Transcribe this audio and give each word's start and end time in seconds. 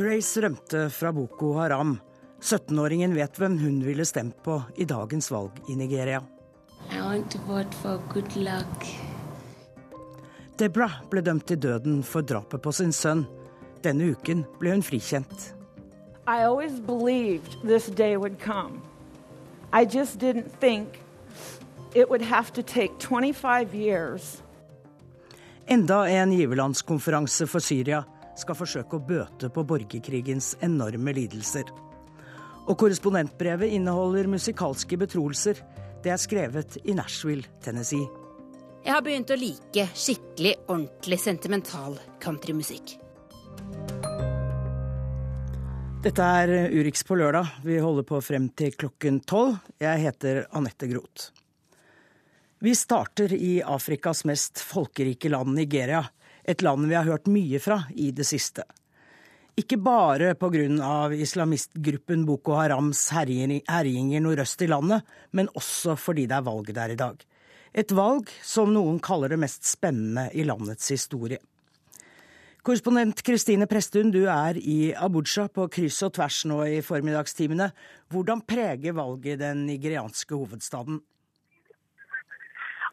Grace 0.00 0.40
rømte 0.40 0.86
fra 0.90 1.10
Boko 1.12 1.50
Haram. 1.58 1.98
17-åringen 2.40 3.12
vet 3.12 3.36
hvem 3.36 3.58
hun 3.60 3.82
ville 3.84 4.04
stemt 4.08 4.38
på 4.40 4.54
i 4.80 4.86
dagens 4.88 5.26
valg 5.28 5.58
i 5.68 5.74
Nigeria. 5.76 6.22
Debra 10.56 10.86
ble 11.12 11.22
dømt 11.26 11.44
til 11.50 11.60
døden 11.60 11.98
for 12.00 12.24
drapet 12.24 12.62
på 12.64 12.72
sin 12.72 12.94
sønn. 12.96 13.26
Denne 13.84 14.14
uken 14.14 14.46
ble 14.62 14.72
hun 14.72 14.84
frikjent. 14.86 15.50
I 16.24 16.40
always 16.46 16.80
believed 16.80 17.58
this 17.60 17.90
day 17.92 18.16
would 18.16 18.38
come. 18.40 18.80
I 19.74 19.84
just 19.84 20.16
didn't 20.16 20.48
think 20.60 21.02
it 21.94 22.08
would 22.08 22.24
have 22.24 22.54
to 22.54 22.62
take 22.62 22.96
25 23.00 23.74
years. 23.74 24.40
Enda 25.68 26.06
en 26.08 26.32
giverlandskonferanse 26.32 27.46
for 27.46 27.60
Syria 27.60 28.04
skal 28.40 28.58
forsøke 28.58 28.96
å 28.98 29.04
bøte 29.04 29.50
på 29.52 29.64
borgerkrigens 29.68 30.54
enorme 30.64 31.14
lidelser. 31.16 31.68
Og 32.70 32.78
korrespondentbrevet 32.80 33.72
inneholder 33.76 34.30
musikalske 34.30 34.98
betroelser. 35.00 35.60
Det 36.04 36.12
er 36.12 36.20
skrevet 36.20 36.78
i 36.84 36.94
Nashville, 36.96 37.48
Tennessee. 37.64 38.08
Jeg 38.80 38.94
har 38.94 39.04
begynt 39.04 39.30
å 39.32 39.36
like 39.36 39.86
skikkelig, 39.92 40.54
ordentlig 40.68 41.18
sentimental 41.20 41.98
countrymusikk. 42.22 42.96
Dette 46.00 46.24
er 46.24 46.70
Urix 46.72 47.04
på 47.04 47.18
lørdag. 47.20 47.58
Vi 47.60 47.76
holder 47.76 48.06
på 48.08 48.22
frem 48.24 48.46
til 48.56 48.72
klokken 48.72 49.18
tolv. 49.28 49.58
Jeg 49.82 50.00
heter 50.06 50.46
Anette 50.56 50.88
Groth. 50.88 51.28
Vi 52.60 52.72
starter 52.76 53.32
i 53.36 53.58
Afrikas 53.60 54.24
mest 54.28 54.60
folkerike 54.64 55.28
land, 55.28 55.52
Nigeria. 55.56 56.00
Et 56.44 56.62
land 56.62 56.88
vi 56.88 56.96
har 56.96 57.08
hørt 57.08 57.30
mye 57.30 57.60
fra 57.62 57.82
i 57.96 58.10
det 58.10 58.26
siste. 58.28 58.64
Ikke 59.60 59.76
bare 59.76 60.34
pga. 60.38 61.10
islamistgruppen 61.12 62.24
Boko 62.24 62.54
Harams 62.56 63.10
herjinger 63.10 64.20
nordøst 64.20 64.62
i 64.62 64.70
landet, 64.70 65.02
men 65.32 65.48
også 65.54 65.96
fordi 65.98 66.26
det 66.26 66.38
er 66.38 66.46
valg 66.46 66.72
der 66.74 66.94
i 66.94 66.96
dag. 66.96 67.16
Et 67.74 67.92
valg 67.92 68.30
som 68.42 68.72
noen 68.72 68.98
kaller 68.98 69.28
det 69.28 69.38
mest 69.38 69.66
spennende 69.68 70.30
i 70.34 70.44
landets 70.44 70.88
historie. 70.90 71.38
Korrespondent 72.62 73.22
Kristine 73.24 73.64
Presttun, 73.66 74.10
du 74.12 74.26
er 74.28 74.58
i 74.58 74.92
Abuja 74.92 75.46
på 75.48 75.64
kryss 75.72 76.02
og 76.04 76.12
tvers 76.18 76.42
nå 76.44 76.58
i 76.68 76.80
formiddagstimene. 76.84 77.70
Hvordan 78.12 78.42
preger 78.44 78.96
valget 78.96 79.40
den 79.40 79.64
nigerianske 79.68 80.36
hovedstaden? 80.36 81.00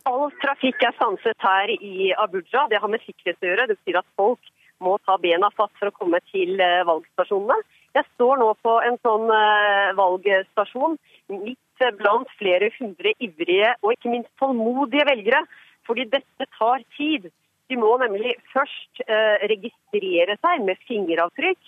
All 0.07 0.29
trafikk 0.39 0.83
er 0.87 0.93
stanset 0.95 1.43
her 1.43 1.71
i 1.73 2.13
Abuja. 2.15 2.67
Det 2.71 2.79
har 2.79 2.91
med 2.91 3.03
sikkerhet 3.03 3.43
å 3.43 3.49
gjøre. 3.49 3.65
Det 3.67 3.75
betyr 3.81 3.99
at 3.99 4.07
folk 4.19 4.51
må 4.83 4.93
ta 5.03 5.17
bena 5.19 5.49
fatt 5.57 5.73
for 5.79 5.89
å 5.89 5.95
komme 5.95 6.21
til 6.31 6.61
eh, 6.63 6.85
valgstasjonene. 6.87 7.57
Jeg 7.97 8.05
står 8.13 8.39
nå 8.39 8.51
på 8.63 8.75
en 8.87 8.95
sånn 9.03 9.25
eh, 9.33 9.95
valgstasjon 9.97 10.95
midt 11.33 11.85
blant 11.99 12.29
flere 12.39 12.69
hundre 12.77 13.11
ivrige 13.23 13.73
og 13.81 13.95
ikke 13.95 14.13
minst 14.13 14.31
tålmodige 14.39 15.07
velgere. 15.09 15.43
Fordi 15.87 16.07
dette 16.11 16.47
tar 16.55 16.83
tid. 16.95 17.27
De 17.67 17.75
må 17.79 17.93
nemlig 17.99 18.37
først 18.53 19.03
eh, 19.07 19.43
registrere 19.51 20.37
seg 20.39 20.63
med 20.67 20.79
fingeravtrykk, 20.87 21.59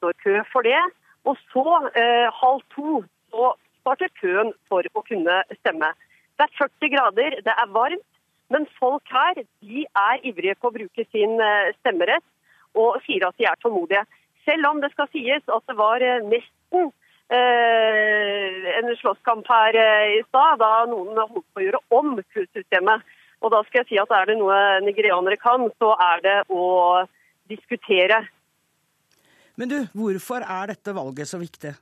står 0.00 0.18
kø 0.24 0.40
for 0.52 0.68
det. 0.68 0.80
Og 1.24 1.38
så, 1.48 1.64
eh, 1.96 2.28
halv 2.42 2.60
to, 2.76 3.00
så 3.32 3.54
starter 3.80 4.12
køen 4.20 4.52
for 4.68 4.84
å 4.92 5.04
kunne 5.06 5.40
stemme. 5.62 5.94
Det 6.36 6.46
er 6.46 6.58
40 6.58 6.92
grader, 6.92 7.40
det 7.46 7.54
er 7.54 7.72
varmt, 7.72 8.06
men 8.52 8.68
folk 8.78 9.02
her 9.10 9.40
de 9.40 9.86
er 9.86 10.22
ivrige 10.28 10.54
på 10.60 10.70
å 10.70 10.76
bruke 10.76 11.06
sin 11.10 11.40
eh, 11.40 11.72
stemmerett 11.80 12.26
og 12.76 13.00
sier 13.06 13.24
at 13.26 13.38
de 13.40 13.48
er 13.48 13.58
tålmodige. 13.62 14.04
Selv 14.46 14.68
om 14.68 14.82
det 14.82 14.92
skal 14.92 15.08
sies 15.10 15.48
at 15.48 15.64
det 15.66 15.76
var 15.80 16.04
eh, 16.04 16.22
nesten 16.28 16.92
Eh, 17.26 18.78
en 18.78 18.92
slåsskamp 18.96 19.48
her 19.50 19.74
eh, 19.74 20.12
i 20.14 20.22
stad, 20.28 20.60
da 20.62 20.84
noen 20.86 21.16
holdt 21.18 21.46
på 21.50 21.58
å 21.58 21.64
gjøre 21.64 21.80
om 21.98 22.12
kurssystemet. 22.22 23.02
Og 23.42 23.50
da 23.50 23.64
skal 23.66 23.82
jeg 23.82 23.88
si 23.88 23.98
at 23.98 24.12
er 24.14 24.30
det 24.30 24.36
noe 24.38 24.58
nigerianere 24.84 25.38
kan, 25.40 25.66
så 25.82 25.90
er 25.98 26.22
det 26.22 26.36
å 26.54 26.62
diskutere. 27.50 28.22
Men 29.58 29.72
du, 29.72 29.78
hvorfor 29.96 30.46
er 30.46 30.70
dette 30.70 30.94
valget 30.94 31.30
så 31.32 31.40
viktig? 31.42 31.74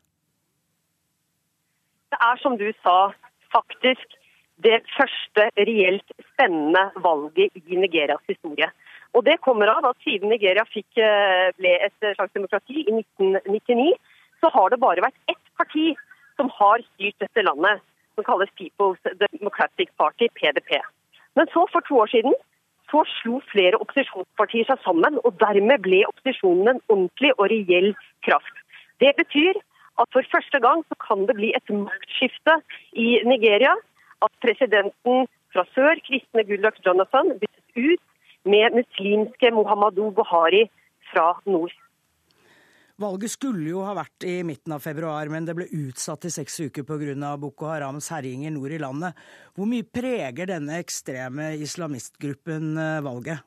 Det 2.15 2.21
er 2.25 2.41
som 2.41 2.57
du 2.57 2.67
sa, 2.81 3.13
faktisk 3.53 4.17
det 4.63 4.83
første 4.95 5.49
reelt 5.59 6.13
spennende 6.33 6.91
valget 7.03 7.51
i 7.59 7.77
Nigerias 7.77 8.23
historie. 8.29 8.71
Og 9.15 9.25
det 9.27 9.41
kommer 9.47 9.71
av 9.71 9.87
at 9.91 9.99
siden 10.03 10.29
Nigeria 10.29 10.65
fikk, 10.67 10.89
eh, 10.99 11.51
ble 11.59 11.75
et 11.87 11.99
slags 12.17 12.33
demokrati 12.35 12.83
i 12.83 12.93
1999, 12.93 13.95
så 14.41 14.51
har 14.55 14.71
det 14.71 14.81
bare 14.81 15.05
vært 15.05 15.19
ett 15.31 15.47
parti 15.59 15.95
som 16.37 16.51
har 16.51 16.83
styrt 16.95 17.19
dette 17.23 17.43
landet, 17.47 17.83
som 18.15 18.25
kalles 18.25 18.51
People's 18.59 18.99
Democratic 19.23 19.91
Party, 19.99 20.29
PDP. 20.35 20.81
Men 21.37 21.47
så, 21.55 21.67
for 21.73 21.81
to 21.81 21.99
år 22.03 22.11
siden, 22.11 22.35
så 22.91 23.03
slo 23.19 23.41
flere 23.53 23.79
opposisjonspartier 23.83 24.67
seg 24.69 24.83
sammen, 24.85 25.19
og 25.25 25.39
dermed 25.41 25.83
ble 25.87 26.03
opposisjonen 26.11 26.75
en 26.75 26.83
ordentlig 26.89 27.33
og 27.39 27.49
reell 27.51 27.95
kraft. 28.27 28.61
Det 29.03 29.15
betyr 29.19 29.59
at 30.03 30.11
for 30.13 30.27
første 30.35 30.61
gang 30.61 30.85
så 30.89 30.99
kan 31.07 31.27
det 31.29 31.37
bli 31.39 31.53
et 31.55 31.71
maktskifte 31.71 32.59
i 32.93 33.19
Nigeria. 33.27 33.75
At 34.25 34.33
presidenten 34.45 35.29
fra 35.55 35.65
sør, 35.75 36.01
kristne 36.07 36.45
Goodluck 36.49 36.81
Jonathan, 36.87 37.35
byttes 37.39 37.79
ut 37.79 38.03
med 38.49 38.77
muslimske 38.81 39.51
Muhammadu 39.55 40.11
Buhari 40.17 40.67
fra 41.13 41.33
nord. 41.47 41.73
Valget 43.03 43.33
skulle 43.33 43.67
jo 43.67 43.81
ha 43.83 43.95
vært 43.97 44.23
i 44.31 44.37
midten 44.47 44.77
av 44.77 44.85
februar, 44.85 45.27
men 45.27 45.47
det 45.49 45.57
ble 45.59 45.67
utsatt 45.67 46.29
i 46.29 46.31
seks 46.31 46.61
uker 46.69 46.87
pga. 46.87 47.33
Boko 47.43 47.67
Harams 47.67 48.07
herjinger 48.15 48.55
nord 48.55 48.71
i 48.71 48.79
landet. 48.79 49.19
Hvor 49.57 49.67
mye 49.67 49.83
preger 49.83 50.47
denne 50.53 50.79
ekstreme 50.79 51.57
islamistgruppen 51.59 52.79
eh, 52.79 53.03
valget? 53.03 53.43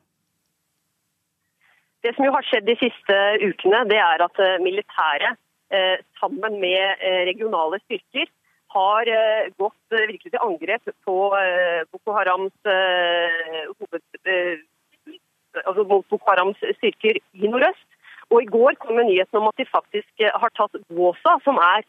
Det 2.04 2.12
som 2.14 2.28
jo 2.28 2.34
har 2.36 2.44
skjedd 2.44 2.68
de 2.68 2.76
siste 2.76 3.16
ukene, 3.40 3.86
det 3.88 3.96
er 3.96 4.26
at 4.26 4.42
eh, 4.44 4.60
militæret 4.60 5.40
eh, 5.72 5.96
sammen 6.20 6.60
med 6.60 7.08
regionale 7.30 7.80
styrker 7.86 8.28
har 8.74 9.08
gått 9.56 9.94
virkelig 9.94 10.32
til 10.32 10.42
angrep 10.44 10.90
på 11.06 11.16
Boko 11.92 12.12
Harams, 12.12 12.52
hoved, 12.66 14.02
altså 15.64 15.84
Boko 15.88 16.18
Harams 16.26 16.60
styrker 16.76 17.16
i 17.16 17.48
nordøst. 17.48 17.86
Og 18.28 18.42
I 18.44 18.50
går 18.56 18.76
kom 18.82 19.00
nyheten 19.00 19.40
om 19.40 19.48
at 19.48 19.60
de 19.60 19.64
faktisk 19.68 20.24
eh, 20.24 20.34
har 20.42 20.52
tatt 20.56 20.76
Gåsa, 20.92 21.38
som 21.46 21.60
er 21.64 21.84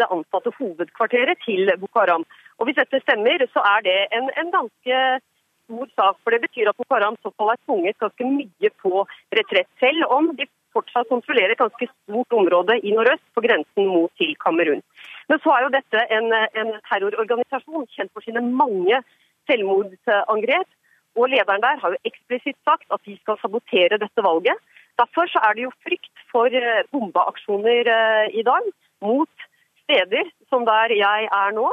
det 0.00 0.06
ansatte 0.10 0.50
hovedkvarteret 0.56 1.42
til 1.44 1.70
Boko 1.78 2.00
Haram. 2.00 2.24
Og 2.58 2.66
Hvis 2.66 2.78
dette 2.80 3.02
stemmer, 3.04 3.44
så 3.54 3.62
er 3.74 3.84
det 3.86 3.98
en, 4.16 4.30
en 4.40 4.50
ganske 4.50 4.96
stor 5.64 5.90
sak. 5.98 6.16
For 6.24 6.34
det 6.34 6.42
betyr 6.46 6.70
at 6.70 6.78
Boko 6.78 6.96
Haram 6.96 7.18
såfall 7.22 7.52
er 7.52 7.60
tvunget 7.66 8.00
ganske 8.02 8.30
mye 8.32 8.72
på 8.82 9.04
retrett. 9.38 9.70
Selv 9.78 10.08
om 10.16 10.32
de 10.38 10.48
fortsatt 10.74 11.10
kontrollerer 11.10 11.54
et 11.54 11.62
ganske 11.62 11.86
stort 11.90 12.34
område 12.40 12.78
i 12.82 12.94
nordøst, 12.96 13.26
på 13.34 13.44
grensen 13.46 13.90
mot 13.94 14.10
til 14.18 14.34
Kamerun. 14.42 14.82
Men 15.30 15.40
så 15.44 15.54
er 15.54 15.64
jo 15.64 15.72
dette 15.74 16.04
en, 16.16 16.32
en 16.34 16.72
terrororganisasjon 16.90 17.86
kjent 17.94 18.12
for 18.14 18.26
sine 18.26 18.42
mange 18.42 18.98
selvmordsangrep. 19.50 20.68
Og 21.18 21.30
lederen 21.30 21.62
der 21.62 21.78
har 21.82 21.94
jo 21.94 22.02
eksplisitt 22.06 22.58
sagt 22.66 22.86
at 22.94 23.02
de 23.06 23.16
skal 23.18 23.38
sabotere 23.40 23.98
dette 23.98 24.24
valget. 24.26 24.58
Derfor 25.00 25.30
så 25.30 25.42
er 25.46 25.56
det 25.56 25.64
jo 25.66 25.76
frykt 25.84 26.24
for 26.30 26.50
eh, 26.62 26.82
bombeaksjoner 26.92 27.88
eh, 27.94 28.26
i 28.40 28.44
dag 28.46 28.66
mot 29.06 29.46
steder 29.84 30.28
som 30.50 30.66
der 30.68 30.94
jeg 30.94 31.28
er 31.40 31.54
nå. 31.56 31.68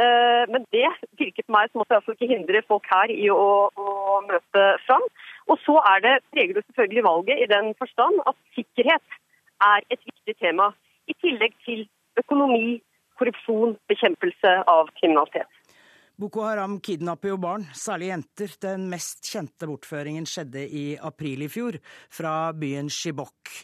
Eh, 0.00 0.44
men 0.52 0.66
det 0.74 0.88
virker 1.20 1.46
på 1.46 1.54
meg 1.54 1.70
som 1.70 1.82
at 1.82 1.90
det 1.90 1.98
altså 2.00 2.14
ikke 2.16 2.30
hindrer 2.32 2.66
folk 2.66 2.86
her 2.90 3.12
i 3.14 3.28
å, 3.34 3.68
å 3.74 4.20
møte 4.26 4.66
fram. 4.86 5.06
Og 5.50 5.58
så 5.66 5.78
er 5.92 6.04
det, 6.06 6.14
preger 6.34 6.56
det 6.58 6.66
selvfølgelig 6.68 7.06
valget 7.06 7.42
i 7.42 7.50
den 7.50 7.72
forstand 7.78 8.22
at 8.30 8.38
sikkerhet 8.56 9.18
er 9.66 9.86
et 9.90 10.00
viktig 10.00 10.36
tema. 10.38 10.70
I 11.10 11.16
tillegg 11.22 11.56
til 11.66 11.84
økonomi, 12.22 12.80
korrupsjon, 13.20 13.76
bekjempelse 13.90 14.54
av 14.70 14.90
kriminalitet. 15.00 15.48
Boko 16.20 16.42
Haram 16.44 16.76
kidnapper 16.84 17.32
jo 17.32 17.38
barn, 17.40 17.62
særlig 17.72 18.10
jenter. 18.10 18.52
Den 18.60 18.88
mest 18.92 19.24
kjente 19.24 19.68
bortføringen 19.70 20.26
skjedde 20.28 20.66
i 20.68 20.84
april 21.00 21.46
i 21.46 21.48
fjor, 21.48 21.78
fra 22.12 22.52
byen 22.52 22.90
Shibok. 22.92 23.54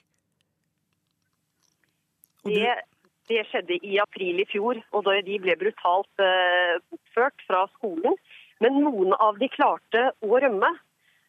Det, 2.46 2.72
det, 3.28 3.42
skjedde 3.50 3.76
i 3.82 3.98
april 4.00 4.40
i 4.40 4.48
fjor, 4.48 4.80
og 4.94 5.04
da 5.04 5.18
de 5.26 5.36
ble 5.42 5.58
brutalt 5.60 6.24
eh, 6.24 6.78
bortført 6.88 7.44
fra 7.48 7.66
skolen. 7.74 8.16
Men 8.64 8.80
noen 8.86 9.12
av 9.20 9.36
de 9.40 9.50
klarte 9.52 10.10
å 10.24 10.40
rømme. 10.40 10.70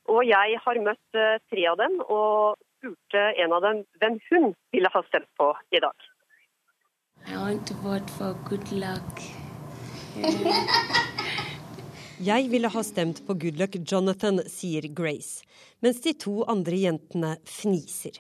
Og 0.07 0.23
jeg 0.23 0.59
har 0.63 0.77
møtt 0.79 1.17
uh, 1.19 1.35
tre 1.51 1.65
av 1.67 1.75
dem, 1.81 1.97
og 1.99 2.55
spurte 2.77 3.23
en 3.43 3.51
av 3.51 3.65
dem 3.65 3.81
hvem 3.99 4.21
hun 4.29 4.53
ville 4.71 4.91
ha 4.93 5.01
stemt 5.09 5.27
på 5.35 5.49
i 5.75 5.81
dag. 5.83 6.07
Jeg 12.29 12.45
ville 12.47 12.69
ha 12.71 12.83
stemt 12.87 13.19
på 13.27 13.35
Goodluck 13.35 13.75
Jonathan, 13.83 14.39
sier 14.47 14.87
Grace, 14.95 15.43
mens 15.83 15.99
de 16.05 16.13
to 16.15 16.45
andre 16.47 16.79
jentene 16.85 17.33
fniser. 17.43 18.15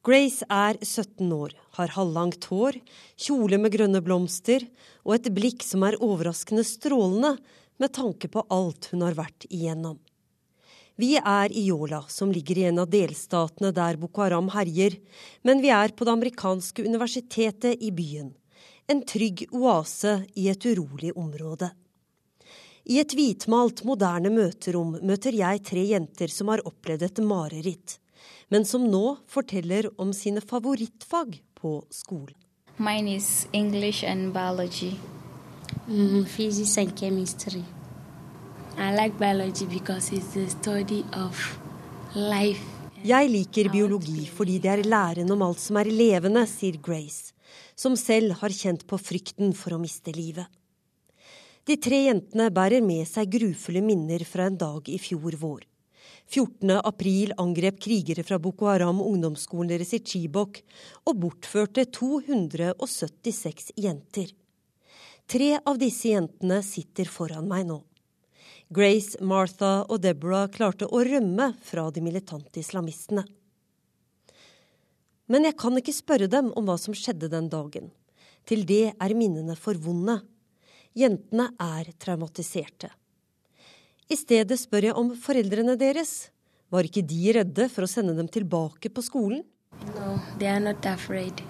Grace 0.00 0.48
er 0.48 0.80
17 0.80 1.36
år, 1.36 1.52
har 1.76 1.92
halvlangt 1.98 2.48
hår, 2.48 2.80
kjole 3.20 3.60
med 3.60 3.76
grønne 3.76 4.00
blomster 4.00 4.64
og 5.04 5.18
et 5.18 5.28
blikk 5.36 5.60
som 5.68 5.84
er 5.84 6.00
overraskende 6.00 6.64
strålende 6.64 7.36
med 7.76 7.92
tanke 7.92 8.32
på 8.32 8.48
alt 8.48 8.88
hun 8.94 9.04
har 9.04 9.20
vært 9.20 9.44
igjennom. 9.50 10.00
Vi 10.96 11.16
er 11.18 11.50
i 11.50 11.64
Yola, 11.66 12.04
som 12.08 12.30
ligger 12.30 12.58
i 12.58 12.66
en 12.68 12.78
av 12.78 12.86
delstatene 12.86 13.72
der 13.74 13.96
Boko 13.98 14.22
Haram 14.22 14.52
herjer, 14.54 14.94
men 15.42 15.58
vi 15.58 15.72
er 15.74 15.90
på 15.90 16.06
det 16.06 16.12
amerikanske 16.14 16.84
universitetet 16.86 17.82
i 17.82 17.90
byen. 17.90 18.30
En 18.86 19.02
trygg 19.02 19.42
oase 19.50 20.20
i 20.38 20.46
et 20.52 20.66
urolig 20.70 21.10
område. 21.18 21.72
I 22.86 23.00
et 23.00 23.14
hvitmalt, 23.16 23.82
moderne 23.88 24.30
møterom 24.30 24.94
møter 25.02 25.34
jeg 25.34 25.64
tre 25.66 25.82
jenter 25.88 26.30
som 26.30 26.52
har 26.52 26.62
opplevd 26.68 27.08
et 27.08 27.22
mareritt, 27.26 27.98
men 28.52 28.62
som 28.68 28.86
nå 28.86 29.16
forteller 29.26 29.90
om 29.98 30.12
sine 30.14 30.44
favorittfag 30.44 31.40
på 31.58 31.78
skolen. 31.90 32.36
Mine 32.78 33.16
is 33.16 33.48
English 33.52 34.04
and 34.06 34.32
biology. 34.32 34.94
Mm, 35.88 36.24
physics 36.26 36.78
and 36.78 36.94
chemistry. 36.94 37.64
I 38.76 38.90
like 38.90 39.16
biology 39.18 39.66
because 39.66 40.12
it's 40.12 40.34
the 40.34 40.48
study 40.50 41.04
of 41.12 41.38
life. 42.14 42.62
Jeg 43.04 43.28
liker 43.30 43.68
biologi 43.70 44.24
fordi 44.26 44.56
det 44.58 44.70
er 44.72 44.82
læren 44.82 45.30
om 45.30 45.44
alt 45.46 45.60
som 45.62 45.78
er 45.78 45.90
levende, 45.92 46.42
sier 46.50 46.80
Grace, 46.82 47.30
som 47.76 47.94
selv 47.94 48.34
har 48.40 48.50
kjent 48.50 48.82
på 48.90 48.98
frykten 48.98 49.54
for 49.54 49.76
å 49.76 49.78
miste 49.78 50.10
livet. 50.16 50.48
De 51.64 51.78
tre 51.78 52.02
jentene 52.08 52.48
bærer 52.50 52.82
med 52.82 53.06
seg 53.06 53.30
grufulle 53.36 53.84
minner 53.84 54.26
fra 54.26 54.48
en 54.50 54.58
dag 54.58 54.90
i 54.90 54.98
fjor 54.98 55.38
vår. 55.38 55.62
14. 56.26 56.74
april 56.80 57.30
angrep 57.38 57.78
krigere 57.86 58.26
fra 58.26 58.40
Boko 58.42 58.72
Haram 58.72 58.98
ungdomsskolen 59.04 59.70
deres 59.70 59.94
i 59.94 60.02
Chibok 60.02 60.64
og 61.06 61.18
bortførte 61.22 61.86
276 61.94 63.76
jenter. 63.78 64.34
Tre 65.30 65.56
av 65.62 65.78
disse 65.78 66.10
jentene 66.10 66.64
sitter 66.64 67.06
foran 67.06 67.46
meg 67.46 67.68
nå. 67.70 67.84
Grace, 68.72 69.18
Martha 69.20 69.84
og 69.84 70.00
Deborah 70.00 70.48
klarte 70.48 70.88
å 70.88 71.02
rømme 71.04 71.50
fra 71.62 71.90
de 71.92 72.00
militante 72.04 72.62
islamistene. 72.62 73.24
Men 75.28 75.44
jeg 75.48 75.56
kan 75.60 75.76
ikke 75.76 75.94
spørre 75.94 76.28
dem 76.28 76.50
om 76.56 76.66
hva 76.68 76.76
som 76.80 76.96
skjedde 76.96 77.30
den 77.32 77.48
dagen. 77.52 77.90
Til 78.44 78.64
det 78.68 78.92
er 78.92 79.16
minnene 79.16 79.56
for 79.56 79.76
vonde. 79.80 80.18
Jentene 80.96 81.48
er 81.60 81.90
traumatiserte. 82.00 82.90
I 84.08 84.16
stedet 84.20 84.58
spør 84.60 84.90
jeg 84.90 84.98
om 85.00 85.14
foreldrene 85.16 85.78
deres. 85.80 86.28
Var 86.72 86.88
ikke 86.88 87.04
de 87.08 87.32
redde 87.38 87.68
for 87.72 87.86
å 87.86 87.90
sende 87.90 88.14
dem 88.16 88.28
tilbake 88.28 88.92
på 88.92 89.04
skolen? 89.04 89.44
No, 89.96 90.20
they 90.38 90.48
are 90.48 90.60
not 90.60 90.84
afraid. 90.86 91.40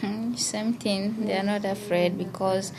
Hmm, 0.00 0.34
same 0.36 0.74
thing. 0.74 1.14
They 1.26 1.38
are 1.38 1.46
not 1.46 1.64
afraid 1.64 2.18
because 2.18 2.72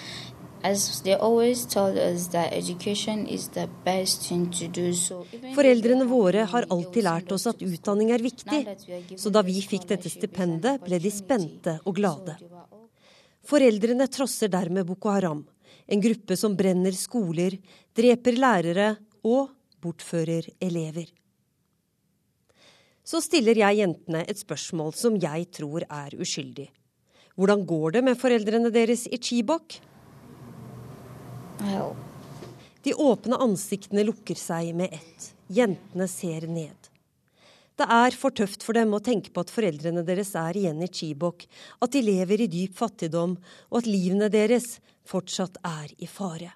Foreldrene 5.56 6.08
våre 6.10 6.44
har 6.54 6.66
alltid 6.76 7.06
lært 7.06 7.32
oss 7.32 7.48
at 7.48 7.62
utdanning 7.64 8.12
er 8.12 8.24
viktig, 8.24 8.60
så 9.16 9.32
da 9.32 9.44
vi 9.48 9.62
fikk 9.64 9.88
dette 9.94 10.12
stipendet, 10.12 10.82
ble 10.84 11.00
de 11.00 11.12
spente 11.16 11.78
og 11.86 11.96
glade. 12.02 12.36
Foreldrene 13.48 14.10
trosser 14.12 14.52
dermed 14.52 14.84
Boko 14.90 15.14
Haram, 15.16 15.46
en 15.88 16.04
gruppe 16.04 16.36
som 16.38 16.58
brenner 16.60 16.92
skoler, 16.92 17.56
dreper 17.96 18.36
lærere 18.36 18.92
og 19.24 19.48
bortfører 19.80 20.52
elever. 20.60 21.08
Så 23.08 23.24
stiller 23.24 23.58
jeg 23.64 23.80
jentene 23.80 24.28
et 24.28 24.38
spørsmål 24.38 24.92
som 24.94 25.16
jeg 25.18 25.48
tror 25.56 25.88
er 25.88 26.20
uskyldig. 26.20 26.68
Hvordan 27.40 27.64
går 27.66 27.96
det 27.96 28.04
med 28.04 28.20
foreldrene 28.20 28.70
deres 28.76 29.08
i 29.08 29.18
Chibok? 29.18 29.80
De 32.84 32.94
åpne 32.94 33.40
ansiktene 33.44 34.06
lukker 34.08 34.38
seg 34.40 34.72
med 34.76 34.94
ett. 34.96 35.32
Jentene 35.48 36.08
ser 36.08 36.48
ned. 36.48 36.90
Det 37.80 37.88
er 37.88 38.16
for 38.20 38.36
tøft 38.36 38.64
for 38.66 38.76
dem 38.76 38.92
å 38.96 39.00
tenke 39.00 39.32
på 39.32 39.44
at 39.46 39.52
foreldrene 39.54 40.04
deres 40.04 40.34
er 40.36 40.58
igjen 40.60 40.82
i 40.84 40.90
Chibok, 40.92 41.46
at 41.80 41.94
de 41.96 42.02
lever 42.04 42.44
i 42.44 42.48
dyp 42.52 42.76
fattigdom, 42.76 43.38
og 43.72 43.78
at 43.80 43.88
livene 43.88 44.28
deres 44.32 44.80
fortsatt 45.08 45.56
er 45.64 45.94
i 45.98 46.08
fare. 46.08 46.52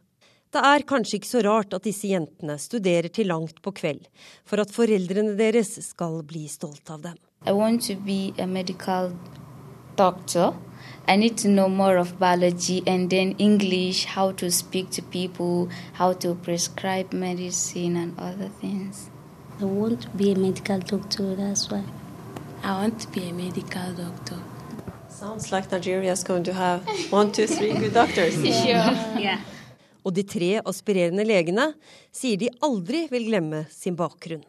Det 0.53 0.61
er 0.61 0.83
kanskje 0.85 1.17
ikke 1.17 1.31
så 1.31 1.41
rart 1.47 1.73
at 1.73 1.87
disse 1.87 2.11
jentene 2.11 2.57
studerer 2.61 3.09
til 3.09 3.31
langt 3.31 3.61
på 3.63 3.71
kveld, 3.73 4.03
for 4.45 4.61
at 4.61 4.73
foreldrene 4.75 5.33
deres 5.39 5.79
skal 5.87 6.19
bli 6.27 6.43
stolte 6.51 6.93
av 6.93 7.07
dem. 7.07 7.17
I 7.47 7.51
want 7.55 7.87
to 7.87 7.95
be 7.95 8.33
a. 8.37 8.47
I 11.05 11.17
need 11.17 11.37
to 11.39 11.49
know 11.49 11.67
more 11.67 11.97
of 11.97 12.17
biology 12.17 12.81
and 12.87 13.09
then 13.09 13.35
English, 13.37 14.05
how 14.05 14.31
to 14.33 14.49
speak 14.49 14.89
to 14.91 15.01
people, 15.01 15.69
how 15.93 16.13
to 16.13 16.35
prescribe 16.35 17.11
medicine 17.11 17.97
and 17.97 18.17
other 18.17 18.47
things. 18.61 19.09
I 19.59 19.65
want 19.65 20.01
to 20.03 20.09
be 20.09 20.31
a 20.31 20.35
medical 20.35 20.79
doctor, 20.79 21.35
that's 21.35 21.69
why. 21.69 21.83
I 22.63 22.71
want 22.81 23.01
to 23.01 23.09
be 23.09 23.29
a 23.29 23.33
medical 23.33 23.93
doctor. 23.93 24.39
Sounds 25.09 25.51
like 25.51 25.69
Nigeria 25.71 26.13
is 26.13 26.23
going 26.23 26.43
to 26.45 26.53
have 26.53 26.87
one, 27.11 27.31
two, 27.31 27.47
three 27.47 27.73
good 27.73 27.93
doctors. 27.93 28.33
sure. 28.63 28.95
yeah. 29.19 29.39
Og 30.03 30.15
de 30.15 30.23
tre 30.23 30.61
aspirerende 30.67 31.23
legene 31.27 31.69
sier 32.11 32.39
de 32.39 32.49
aldri 32.63 33.05
vil 33.11 33.27
glemme 33.29 33.65
sin 33.71 33.95
bakgrunn. 33.99 34.43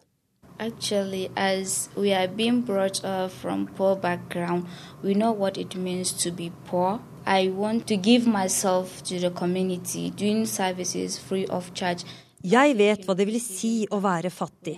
Actually, 0.58 1.30
as 1.36 1.88
we 1.96 2.12
are 2.12 2.28
being 2.28 2.60
brought 2.60 3.04
up 3.04 3.32
from 3.32 3.66
poor 3.66 3.96
background, 3.96 4.66
we 5.02 5.12
know 5.12 5.32
what 5.32 5.58
it 5.58 5.74
means 5.74 6.12
to 6.12 6.30
be 6.30 6.52
poor. 6.66 7.00
I 7.26 7.48
want 7.48 7.88
to 7.88 7.96
give 7.96 8.26
myself 8.26 9.02
to 9.04 9.18
the 9.18 9.30
community, 9.30 10.10
doing 10.10 10.46
services 10.46 11.18
free 11.18 11.46
of 11.46 11.72
charge. 11.74 12.04
Jeg 12.44 12.76
vet 12.76 13.02
hva 13.06 13.16
det 13.16 13.26
vil 13.26 13.40
si 13.40 13.86
å 13.90 13.98
være 14.04 14.30
fattig. 14.30 14.76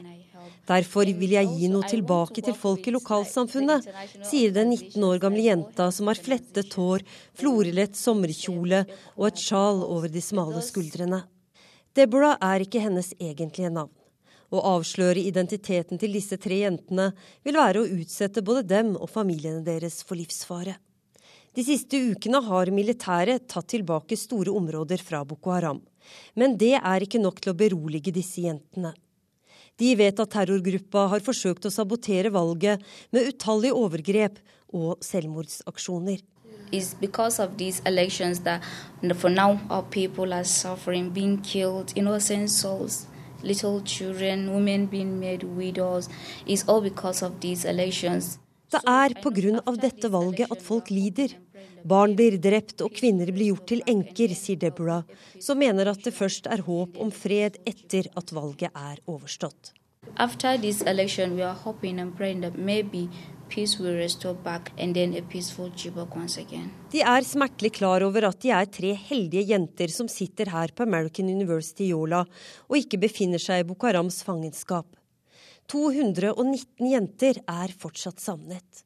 Derfor 0.67 1.07
vil 1.21 1.35
jeg 1.37 1.51
gi 1.59 1.69
noe 1.71 1.87
tilbake 1.87 2.43
til 2.43 2.57
folk 2.57 2.87
i 2.89 2.95
lokalsamfunnet, 2.95 3.85
sier 4.27 4.55
den 4.55 4.73
19 4.73 5.05
år 5.07 5.21
gamle 5.23 5.45
jenta 5.45 5.91
som 5.95 6.09
har 6.11 6.19
flettet 6.19 6.73
hår, 6.79 7.05
florelett 7.39 7.99
sommerkjole 7.99 8.87
og 9.15 9.29
et 9.29 9.45
sjal 9.45 9.85
over 9.85 10.09
de 10.11 10.25
smale 10.25 10.65
skuldrene. 10.65 11.21
Deborah 11.95 12.41
er 12.43 12.65
ikke 12.65 12.83
hennes 12.83 13.13
egentlige 13.21 13.71
navn. 13.71 13.93
Å 14.55 14.63
avsløre 14.77 15.23
identiteten 15.27 15.99
til 15.99 16.15
disse 16.15 16.39
tre 16.39 16.61
jentene 16.63 17.11
vil 17.47 17.59
være 17.59 17.83
å 17.83 17.89
utsette 17.99 18.45
både 18.47 18.67
dem 18.69 18.95
og 18.95 19.11
familiene 19.11 19.65
deres 19.67 20.03
for 20.07 20.19
livsfare. 20.19 20.77
De 21.57 21.65
siste 21.65 21.97
ukene 22.13 22.43
har 22.45 22.71
militæret 22.71 23.47
tatt 23.49 23.71
tilbake 23.73 24.19
store 24.21 24.53
områder 24.53 25.01
fra 25.01 25.23
Boko 25.25 25.55
Haram. 25.55 25.81
Men 26.37 26.59
det 26.61 26.75
er 26.77 27.03
ikke 27.03 27.23
nok 27.23 27.41
til 27.41 27.55
å 27.55 27.59
berolige 27.59 28.13
disse 28.15 28.45
jentene. 28.45 28.93
De 29.81 29.95
vet 29.97 30.21
at 30.21 30.31
terrorgruppa 30.33 31.07
har 31.13 31.25
forsøkt 31.25 31.67
å 31.69 31.73
sabotere 31.73 32.31
valget 32.33 32.85
med 33.13 33.33
utallige 33.33 33.77
overgrep 33.77 34.39
og 34.77 35.03
selvmordsaksjoner. 35.05 36.23
It's 36.73 36.95
because 36.95 37.39
of 37.39 37.57
these 37.57 37.81
elections 37.87 38.41
that 38.41 38.61
for 39.17 39.31
now 39.31 39.61
little 43.47 43.81
children, 43.85 44.51
women 44.55 44.87
being 44.87 45.19
made 45.21 45.45
widows, 45.45 46.09
is 46.47 46.65
all 46.69 46.83
because 46.83 47.23
of 47.23 47.41
these 47.41 47.65
elections. 47.65 48.39
Det 48.71 48.83
er 48.83 49.15
pga. 49.23 49.61
dette 49.81 50.09
valget 50.11 50.51
at 50.51 50.63
folk 50.63 50.91
lider. 50.91 51.29
Barn 51.85 52.17
blir 52.17 52.35
drept 52.43 52.83
og 52.83 52.91
kvinner 52.99 53.31
blir 53.31 53.53
gjort 53.53 53.67
til 53.71 53.83
enker, 53.87 54.35
sier 54.35 54.59
Deborah, 54.59 55.05
som 55.39 55.59
mener 55.59 55.87
at 55.87 56.03
det 56.03 56.15
først 56.15 56.49
er 56.51 56.65
håp 56.67 56.99
om 56.99 57.13
fred 57.15 57.61
etter 57.65 58.09
at 58.17 58.33
valget 58.35 58.75
er 58.75 58.99
overstått. 59.07 59.71
After 60.17 60.57
this 60.57 60.83
election, 60.83 61.37
we 61.37 61.43
are 61.43 61.55
hoping 61.55 62.01
and 62.01 62.17
praying 62.17 62.41
that 62.41 62.59
maybe 62.59 63.09
back 64.43 64.73
and 64.79 64.95
then 64.95 65.15
a 65.15 65.23
peaceful 65.23 65.71
Chibok 65.71 66.17
once 66.17 66.39
again. 66.39 66.71
De 66.91 67.01
er 67.01 67.23
smertelig 67.23 67.73
klar 67.73 68.03
over 68.03 68.25
at 68.25 68.41
de 68.41 68.51
er 68.51 68.67
tre 68.67 68.95
heldige 68.95 69.47
jenter 69.51 69.89
som 69.89 70.09
sitter 70.09 70.51
her 70.51 70.69
på 70.75 70.83
American 70.83 71.29
University 71.29 71.91
Yola 71.91 72.25
og 72.69 72.77
ikke 72.77 72.99
befinner 72.99 73.39
seg 73.39 73.61
i 73.61 73.69
Bokharams 73.69 74.23
fangenskap. 74.23 74.87
219 75.69 76.91
jenter 76.91 77.41
er 77.47 77.73
fortsatt 77.77 78.21
savnet. 78.21 78.85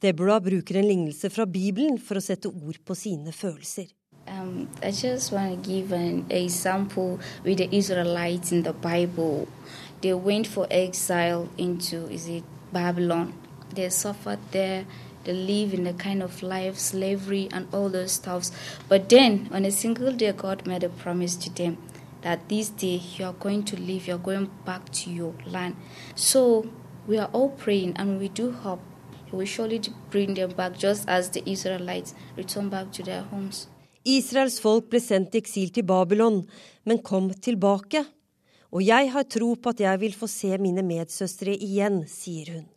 Deborah 0.00 0.40
bruker 0.40 0.78
en 0.78 0.86
lignelse 0.86 1.30
fra 1.30 1.46
Bibelen 1.46 1.98
for 1.98 2.18
å 2.18 2.22
sette 2.22 2.48
ord 2.48 2.78
på 2.84 2.94
sine 2.94 3.32
følelser. 3.32 3.88
Um, 4.28 4.68
I 4.82 4.90
just 4.90 5.32
want 5.32 5.64
to 5.64 5.70
give 5.70 5.92
an 5.92 6.26
example 6.30 7.18
with 7.44 7.58
the 7.58 7.68
Israelites 7.74 8.52
in 8.52 8.62
the 8.62 8.72
Bible. 8.72 9.48
They 10.02 10.12
went 10.12 10.46
for 10.46 10.66
exile 10.70 11.48
into 11.56 12.06
is 12.10 12.28
it 12.28 12.44
Babylon. 12.72 13.32
They 13.74 13.88
suffered 13.90 14.38
there. 14.50 14.86
They 15.24 15.32
live 15.32 15.74
in 15.74 15.86
a 15.86 15.92
kind 15.92 16.22
of 16.22 16.42
life, 16.42 16.78
slavery, 16.78 17.48
and 17.52 17.66
all 17.72 17.88
those 17.88 18.12
stuffs. 18.12 18.52
But 18.88 19.08
then, 19.08 19.48
on 19.52 19.64
a 19.64 19.70
single 19.70 20.12
day, 20.12 20.32
God 20.32 20.66
made 20.66 20.84
a 20.84 20.88
promise 20.88 21.36
to 21.36 21.50
them 21.50 21.78
that 22.22 22.48
this 22.48 22.68
day 22.70 23.02
you 23.16 23.26
are 23.26 23.32
going 23.32 23.64
to 23.64 23.76
leave, 23.76 24.08
you 24.08 24.14
are 24.14 24.18
going 24.18 24.50
back 24.64 24.90
to 24.90 25.10
your 25.10 25.34
land. 25.46 25.76
So, 26.14 26.66
We 27.08 27.16
are 27.16 27.30
all 27.32 27.48
praying 27.48 27.96
and 27.96 28.20
we 28.20 28.28
do 28.28 28.52
hope 28.52 28.80
he 29.30 29.36
will 29.36 29.46
surely 29.46 29.80
bring 30.10 30.34
them 30.34 30.50
back 30.50 30.76
just 30.76 31.08
as 31.08 31.30
the 31.30 31.42
Israelites 31.46 32.14
return 32.36 32.68
back 32.68 32.92
to 32.92 33.02
their 33.02 33.22
homes. 33.22 33.66
Israels 34.04 34.58
folk 34.60 34.90
ble 34.92 35.00
sendt 35.00 35.34
i 35.36 35.40
eksil 35.40 35.72
til 35.72 35.86
Babylon, 35.88 36.42
men 36.84 37.00
kom 37.04 37.30
tilbake. 37.32 38.04
Og 38.72 38.84
jeg 38.84 39.08
har 39.12 39.24
tro 39.24 39.54
på 39.56 39.72
at 39.72 39.80
jeg 39.80 40.00
vil 40.00 40.16
få 40.16 40.28
se 40.28 40.52
mine 40.60 40.84
medsøstre 40.84 41.56
igjen, 41.56 42.02
sier 42.08 42.52
hun. 42.54 42.68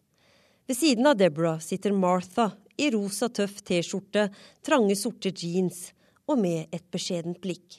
Ved 0.71 0.77
siden 0.77 1.05
av 1.05 1.17
Deborah 1.17 1.59
sitter 1.59 1.91
Martha 1.91 2.45
i 2.79 2.85
rosa 2.91 3.27
tøff 3.27 3.57
T-skjorte, 3.67 4.29
trange 4.63 4.95
sorte 4.95 5.27
jeans 5.35 5.89
og 6.31 6.39
med 6.39 6.71
et 6.71 6.85
beskjedent 6.95 7.41
blikk. 7.43 7.75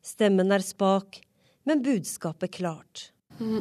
Stemmen 0.00 0.48
er 0.56 0.64
spak, 0.64 1.18
men 1.68 1.82
budskapet 1.84 2.54
klart. 2.56 3.10
Mm, 3.36 3.60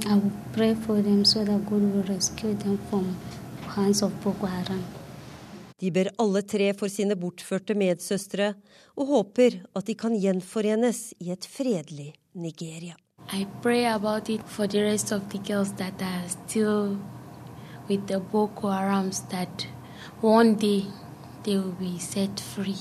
so 3.92 4.10
De 5.80 5.92
ber 5.92 6.14
alle 6.16 6.42
tre 6.56 6.72
for 6.80 6.88
sine 6.88 7.20
bortførte 7.20 7.76
medsøstre, 7.76 8.54
og 8.96 9.06
håper 9.12 9.66
at 9.76 9.86
de 9.92 10.00
kan 10.00 10.16
gjenforenes 10.16 11.10
i 11.20 11.36
et 11.36 11.44
fredelig 11.44 12.14
Nigeria. 12.34 12.96
I 13.36 13.46
pray 13.62 13.84
about 13.84 14.30
it 14.30 14.48
for 14.48 14.66
the 14.66 14.80
rest 14.80 15.12
of 15.12 15.28
the 15.28 15.40
girls 15.40 15.74
that 15.74 16.02
are 16.02 16.30
still 16.30 16.96
with 17.90 18.08
the 18.08 18.20
Boko 18.20 18.70
Harams 18.70 19.28
that 19.30 19.68
one 20.22 20.56
day 20.56 20.86
they 21.44 21.58
will 21.58 21.76
be 21.80 21.98
set 22.00 22.40
free. 22.40 22.78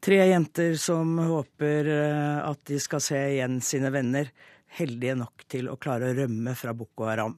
Tre 0.00 0.16
jenter 0.30 0.76
som 0.78 1.18
håper 1.18 1.88
eh, 1.90 2.38
at 2.46 2.60
de 2.70 2.78
skal 2.80 3.02
se 3.02 3.18
igjen 3.34 3.58
sine 3.64 3.90
venner, 3.90 4.30
heldige 4.78 5.16
nok 5.18 5.42
til 5.50 5.68
å 5.72 5.76
klare 5.80 6.12
å 6.12 6.16
rømme 6.20 6.54
fra 6.56 6.74
Boko 6.76 7.08
Haram. 7.10 7.34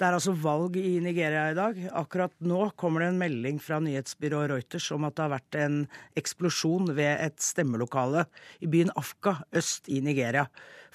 Det 0.00 0.06
er 0.06 0.16
altså 0.16 0.32
valg 0.32 0.78
i 0.80 0.94
Nigeria 1.04 1.50
i 1.50 1.56
dag. 1.58 1.76
Akkurat 2.00 2.32
nå 2.40 2.70
kommer 2.80 3.04
det 3.04 3.10
en 3.10 3.20
melding 3.20 3.58
fra 3.60 3.82
nyhetsbyrået 3.84 4.48
Reuters 4.54 4.86
om 4.96 5.04
at 5.04 5.18
det 5.18 5.26
har 5.26 5.34
vært 5.34 5.58
en 5.60 5.76
eksplosjon 6.16 6.94
ved 6.96 7.20
et 7.26 7.36
stemmelokale 7.44 8.24
i 8.64 8.70
byen 8.72 8.94
Afka 8.96 9.36
øst 9.60 9.92
i 9.92 10.00
Nigeria. 10.00 10.46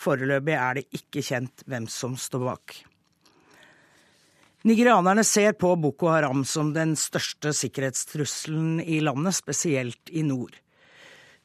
Foreløpig 0.02 0.58
er 0.58 0.80
det 0.80 0.88
ikke 0.98 1.22
kjent 1.30 1.68
hvem 1.70 1.86
som 1.86 2.18
står 2.18 2.50
bak. 2.50 2.80
Nigerianerne 4.66 5.24
ser 5.24 5.52
på 5.54 5.76
Boko 5.76 6.08
Haram 6.10 6.40
som 6.46 6.72
den 6.74 6.96
største 6.98 7.52
sikkerhetstrusselen 7.54 8.80
i 8.82 8.98
landet, 8.98 9.36
spesielt 9.38 10.10
i 10.10 10.24
nord. 10.26 10.56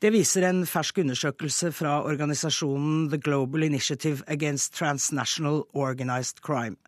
Det 0.00 0.08
viser 0.14 0.46
en 0.48 0.62
fersk 0.64 1.02
undersøkelse 1.02 1.68
fra 1.76 1.98
organisasjonen 2.08 3.10
The 3.12 3.20
Global 3.20 3.68
Initiative 3.68 4.24
Against 4.26 4.72
Transnational 4.78 5.66
Organized 5.76 6.40
Crime. 6.40 6.80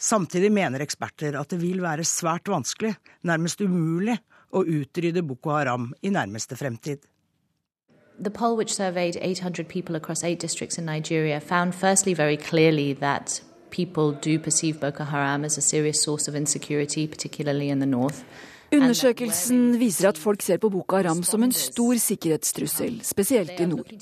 Samtidig 0.00 0.48
mener 0.52 0.80
eksperter 0.80 1.36
at 1.36 1.52
det 1.52 1.60
vil 1.60 1.84
være 1.84 2.08
svært 2.08 2.48
vanskelig, 2.48 2.96
nærmest 3.20 3.60
umulig, 3.60 4.16
å 4.48 4.64
utrydde 4.64 5.28
Boko 5.28 5.58
Haram 5.58 5.90
i 6.00 6.08
nærmeste 6.08 6.56
fremtid. 6.56 7.04
The 8.16 8.30
poll, 8.30 8.56
which 8.56 8.72
surveyed 8.72 9.18
800 9.20 9.68
people 9.68 9.94
across 9.94 10.24
eight 10.24 10.40
districts 10.40 10.78
in 10.78 10.86
Nigeria, 10.86 11.38
found 11.38 11.74
firstly 11.74 12.14
very 12.14 12.38
clearly 12.38 12.94
that 12.94 13.42
people 13.74 14.12
do 14.24 14.38
perceive 14.38 14.80
Boko 14.80 15.04
Haram 15.04 15.44
as 15.44 15.58
a 15.58 15.60
serious 15.60 16.02
source 16.02 16.28
of 16.28 16.36
insecurity, 16.36 17.06
particularly 17.06 17.68
in 17.68 17.80
the 17.80 17.86
north. 17.86 18.24
Undersøkelsen 18.74 19.76
viser 19.78 20.08
at 20.08 20.18
folk 20.18 20.42
ser 20.42 20.58
på 20.58 20.70
Boko 20.72 20.96
Haram 20.96 21.22
som 21.22 21.42
en 21.46 21.52
stor 21.52 21.98
sikkerhetstrussel, 22.00 23.00
spesielt 23.06 23.60
i 23.60 23.66
nord. 23.70 23.92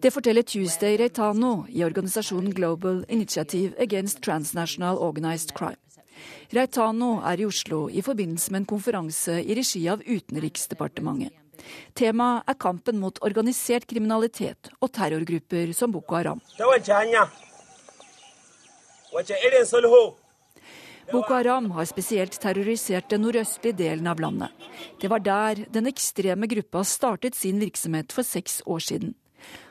Det 0.00 0.12
forteller 0.12 0.42
Tuesday 0.42 0.96
Reitano 1.00 1.64
i 1.68 1.84
organisasjonen 1.84 2.54
Global 2.54 3.04
Initiative 3.08 3.74
Against 3.78 4.22
Transnational 4.22 4.96
Organized 4.96 5.52
Crime. 5.58 5.80
Reitano 6.54 7.18
er 7.20 7.40
i 7.40 7.46
Oslo 7.48 7.88
i 7.88 8.02
forbindelse 8.02 8.52
med 8.52 8.62
en 8.62 8.68
konferanse 8.72 9.40
i 9.42 9.56
regi 9.58 9.86
av 9.88 10.04
Utenriksdepartementet. 10.06 11.32
Temaet 11.96 12.48
er 12.48 12.56
kampen 12.60 12.98
mot 13.00 13.18
organisert 13.24 13.86
kriminalitet 13.88 14.72
og 14.80 14.92
terrorgrupper 14.92 15.72
som 15.76 15.92
Boko 15.92 16.16
Haram. 16.16 16.40
Boko 21.12 21.34
Haram 21.34 21.70
har 21.70 21.84
spesielt 21.86 22.34
terrorisert 22.40 23.10
den 23.12 23.22
nordøstlige 23.22 23.76
delen 23.78 24.08
av 24.10 24.20
landet. 24.20 24.50
Det 25.00 25.10
var 25.12 25.22
der 25.22 25.60
den 25.70 25.86
ekstreme 25.86 26.48
gruppa 26.50 26.82
startet 26.84 27.36
sin 27.38 27.60
virksomhet 27.62 28.12
for 28.12 28.26
seks 28.26 28.62
år 28.66 28.82
siden. 28.82 29.14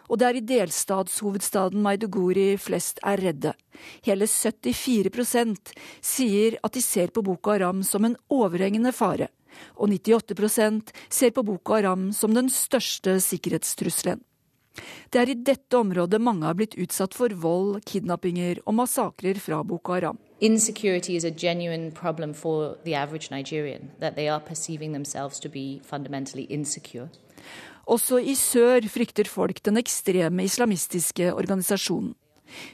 Og 0.08 0.20
det 0.20 0.28
er 0.28 0.38
i 0.38 0.46
delstatshovedstaden 0.48 1.82
Maiduguri 1.84 2.54
flest 2.62 3.00
er 3.04 3.20
redde. 3.24 3.54
Hele 4.06 4.28
74% 4.30 5.74
sier 6.00 6.60
at 6.64 6.76
de 6.76 6.84
ser 6.86 7.12
på 7.12 7.24
Boko 7.26 7.56
Haram 7.56 7.82
som 7.84 8.06
en 8.06 8.18
overhengende 8.30 8.94
fare. 8.96 9.32
Og 9.76 9.90
98% 9.90 10.94
ser 11.10 11.34
på 11.34 11.44
Boko 11.44 11.76
Haram 11.76 12.12
som 12.14 12.36
den 12.36 12.52
største 12.54 13.20
sikkerhetstrusselen. 13.24 14.22
Det 15.14 15.22
er 15.22 15.30
i 15.30 15.38
dette 15.38 15.78
området 15.78 16.20
mange 16.22 16.48
har 16.48 16.58
blitt 16.58 16.78
utsatt 16.82 17.14
for 17.14 17.34
vold, 17.38 17.82
kidnappinger 17.86 18.64
og 18.66 18.78
massakrer 18.80 19.38
fra 19.42 19.62
Boko 19.64 19.94
Haram. 19.94 20.18
Insecurity 20.42 21.16
is 21.16 21.24
a 21.24 21.32
genuine 21.32 21.92
problem 21.92 22.34
for 22.34 22.76
the 22.84 22.96
average 22.96 23.30
Nigerian, 23.32 23.92
that 24.00 24.16
they 24.16 24.28
are 24.28 24.42
perceiving 24.42 24.94
themselves 24.94 25.40
to 25.40 25.50
be 25.50 25.80
fundamentally 25.84 26.48
insecure. 26.50 27.10
Også 27.86 28.18
i 28.24 28.34
sør 28.40 28.86
frykter 28.88 29.28
folk 29.28 29.60
den 29.66 29.78
ekstreme 29.78 30.46
islamistiske 30.48 31.34
organisasjonen. 31.34 32.14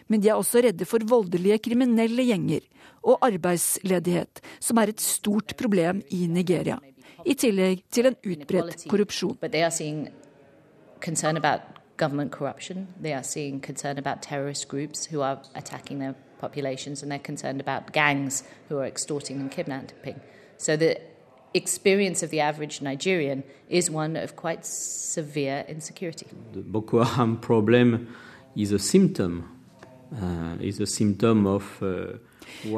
Men 0.07 0.21
de 0.21 0.29
er 0.29 0.37
også 0.37 0.61
redde 0.65 0.85
for 0.85 1.03
voldelige 1.07 1.57
kriminelle 1.69 2.25
gjenger 2.27 2.65
og 3.03 3.19
arbeidsledighet, 3.25 4.41
som 4.59 4.77
er 4.77 4.91
et 4.91 5.01
stort 5.01 5.55
problem 5.57 6.01
i 6.11 6.27
Nigeria. 6.27 6.79
I 7.25 7.35
tillegg 7.35 7.83
til 7.91 8.11
en 8.11 8.17
utbredt 8.19 8.87
korrupsjon. 8.91 9.37
Government 11.99 12.31
corruption. 12.31 12.87
They 12.99 13.13
are 13.13 13.23
seeing 13.23 13.59
concern 13.59 13.99
about 13.99 14.23
terrorist 14.23 14.67
groups 14.69 15.05
who 15.05 15.21
are 15.21 15.41
attacking 15.53 15.99
their 15.99 16.15
populations, 16.39 17.03
and 17.03 17.11
they're 17.11 17.19
concerned 17.19 17.59
about 17.59 17.91
gangs 17.91 18.43
who 18.69 18.77
are 18.79 18.85
extorting 18.85 19.39
and 19.41 19.51
kidnapping. 19.51 20.19
So 20.57 20.77
the 20.77 20.99
experience 21.53 22.23
of 22.23 22.29
the 22.29 22.39
average 22.39 22.81
Nigerian 22.81 23.43
is 23.67 23.91
one 23.91 24.15
of 24.15 24.35
quite 24.37 24.65
severe 24.65 25.65
insecurity. 25.67 26.27
The 26.53 26.61
Boko 26.61 27.03
Haram 27.03 27.37
problem 27.37 28.15
is 28.55 28.71
a 28.71 28.79
symptom, 28.79 29.58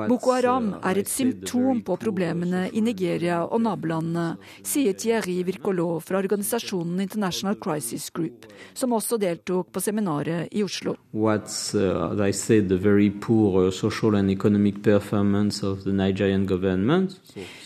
Boko 0.08 0.34
Haram 0.36 0.68
er 0.84 1.00
et 1.00 1.10
symptom 1.10 1.80
på 1.86 1.96
problemene 2.00 2.66
i 2.76 2.82
Nigeria 2.84 3.40
og 3.46 3.64
nabolandene, 3.64 4.36
sier 4.68 4.94
Thierry 5.00 5.40
Wirkolov 5.48 6.04
fra 6.06 6.20
organisasjonen 6.20 7.00
International 7.02 7.58
Crisis 7.62 8.10
Group, 8.14 8.46
som 8.78 8.94
også 8.94 9.18
deltok 9.22 9.72
på 9.74 9.82
seminaret 9.82 10.52
i 10.52 10.64
Oslo. 10.64 10.96
What's, 11.16 11.74
uh, 11.74 12.32
said, 12.36 12.70
poor, 13.22 13.72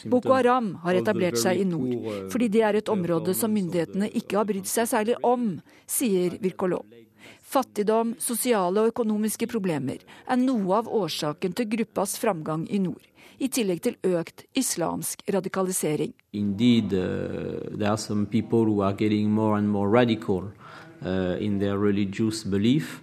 Boko 0.06 0.34
Haram 0.34 0.76
har 0.86 1.02
etablert 1.02 1.42
seg 1.42 1.62
i 1.62 1.68
nord, 1.68 2.30
fordi 2.32 2.52
det 2.54 2.62
er 2.62 2.80
et 2.80 2.90
område 2.90 3.34
som 3.36 3.52
myndighetene 3.52 4.12
ikke 4.14 4.40
har 4.40 4.48
brydd 4.48 4.70
seg 4.70 4.88
særlig 4.94 5.18
om, 5.26 5.56
sier 5.90 6.38
Vircolo. 6.42 6.84
Fattigdom, 7.56 8.18
sosiale 8.20 8.82
og 8.82 8.90
økonomiske 8.90 9.48
problemer 9.48 10.02
er 10.28 10.40
noe 10.42 10.76
av 10.76 10.90
årsaken 10.92 11.54
til 11.56 11.70
gruppas 11.72 12.18
framgang 12.20 12.66
i 12.68 12.82
nord. 12.84 13.06
I 13.40 13.48
tillegg 13.48 13.80
til 13.86 13.96
økt 14.04 14.44
islamsk 14.60 15.24
radikalisering. 15.32 16.12
Indeed, 16.34 16.92
uh, 16.92 17.72
more 19.32 19.62
more 19.62 19.90
radical 19.90 20.52
uh, 21.02 21.38
in 21.40 21.60
their 21.60 21.78
religious 21.78 22.44
belief 22.44 23.02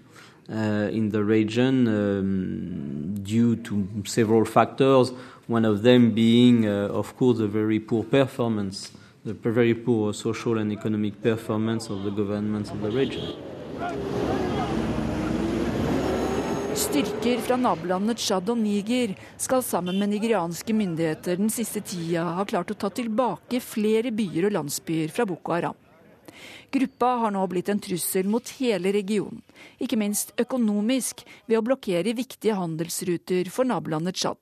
uh, 0.51 0.89
in 0.93 1.11
the 1.11 1.25
region 1.25 1.89
um, 1.89 3.15
due 3.23 3.57
to 3.57 3.87
several 4.05 4.45
factors. 4.45 5.13
One 5.49 5.65
of 5.65 5.83
them 5.83 6.13
being, 6.15 6.67
uh, 6.67 6.89
of 6.93 7.17
course, 7.17 7.39
the 7.39 7.49
very 7.49 7.81
poor 7.81 8.05
performance, 8.05 8.93
the 9.25 9.33
very 9.33 9.75
poor 9.75 10.13
social 10.13 10.59
and 10.59 10.73
economic 10.73 11.23
performance 11.23 11.89
of 11.89 12.05
the 12.05 12.11
governments 12.11 12.71
of 12.71 12.83
the 12.83 12.91
region. 12.91 13.52
Styrker 16.83 17.39
fra 17.45 17.57
nabolandene 17.61 18.15
Tsjad 18.17 18.49
og 18.53 18.59
Niger 18.59 19.13
skal 19.41 19.63
sammen 19.65 19.99
med 20.01 20.11
nigerianske 20.15 20.75
myndigheter 20.77 21.39
den 21.41 21.53
siste 21.53 21.83
tida 21.85 22.25
ha 22.39 22.45
klart 22.49 22.73
å 22.73 22.77
ta 22.79 22.91
tilbake 22.93 23.61
flere 23.65 24.11
byer 24.15 24.49
og 24.49 24.55
landsbyer 24.57 25.13
fra 25.13 25.27
Boko 25.29 25.55
Haram. 25.55 25.77
Gruppa 26.73 27.11
har 27.23 27.35
nå 27.35 27.43
blitt 27.53 27.69
en 27.69 27.81
trussel 27.85 28.29
mot 28.33 28.55
hele 28.57 28.93
regionen, 28.97 29.43
ikke 29.77 29.99
minst 30.01 30.33
økonomisk 30.41 31.21
ved 31.47 31.59
å 31.61 31.65
blokkere 31.67 32.17
viktige 32.17 32.57
handelsruter 32.57 33.53
for 33.53 33.69
nabolandet 33.69 34.17
Tsjad. 34.17 34.41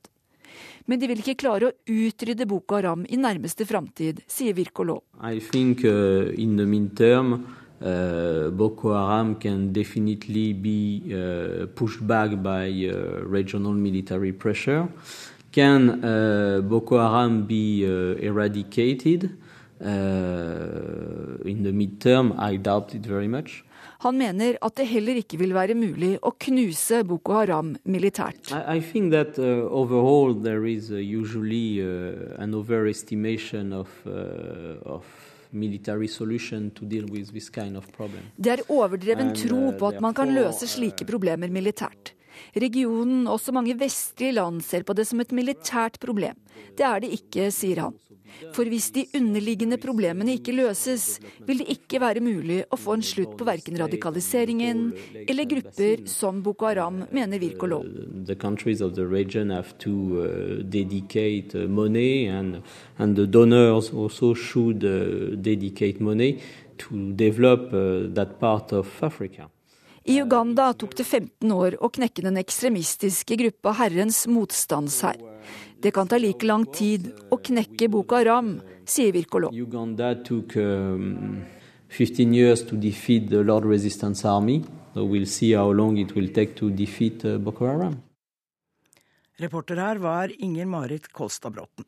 Men 0.87 1.03
de 1.03 1.11
vil 1.11 1.23
ikke 1.23 1.39
klare 1.43 1.71
å 1.71 1.75
utrydde 1.91 2.47
Boko 2.51 2.79
Haram 2.79 3.03
i 3.11 3.19
nærmeste 3.19 3.67
framtid, 3.67 4.23
sier 4.31 4.55
think, 5.51 5.85
uh, 5.85 6.31
Uh, 7.83 8.51
Boko 8.51 8.93
Haram 8.93 9.37
can 9.37 9.73
definitely 9.73 10.53
be 10.53 11.03
uh, 11.15 11.67
pushed 11.75 12.07
back 12.07 12.43
by 12.43 12.69
uh, 12.69 13.25
regional 13.25 13.73
military 13.73 14.33
pressure. 14.33 14.87
Can 15.51 16.01
Boko 16.69 16.99
Haram 16.99 17.47
be 17.47 17.83
eradicated 17.83 19.31
in 19.81 21.63
the 21.63 21.73
midterm? 21.73 22.39
I 22.39 22.57
doubt 22.57 22.95
it 22.95 23.07
very 23.07 23.27
much. 23.27 23.65
Han 24.01 24.17
mener 24.17 24.57
at 24.63 24.77
det 24.77 24.87
heller 24.89 25.19
ikke 25.21 25.37
vil 25.37 25.53
være 25.53 25.75
mulig 25.77 26.15
å 26.25 26.31
knuse 26.41 27.03
Boko 27.05 27.35
Haram 27.37 27.75
militært. 27.85 28.49
I, 28.49 28.77
I 28.77 28.81
think 28.81 29.13
that 29.13 29.37
uh, 29.39 29.69
overall 29.69 30.33
there 30.33 30.65
is 30.65 30.91
uh, 30.91 30.97
usually 30.97 31.83
uh, 31.83 32.41
an 32.41 32.55
overestimation 32.55 33.75
of, 33.77 33.89
of 34.07 35.05
det 38.37 38.53
er 38.55 38.63
overdreven 38.71 39.35
tro 39.35 39.61
uh, 39.69 39.77
på 39.79 39.91
at 39.91 40.01
man 40.03 40.15
kan 40.15 40.33
løse 40.35 40.69
slike 40.71 41.07
problemer 41.09 41.51
militært. 41.53 42.15
Regionen, 42.55 43.27
også 43.29 43.53
mange 43.53 43.75
vestlige 43.79 44.37
land, 44.39 44.63
ser 44.65 44.87
på 44.87 44.95
det 44.97 45.07
som 45.11 45.21
et 45.23 45.35
militært 45.37 45.99
problem. 46.03 46.39
Det 46.79 46.87
er 46.87 47.03
det 47.03 47.13
ikke, 47.19 47.51
sier 47.55 47.85
han. 47.87 47.99
For 48.55 48.69
hvis 48.71 48.91
de 48.95 49.05
underliggende 49.17 49.79
problemene 49.81 50.37
ikke 50.39 50.55
løses, 50.57 51.19
vil 51.47 51.63
det 51.63 51.69
ikke 51.77 52.01
være 52.03 52.23
mulig 52.25 52.63
å 52.71 52.79
få 52.81 52.97
en 52.97 53.05
slutt 53.05 53.37
på 53.39 53.47
verken 53.49 53.79
radikaliseringen 53.81 54.83
eller 55.27 55.49
grupper 55.51 56.07
som 56.11 56.43
Boko 56.45 56.69
Haram 56.71 57.05
mener 57.11 57.43
virker 57.43 57.71
lov. 57.71 57.87
The 58.27 58.37
countries 58.37 58.81
of 58.81 58.95
the 58.95 59.07
region 59.07 59.51
have 59.51 59.77
to 59.79 59.93
uh, 59.93 60.63
dedicate 60.63 61.55
uh, 61.55 61.69
money, 61.69 62.27
and, 62.27 62.63
and 62.99 63.17
the 63.17 63.27
donors 63.27 63.93
also 63.93 64.35
should 64.35 64.85
uh, 64.85 65.37
dedicate 65.37 66.01
money 66.01 66.41
to 66.79 67.13
develop 67.13 67.71
that 68.15 68.39
part 68.41 68.73
of 68.73 69.03
Africa. 69.03 69.51
I 70.05 70.23
Uganda 70.23 70.73
tok 70.73 70.95
det 70.97 71.05
15 71.05 71.53
år 71.53 71.77
å 71.85 71.91
knekke 71.93 72.25
den 72.25 72.41
ekstremistiske 72.41 73.37
gruppa 73.37 73.75
Herrens 73.83 74.25
motstandshær. 74.33 75.21
Det 75.81 75.91
kan 75.97 76.09
ta 76.09 76.19
like 76.21 76.45
lang 76.45 76.67
tid 76.69 77.07
å 77.33 77.39
knekke 77.41 77.87
Boko 77.89 78.19
Haram, 78.19 78.59
sier 78.85 79.15
Virkolo. 79.17 79.49
Uganda 79.49 80.13
tok 80.21 80.57
um, 80.61 81.41
15 81.89 82.35
år 82.45 82.61
to 82.69 82.77
defeat 82.77 83.31
the 83.31 83.41
Lord 83.43 83.65
Resistance 83.65 84.29
Army. 84.29 84.61
So 84.93 85.07
we'll 85.07 85.27
see 85.27 85.55
how 85.55 85.71
long 85.73 85.97
it 85.97 86.13
will 86.15 86.29
take 86.29 86.55
to 86.57 86.69
defeat 86.71 87.25
uh, 87.25 87.39
Boko 87.39 87.67
Haram. 87.67 87.97
Reporter 89.41 89.81
her 89.81 89.97
var 89.97 90.29
Inger 90.39 90.67
Marit 90.67 91.09
Kolstad 91.13 91.57
Bråten. 91.57 91.85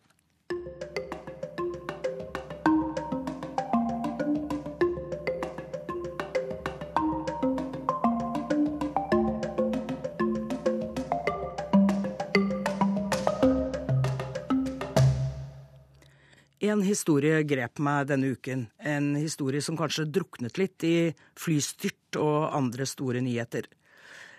En 16.73 16.81
historie 16.81 17.43
grep 17.45 17.81
meg 17.85 18.07
denne 18.09 18.31
uken. 18.33 18.65
En 18.79 19.13
historie 19.19 19.61
som 19.61 19.77
kanskje 19.77 20.07
druknet 20.09 20.57
litt 20.57 20.85
i 20.89 21.13
flystyrt 21.37 22.17
og 22.23 22.55
andre 22.57 22.87
store 22.89 23.21
nyheter. 23.21 23.67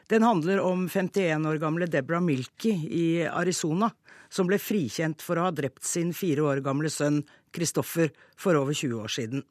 Den 0.10 0.25
handler 0.25 0.63
om 0.63 0.88
51 0.90 1.46
år 1.52 1.60
gamle 1.62 1.88
Deborah 1.92 2.24
Milky 2.24 2.74
i 2.90 3.06
Arizona, 3.28 3.92
som 4.34 4.50
ble 4.50 4.58
frikjent 4.58 5.22
for 5.22 5.38
å 5.38 5.46
ha 5.48 5.54
drept 5.54 5.86
sin 5.86 6.10
fire 6.17 6.48
år 6.48 6.63
gamle 6.65 6.89
sønn 6.89 7.22
Christoffer 7.54 8.10
for 8.39 8.58
over 8.58 8.74
20 8.74 9.04
år 9.04 9.13
siden. 9.13 9.46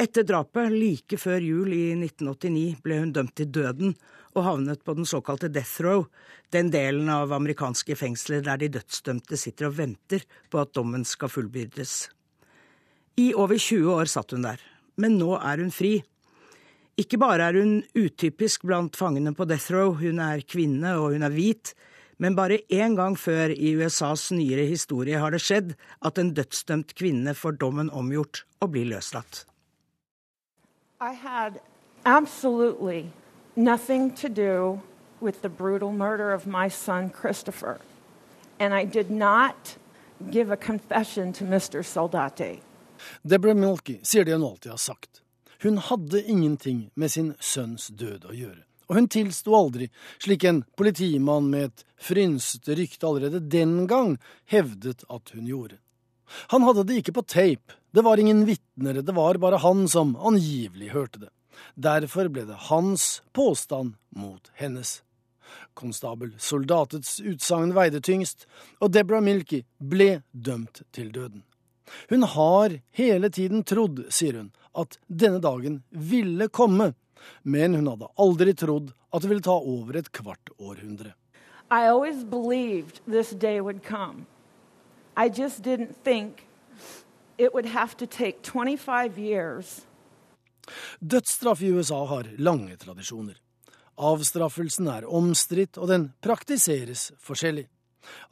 Etter 0.00 0.24
drapet, 0.24 0.72
like 0.72 1.18
før 1.20 1.44
jul 1.44 1.74
i 1.76 1.84
1989, 1.98 2.80
ble 2.82 3.02
hun 3.02 3.12
dømt 3.12 3.36
til 3.36 3.52
døden 3.52 3.92
og 4.32 4.46
havnet 4.46 4.82
på 4.84 4.94
den 4.96 5.06
såkalte 5.08 5.50
death 5.52 5.82
row, 5.84 6.06
den 6.52 6.70
delen 6.72 7.10
av 7.12 7.32
amerikanske 7.32 7.96
fengsler 7.98 8.44
der 8.46 8.60
de 8.60 8.70
dødsdømte 8.78 9.38
sitter 9.40 9.68
og 9.68 9.76
venter 9.78 10.24
på 10.50 10.60
at 10.62 10.72
dommen 10.76 11.04
skal 11.08 11.32
fullbyrdes. 11.32 12.08
I 13.20 13.32
over 13.36 13.58
20 13.58 13.92
år 13.92 14.08
satt 14.08 14.32
hun 14.32 14.46
der, 14.46 14.60
men 14.96 15.18
nå 15.20 15.34
er 15.36 15.60
hun 15.60 15.72
fri. 15.74 15.98
Ikke 17.00 17.20
bare 17.20 17.50
er 17.50 17.60
hun 17.60 17.80
utypisk 17.96 18.64
blant 18.68 18.96
fangene 18.96 19.34
på 19.36 19.46
death 19.48 19.72
row, 19.72 19.94
hun 20.00 20.20
er 20.20 20.44
kvinne 20.48 20.96
og 21.00 21.12
hun 21.16 21.24
er 21.28 21.32
hvit, 21.32 21.74
men 22.22 22.36
bare 22.38 22.60
én 22.70 22.96
gang 22.96 23.16
før 23.18 23.52
i 23.52 23.72
USAs 23.76 24.30
nyere 24.32 24.64
historie 24.68 25.18
har 25.18 25.32
det 25.34 25.42
skjedd 25.42 25.72
at 26.06 26.20
en 26.20 26.34
dødsdømt 26.36 26.94
kvinne 26.94 27.34
får 27.34 27.58
dommen 27.60 27.90
omgjort 27.90 28.44
og 28.62 28.76
blir 28.76 28.86
løslatt. 28.92 29.44
I 31.02 31.14
had 31.18 31.58
absolutely 32.04 33.10
nothing 33.56 34.10
to 34.16 34.28
do 34.28 34.80
with 35.20 35.42
the 35.42 35.48
brutal 35.48 35.92
murder 35.92 36.32
of 36.32 36.46
my 36.46 36.68
son 36.68 37.10
Christopher. 37.10 37.78
And 38.58 38.74
I 38.74 38.84
did 38.84 39.10
not 39.10 39.76
give 40.30 40.50
a 40.50 40.56
confession 40.56 41.32
to 41.32 41.44
Mr. 41.44 41.82
Soldati. 41.82 42.60
Deborah 43.22 43.54
Milky 43.54 43.98
sier 44.02 44.24
det 44.24 44.32
hun 44.32 44.44
alltid 44.44 44.70
har 44.70 44.78
sagt. 44.78 45.22
Hun 45.62 45.78
hadde 45.78 46.22
ingenting 46.22 46.90
med 46.94 47.10
sin 47.10 47.34
sønns 47.40 47.88
død 47.88 48.26
å 48.26 48.34
gjøre. 48.34 48.62
Og 48.90 48.98
hun 48.98 49.08
tilsto 49.08 49.54
aldri, 49.56 49.88
slik 50.22 50.44
en 50.44 50.64
politimann 50.76 51.50
med 51.50 51.70
et 51.70 51.84
frynsete 52.02 52.74
rykte 52.76 53.06
allerede 53.06 53.40
den 53.40 53.86
gang 53.86 54.16
hevdet 54.50 55.06
at 55.08 55.32
hun 55.34 55.46
gjorde. 55.46 55.78
Han 56.50 56.66
hadde 56.66 56.84
det 56.88 56.98
ikke 57.02 57.14
på 57.18 57.24
tape, 57.28 57.78
det 57.92 58.02
var 58.04 58.18
ingen 58.18 58.44
vitner, 58.48 59.02
det 59.02 59.14
var 59.14 59.38
bare 59.38 59.60
han 59.62 59.86
som 59.88 60.16
angivelig 60.16 60.92
hørte 60.94 61.26
det. 61.26 61.30
Derfor 61.74 62.28
ble 62.28 62.44
det 62.48 62.58
hans 62.68 63.22
påstand 63.32 63.94
mot 64.16 64.50
hennes. 64.54 65.02
Konstabel 65.74 66.32
Soldatets 66.38 67.20
utsagn 67.20 67.74
veide 67.76 68.00
tyngst, 68.00 68.46
og 68.80 68.92
Deborah 68.92 69.22
Milky 69.24 69.62
ble 69.78 70.22
dømt 70.32 70.82
til 70.92 71.12
døden. 71.12 71.42
Hun 72.08 72.22
har 72.22 72.78
hele 72.96 73.28
tiden 73.28 73.64
trodd, 73.64 74.04
sier 74.08 74.38
hun, 74.38 74.52
at 74.78 74.98
denne 75.08 75.42
dagen 75.44 75.82
ville 75.90 76.48
komme, 76.48 76.92
men 77.42 77.74
hun 77.76 77.90
hadde 77.90 78.08
aldri 78.16 78.54
trodd 78.56 78.92
at 79.12 79.22
det 79.22 79.30
ville 79.30 79.44
ta 79.44 79.56
over 79.56 79.98
et 79.98 80.12
kvart 80.12 80.54
århundre. 80.58 81.12
I 81.70 81.86
always 81.88 82.24
believed 82.24 83.00
this 83.06 83.30
day 83.30 83.60
would 83.60 83.82
come. 83.82 84.26
I 85.16 85.28
just 85.28 85.62
didn't 85.62 85.96
think 86.04 86.46
it 87.38 87.54
would 87.54 87.66
have 87.66 87.96
to 87.96 88.06
take 88.06 88.42
25 88.42 89.18
years 89.18 89.86
Dødsstraff 91.00 91.62
i 91.62 91.72
USA 91.72 92.04
har 92.06 92.28
lange 92.38 92.76
tradisjoner. 92.80 93.38
Avstraffelsen 94.02 94.88
er 94.88 95.06
omstridt, 95.06 95.78
og 95.78 95.90
den 95.90 96.10
praktiseres 96.24 97.10
forskjellig. 97.22 97.66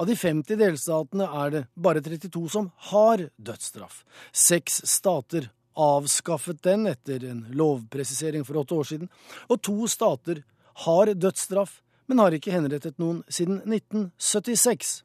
Av 0.02 0.08
de 0.08 0.16
50 0.18 0.58
delstatene 0.58 1.26
er 1.44 1.50
det 1.54 1.62
bare 1.78 2.02
32 2.02 2.48
som 2.50 2.70
har 2.90 3.28
dødsstraff. 3.38 4.02
Seks 4.32 4.80
stater 4.90 5.50
avskaffet 5.80 6.62
den 6.62 6.88
etter 6.90 7.24
en 7.28 7.44
lovpresisering 7.54 8.44
for 8.44 8.62
åtte 8.62 8.74
år 8.74 8.88
siden, 8.88 9.12
og 9.48 9.62
to 9.62 9.86
stater 9.90 10.42
har 10.86 11.12
dødsstraff, 11.14 11.80
men 12.10 12.18
har 12.18 12.34
ikke 12.34 12.54
henrettet 12.54 12.98
noen 12.98 13.22
siden 13.30 13.60
1976 13.62 15.00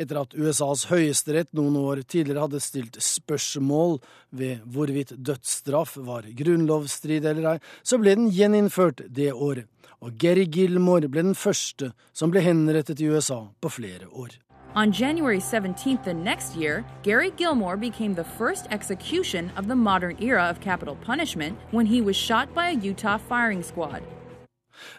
etter 0.00 0.20
at 0.22 0.34
USAs 0.34 0.86
høyesterett 0.90 1.50
noen 1.56 1.76
år 1.80 2.02
tidligere 2.04 2.46
hadde 2.46 2.62
stilt 2.62 2.98
spørsmål 3.02 3.98
ved 4.30 4.62
hvorvidt 4.66 5.14
dødsstraff 5.16 5.96
var 6.06 6.28
grunnlovsstrid 6.38 7.26
eller 7.26 7.54
ei, 7.54 7.58
så 7.82 7.98
ble 8.00 8.16
den 8.18 8.30
gjeninnført 8.32 9.04
det 9.08 9.32
året, 9.32 9.68
og 10.02 10.16
Gary 10.18 10.46
Gilmore 10.50 11.08
ble 11.08 11.28
den 11.28 11.38
første 11.38 11.92
som 12.12 12.32
ble 12.32 12.42
henrettet 12.42 13.00
i 13.00 13.10
USA 13.10 13.44
på 13.60 13.70
flere 13.80 14.08
år. 14.10 14.38
On 14.74 14.90
January 14.90 15.38
17th 15.38 16.02
the 16.02 16.14
next 16.14 16.56
year, 16.56 16.82
Gary 17.02 17.30
Gilmore 17.36 17.76
became 17.76 18.14
the 18.14 18.24
first 18.24 18.66
execution 18.70 19.52
of 19.54 19.68
the 19.68 19.76
modern 19.76 20.16
era 20.18 20.44
of 20.44 20.62
capital 20.62 20.96
punishment 20.96 21.58
when 21.72 21.84
he 21.84 22.00
was 22.00 22.16
shot 22.16 22.54
by 22.54 22.68
a 22.70 22.72
Utah 22.72 23.18
firing 23.18 23.62
squad. 23.62 24.02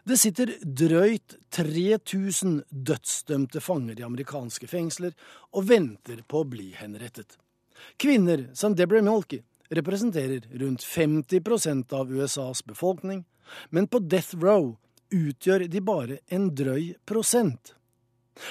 Det 0.04 0.18
sitter 0.20 0.54
drøyt 0.64 1.38
3000 1.56 2.62
dødsdømte 2.70 3.62
fanger 3.64 4.00
i 4.00 4.06
amerikanske 4.08 4.68
fengsler 4.68 5.16
og 5.54 5.68
venter 5.70 6.24
på 6.28 6.44
å 6.44 6.50
bli 6.50 6.72
henrettet. 6.78 7.38
Kvinner 8.00 8.50
som 8.54 8.76
Deborah 8.76 9.04
Milky 9.04 9.42
representerer 9.74 10.46
rundt 10.60 10.84
50% 10.86 11.94
av 11.94 12.12
USAs 12.12 12.64
befolkning, 12.66 13.24
men 13.70 13.88
på 13.88 14.00
death 14.00 14.36
row 14.42 14.76
utgjør 15.14 15.68
de 15.70 15.82
bare 15.82 16.20
en 16.34 16.50
drøy 16.56 16.94
prosent. 17.06 17.74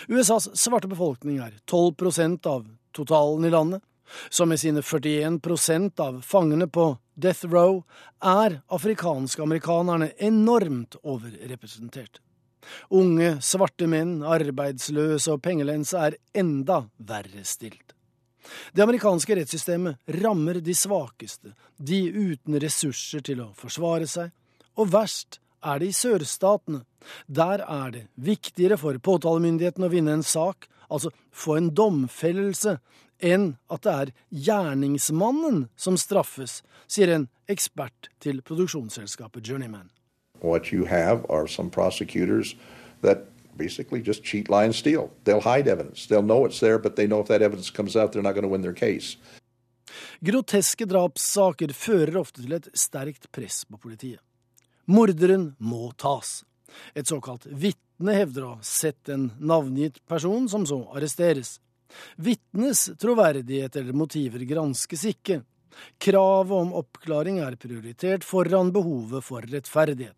USAs 0.09 0.51
svarte 0.59 0.91
befolkning 0.91 1.41
er 1.43 1.57
12% 1.67 2.47
av 2.47 2.67
totalen 2.95 3.45
i 3.45 3.51
landet, 3.51 3.83
som 4.31 4.49
med 4.49 4.61
sine 4.61 4.83
41% 4.83 6.01
av 6.01 6.21
fangene 6.27 6.69
på 6.69 6.93
death 7.15 7.45
row, 7.45 7.83
er 8.23 8.61
afrikansk-amerikanerne 8.73 10.13
enormt 10.19 10.99
overrepresentert. 11.03 12.21
Unge, 12.95 13.37
svarte 13.43 13.89
menn, 13.91 14.21
arbeidsløse 14.23 15.35
og 15.35 15.43
pengelense 15.43 15.99
er 15.99 16.19
enda 16.39 16.85
verre 16.99 17.43
stilt. 17.49 17.95
Det 18.75 18.83
amerikanske 18.83 19.37
rettssystemet 19.39 20.15
rammer 20.23 20.59
de 20.65 20.75
svakeste, 20.75 21.55
de 21.79 22.01
uten 22.11 22.59
ressurser 22.63 23.23
til 23.23 23.43
å 23.45 23.53
forsvare 23.59 24.09
seg, 24.11 24.33
og 24.79 24.91
verst 24.95 25.39
er 25.63 25.79
det 25.79 25.93
i 25.93 25.97
sørstatene. 25.97 26.83
Der 27.27 27.63
er 27.63 27.95
det 27.95 28.07
viktigere 28.15 28.79
for 28.81 28.99
påtalemyndigheten 28.99 29.87
å 29.87 29.91
vinne 29.93 30.17
en 30.19 30.27
sak, 30.27 30.67
altså 30.91 31.13
få 31.31 31.59
en 31.59 31.71
domfellelse, 31.75 32.77
enn 33.23 33.57
at 33.71 33.87
det 33.87 33.95
er 33.95 34.13
gjerningsmannen 34.51 35.67
som 35.77 35.97
straffes, 35.97 36.61
sier 36.91 37.13
en 37.15 37.29
ekspert 37.49 38.11
til 38.21 38.43
produksjonsselskapet 38.43 39.49
Journeyman. 39.49 39.91
What 40.43 40.73
you 40.73 40.87
have 40.87 41.25
are 41.31 41.47
some 41.47 41.71
prosecutors 41.71 42.57
that 43.03 43.29
basically 43.57 44.01
just 44.01 44.25
cheat, 44.25 44.49
lie, 44.49 44.65
and 44.65 44.75
steal. 44.75 45.11
They'll 45.25 45.41
hide 45.41 45.69
evidence. 45.69 46.07
They'll 46.07 46.23
know 46.23 46.45
it's 46.45 46.61
there, 46.61 46.79
but 46.79 46.97
they 46.97 47.07
know 47.07 47.21
if 47.21 47.29
that 47.29 47.43
evidence 47.43 47.71
comes 47.71 47.97
out, 47.97 48.13
they're 48.13 48.23
not 48.23 48.35
going 48.35 48.49
to 48.49 48.49
win 48.49 48.63
their 48.63 48.75
case. 48.75 49.17
Groteske 50.25 50.87
drapssaker 50.89 51.73
fører 51.77 52.17
ofte 52.21 52.43
til 52.43 52.55
et 52.57 52.69
sterkt 52.79 53.29
press 53.35 53.65
på 53.69 53.79
politiet. 53.83 54.23
Morderen 54.87 55.53
må 55.59 55.93
tas. 55.99 56.43
Et 56.95 57.07
såkalt 57.07 57.45
vitne 57.47 58.15
hevder 58.17 58.47
å 58.47 58.55
ha 58.55 58.65
sett 58.67 59.11
en 59.13 59.31
navngitt 59.39 60.01
person, 60.09 60.49
som 60.49 60.65
så 60.67 60.81
arresteres. 60.95 61.59
Vitnes 62.17 62.89
troverdighet 63.01 63.77
eller 63.81 63.97
motiver 63.97 64.45
granskes 64.49 65.05
ikke. 65.11 65.43
Kravet 66.03 66.53
om 66.57 66.75
oppklaring 66.83 67.41
er 67.45 67.57
prioritert 67.61 68.27
foran 68.27 68.73
behovet 68.75 69.25
for 69.25 69.45
rettferdighet. 69.49 70.17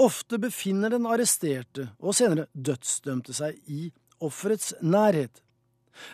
Ofte 0.00 0.38
befinner 0.40 0.92
den 0.92 1.08
arresterte 1.08 1.90
og 2.00 2.16
senere 2.16 2.48
dødsdømte 2.52 3.34
seg 3.36 3.58
i 3.72 3.88
offerets 4.22 4.72
nærhet. 4.80 5.42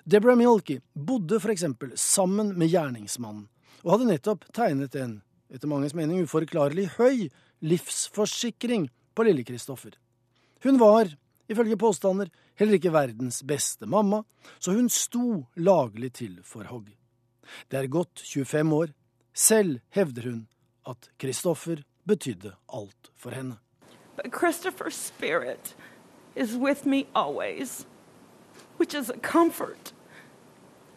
Deborah 0.04 0.38
Milky 0.38 0.80
bodde 0.94 1.38
for 1.42 1.52
eksempel 1.52 1.92
sammen 1.98 2.54
med 2.58 2.70
gjerningsmannen, 2.72 3.46
og 3.84 3.94
hadde 3.94 4.10
nettopp 4.10 4.46
tegnet 4.54 4.96
en, 4.98 5.20
etter 5.54 5.70
manges 5.70 5.94
mening 5.94 6.24
uforklarlig 6.26 6.88
høy, 6.96 7.28
livsforsikring 7.62 8.88
på 9.14 9.26
lille 9.26 9.46
Kristoffer. 9.46 9.94
Hun 10.64 10.80
var, 10.82 11.12
ifølge 11.48 11.76
påstander, 11.76 12.30
heller 12.58 12.78
ikke 12.78 12.92
verdens 12.92 13.42
beste 13.42 13.86
mamma, 13.86 14.22
så 14.58 14.72
hun 14.76 14.88
sto 14.92 15.46
laglig 15.56 16.12
til 16.20 16.40
for 16.44 16.68
hogg. 16.68 16.90
Det 17.70 17.78
er 17.78 17.88
gått 17.88 18.20
25 18.20 18.72
år. 18.76 18.92
Selv 19.32 19.80
hevder 19.94 20.30
hun 20.30 20.48
at 20.88 21.10
Kristoffer 21.18 21.84
betydde 22.08 22.54
alt 22.68 23.10
for 23.16 23.30
henne. 23.30 23.58
But 24.16 24.32
Christopher's 24.32 24.96
spirit 24.96 25.76
is 26.34 26.56
with 26.56 26.86
me 26.86 27.06
always, 27.14 27.86
which 28.78 28.94
is 28.94 29.10
a 29.10 29.18
comfort 29.22 29.92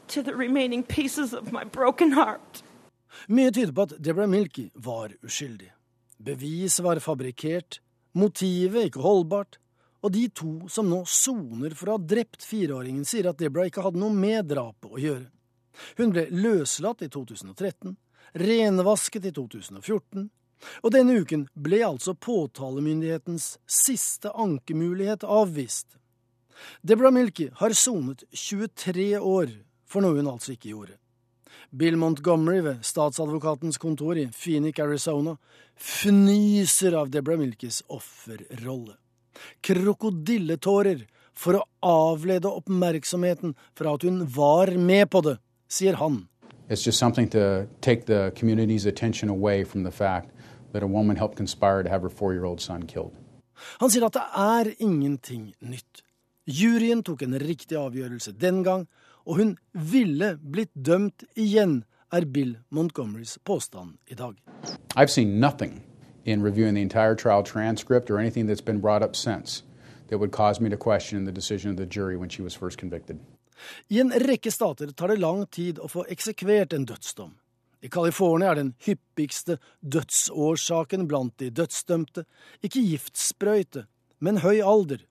to 0.08 0.22
the 0.22 0.36
remaining 0.36 0.84
pieces 0.84 1.34
of 1.34 1.52
my 1.52 1.64
broken 1.64 2.12
heart. 2.12 2.64
Mye 3.28 3.52
tyder 3.52 3.72
på 3.72 3.82
at 3.82 3.94
Deborah 4.04 4.30
Milky 4.30 4.70
var 4.74 5.14
uskyldig. 5.24 5.72
Bevis 6.18 6.80
var 6.84 7.00
fabrikkert, 7.00 7.82
motivet 8.14 8.90
ikke 8.90 9.02
holdbart, 9.02 9.60
og 10.02 10.14
de 10.16 10.26
to 10.34 10.68
som 10.72 10.90
nå 10.90 11.04
soner 11.10 11.76
for 11.78 11.92
å 11.92 11.98
ha 11.98 12.10
drept 12.14 12.44
fireåringen, 12.46 13.06
sier 13.06 13.30
at 13.30 13.40
Deborah 13.42 13.70
ikke 13.70 13.84
hadde 13.86 14.02
noe 14.02 14.14
med 14.16 14.50
drapet 14.50 14.90
å 14.90 15.02
gjøre. 15.02 15.28
Hun 15.98 16.14
ble 16.14 16.28
løslatt 16.34 17.04
i 17.06 17.10
2013, 17.12 17.96
renvasket 18.42 19.28
i 19.30 19.34
2014, 19.36 20.30
og 20.86 20.94
denne 20.94 21.18
uken 21.22 21.48
ble 21.58 21.82
altså 21.86 22.14
påtalemyndighetens 22.14 23.56
siste 23.66 24.34
ankemulighet 24.38 25.26
avvist. 25.26 25.98
Deborah 26.86 27.14
Milky 27.14 27.50
har 27.58 27.74
sonet 27.74 28.24
23 28.30 29.16
år 29.18 29.54
for 29.90 30.06
noe 30.06 30.20
hun 30.20 30.30
altså 30.30 30.54
ikke 30.56 30.74
gjorde. 30.74 30.98
Bill 31.72 31.98
Montgomery 31.98 32.62
ved 32.66 32.86
statsadvokatens 32.86 33.80
kontor 33.82 34.20
i 34.20 34.28
Phoenix, 34.36 34.80
Arizona, 34.84 35.38
fnyser 35.76 36.98
av 37.00 37.10
Deborah 37.10 37.40
Milkys 37.40 37.82
offerrolle. 37.88 39.01
Krokodilletårer 39.62 41.06
for 41.34 41.60
å 41.60 41.64
avlede 41.86 42.50
oppmerksomheten 42.50 43.56
fra 43.78 43.96
at 43.96 44.04
hun 44.06 44.26
var 44.28 44.74
med 44.78 45.10
på 45.12 45.24
det, 45.26 45.38
sier 45.72 45.98
han. 46.02 46.28
It's 46.70 46.86
just 46.86 47.00
something 47.00 47.28
to 47.30 47.68
take 47.82 48.06
the 48.06 48.32
community's 48.36 48.86
attention 48.86 49.30
away 49.30 49.64
from 49.64 49.84
the 49.84 49.92
fact 49.92 50.30
that 50.72 50.84
a 50.84 50.88
woman 50.88 51.18
helped 51.18 51.38
conspire 51.38 51.84
to 51.84 51.90
have 51.90 52.02
her 52.02 52.10
four-year-old 52.10 52.62
son 52.62 52.88
killed. 52.88 53.12
Han 53.80 53.92
sier 53.92 54.08
at 54.08 54.16
det 54.16 54.24
er 54.40 54.72
ingenting 54.80 55.52
nytt. 55.60 56.04
Juryen 56.50 57.04
tok 57.06 57.22
en 57.22 57.38
riktig 57.40 57.78
avgjørelse 57.78 58.34
den 58.40 58.64
gang, 58.66 58.88
og 59.28 59.38
hun 59.38 59.56
ville 59.74 60.36
blitt 60.42 60.74
dømt 60.74 61.28
igjen, 61.36 61.84
er 62.12 62.26
Bill 62.26 62.58
Montgomerys 62.70 63.38
påstand 63.46 63.96
i 64.08 64.16
dag. 64.16 64.36
I've 64.96 65.12
seen 65.12 65.40
nothing 65.40 65.80
in 66.26 66.44
reviewing 66.44 66.76
the 66.76 66.82
entire 66.82 67.16
trial 67.16 67.44
transcript 67.44 68.10
or 68.10 68.20
anything 68.20 68.48
that's 68.48 68.66
been 68.66 68.80
brought 68.80 69.04
up 69.04 69.16
since 69.16 69.64
that 70.08 70.20
would 70.20 70.32
cause 70.32 70.60
me 70.60 70.70
to 70.70 70.78
question 70.78 71.26
the 71.26 71.32
decision 71.32 71.72
of 71.72 71.78
the 71.78 71.86
jury 71.86 72.18
when 72.18 72.30
she 72.30 72.42
was 72.42 72.54
first 72.54 72.78
convicted. 72.78 73.20
I 73.90 74.00
en 74.00 74.12
rekke 74.12 74.52
stater 74.52 74.92
tar 74.92 75.08
det 75.08 75.20
lang 75.20 75.46
tid 75.48 75.80
å 75.80 75.88
få 75.88 76.06
eksekvert 76.10 76.74
en 76.74 76.86
dødsdom. 76.86 77.36
I 77.82 77.90
California 77.90 78.52
er 78.52 78.60
den 78.60 78.74
hyppigste 78.86 79.58
dødsårsaken 79.82 81.08
blant 81.10 81.38
de 81.42 81.50
dødsdømte 81.50 82.26
ikke 82.62 82.84
giftsprøyte, 82.86 83.86
men 84.20 84.42
høy 84.44 84.62
alder. 84.62 85.06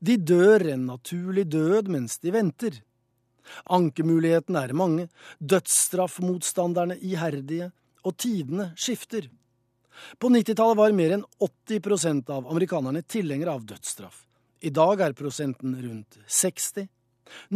De 0.00 0.16
dør 0.16 0.62
en 0.72 0.86
naturlig 0.86 1.46
død 1.52 1.90
mens 1.90 2.18
de 2.22 2.32
venter. 2.34 2.78
Ankemulighetene 3.70 4.62
er 4.66 4.74
mange, 4.74 5.08
dødsstraffmotstanderne 5.38 6.98
iherdige, 6.98 7.72
og 8.06 8.16
tidene 8.22 8.70
skifter. 8.78 9.26
På 10.18 10.30
90-tallet 10.32 10.78
var 10.78 10.94
mer 10.96 11.16
enn 11.16 11.24
80% 11.42 12.30
av 12.32 12.48
amerikanerne 12.50 13.02
tilhengere 13.02 13.54
av 13.56 13.66
dødsstraff. 13.68 14.24
I 14.60 14.72
dag 14.74 15.00
er 15.04 15.16
prosenten 15.16 15.76
rundt 15.82 16.18
60. 16.26 16.88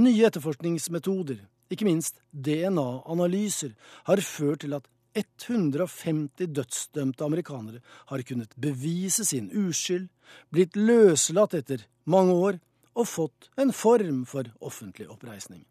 Nye 0.03 0.27
etterforskningsmetoder, 0.29 1.41
ikke 1.71 1.87
minst 1.87 2.19
DNA-analyser, 2.31 3.77
har 4.09 4.23
ført 4.27 4.65
til 4.65 4.77
at 4.77 4.89
150 5.15 6.51
dødsdømte 6.55 7.25
amerikanere 7.27 7.81
har 8.11 8.23
kunnet 8.27 8.55
bevise 8.57 9.25
sin 9.27 9.51
uskyld, 9.51 10.09
blitt 10.55 10.77
løslatt 10.79 11.57
etter 11.59 11.87
mange 12.05 12.35
år 12.35 12.61
og 12.95 13.09
fått 13.09 13.51
en 13.59 13.73
form 13.75 14.25
for 14.29 14.51
offentlig 14.61 15.09
oppreisning. 15.11 15.65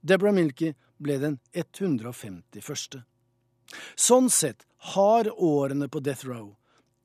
Deborah 0.00 0.34
Milkey 0.34 0.74
ble 1.02 1.18
den 1.20 1.38
151. 1.52 3.02
Sånn 3.96 4.30
sett 4.32 4.64
har 4.94 5.28
årene 5.34 5.88
på 5.88 6.00
death 6.00 6.26
row 6.28 6.54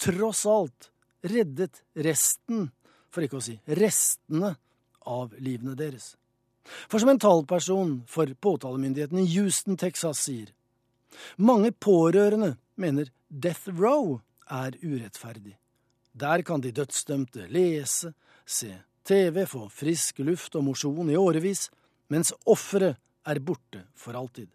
tross 0.03 0.45
alt 0.45 0.89
reddet 1.23 1.83
resten, 1.93 2.67
for 3.11 3.23
ikke 3.23 3.39
å 3.39 3.45
si 3.45 3.55
restene, 3.79 4.55
av 5.03 5.33
livene 5.43 5.75
deres. 5.75 6.13
For 6.87 7.01
som 7.01 7.09
en 7.11 7.19
talperson 7.19 7.89
for 8.07 8.29
påtalemyndigheten 8.39 9.19
i 9.19 9.25
Houston, 9.33 9.75
Texas, 9.75 10.21
sier 10.23 10.53
mange 11.35 11.73
pårørende 11.75 12.53
mener 12.79 13.11
death 13.27 13.67
row 13.67 14.21
er 14.47 14.77
urettferdig. 14.79 15.57
Der 16.13 16.41
kan 16.47 16.63
de 16.63 16.71
dødsdømte 16.71 17.49
lese, 17.51 18.13
se 18.45 18.71
TV, 19.03 19.43
få 19.45 19.67
frisk 19.67 20.23
luft 20.23 20.55
og 20.55 20.69
mosjon 20.69 21.11
i 21.11 21.19
årevis, 21.19 21.67
mens 22.07 22.31
offeret 22.47 22.95
er 23.27 23.43
borte 23.43 23.83
for 23.99 24.15
alltid. 24.15 24.47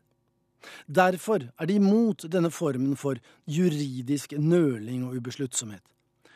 Derfor 0.87 1.49
er 1.61 1.66
de 1.66 1.79
imot 1.79 2.27
denne 2.31 2.51
formen 2.51 2.97
for 2.97 3.21
juridisk 3.47 4.35
nøling 4.38 5.05
og 5.07 5.18
ubesluttsomhet. 5.21 5.83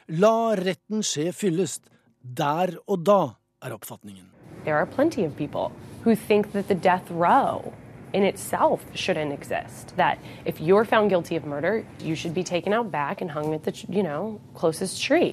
La 0.08 0.54
retten 0.58 1.02
skje 1.02 1.32
fyllest. 1.32 1.88
Der 2.22 2.76
og 2.86 3.02
da, 3.06 3.34
er 3.62 3.74
oppfatningen. 3.74 4.28
There 4.64 4.76
are 4.76 4.86
plenty 4.86 5.24
of 5.26 5.36
people 5.36 5.72
who 6.04 6.14
think 6.14 6.52
that 6.52 6.68
the 6.68 6.74
death 6.74 7.10
row 7.10 7.72
in 8.12 8.22
itself 8.22 8.84
shouldn't 8.94 9.32
exist. 9.32 9.96
That 9.96 10.18
if 10.44 10.60
you're 10.60 10.84
found 10.84 11.10
guilty 11.10 11.36
of 11.36 11.44
murder, 11.44 11.84
you 12.00 12.14
should 12.14 12.34
be 12.34 12.44
taken 12.44 12.72
out 12.72 12.90
back 12.90 13.20
and 13.20 13.30
hung 13.30 13.54
at 13.54 13.64
the, 13.64 13.72
you 13.88 14.02
know, 14.02 14.40
closest 14.54 15.02
tree. 15.02 15.32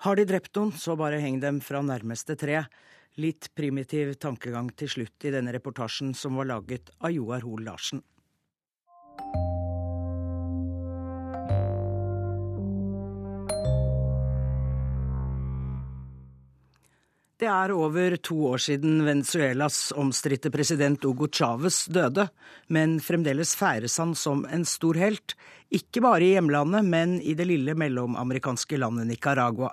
Har 0.00 0.16
de 0.16 0.24
drept 0.24 0.56
noen, 0.56 0.72
så 0.72 0.96
bare 0.96 1.20
heng 1.20 1.40
dem 1.42 1.60
fra 1.60 1.82
nærmeste 1.84 2.34
tre. 2.40 2.64
Litt 3.18 3.50
primitiv 3.58 4.14
tankegang 4.22 4.70
til 4.78 4.88
slutt 4.88 5.26
i 5.26 5.34
denne 5.34 5.50
reportasjen 5.56 6.14
som 6.14 6.38
var 6.38 6.46
laget 6.52 6.92
av 7.00 7.10
Joar 7.10 7.42
Hoel 7.42 7.66
Larsen. 7.66 8.04
Det 17.40 17.48
er 17.48 17.72
over 17.72 18.18
to 18.20 18.34
år 18.50 18.60
siden 18.60 18.98
Venezuelas 19.06 19.94
omstridte 19.96 20.50
president 20.52 21.00
Hugo 21.02 21.24
Chávez 21.32 21.86
døde, 21.88 22.26
men 22.68 22.98
fremdeles 23.00 23.54
feires 23.56 23.96
han 23.96 24.12
som 24.12 24.42
en 24.44 24.66
stor 24.68 24.98
helt, 25.00 25.32
ikke 25.72 26.02
bare 26.04 26.26
i 26.26 26.34
hjemlandet, 26.34 26.84
men 26.84 27.16
i 27.24 27.32
det 27.32 27.48
lille 27.48 27.72
mellomamerikanske 27.80 28.76
landet 28.76 29.08
Nicaragua. 29.08 29.72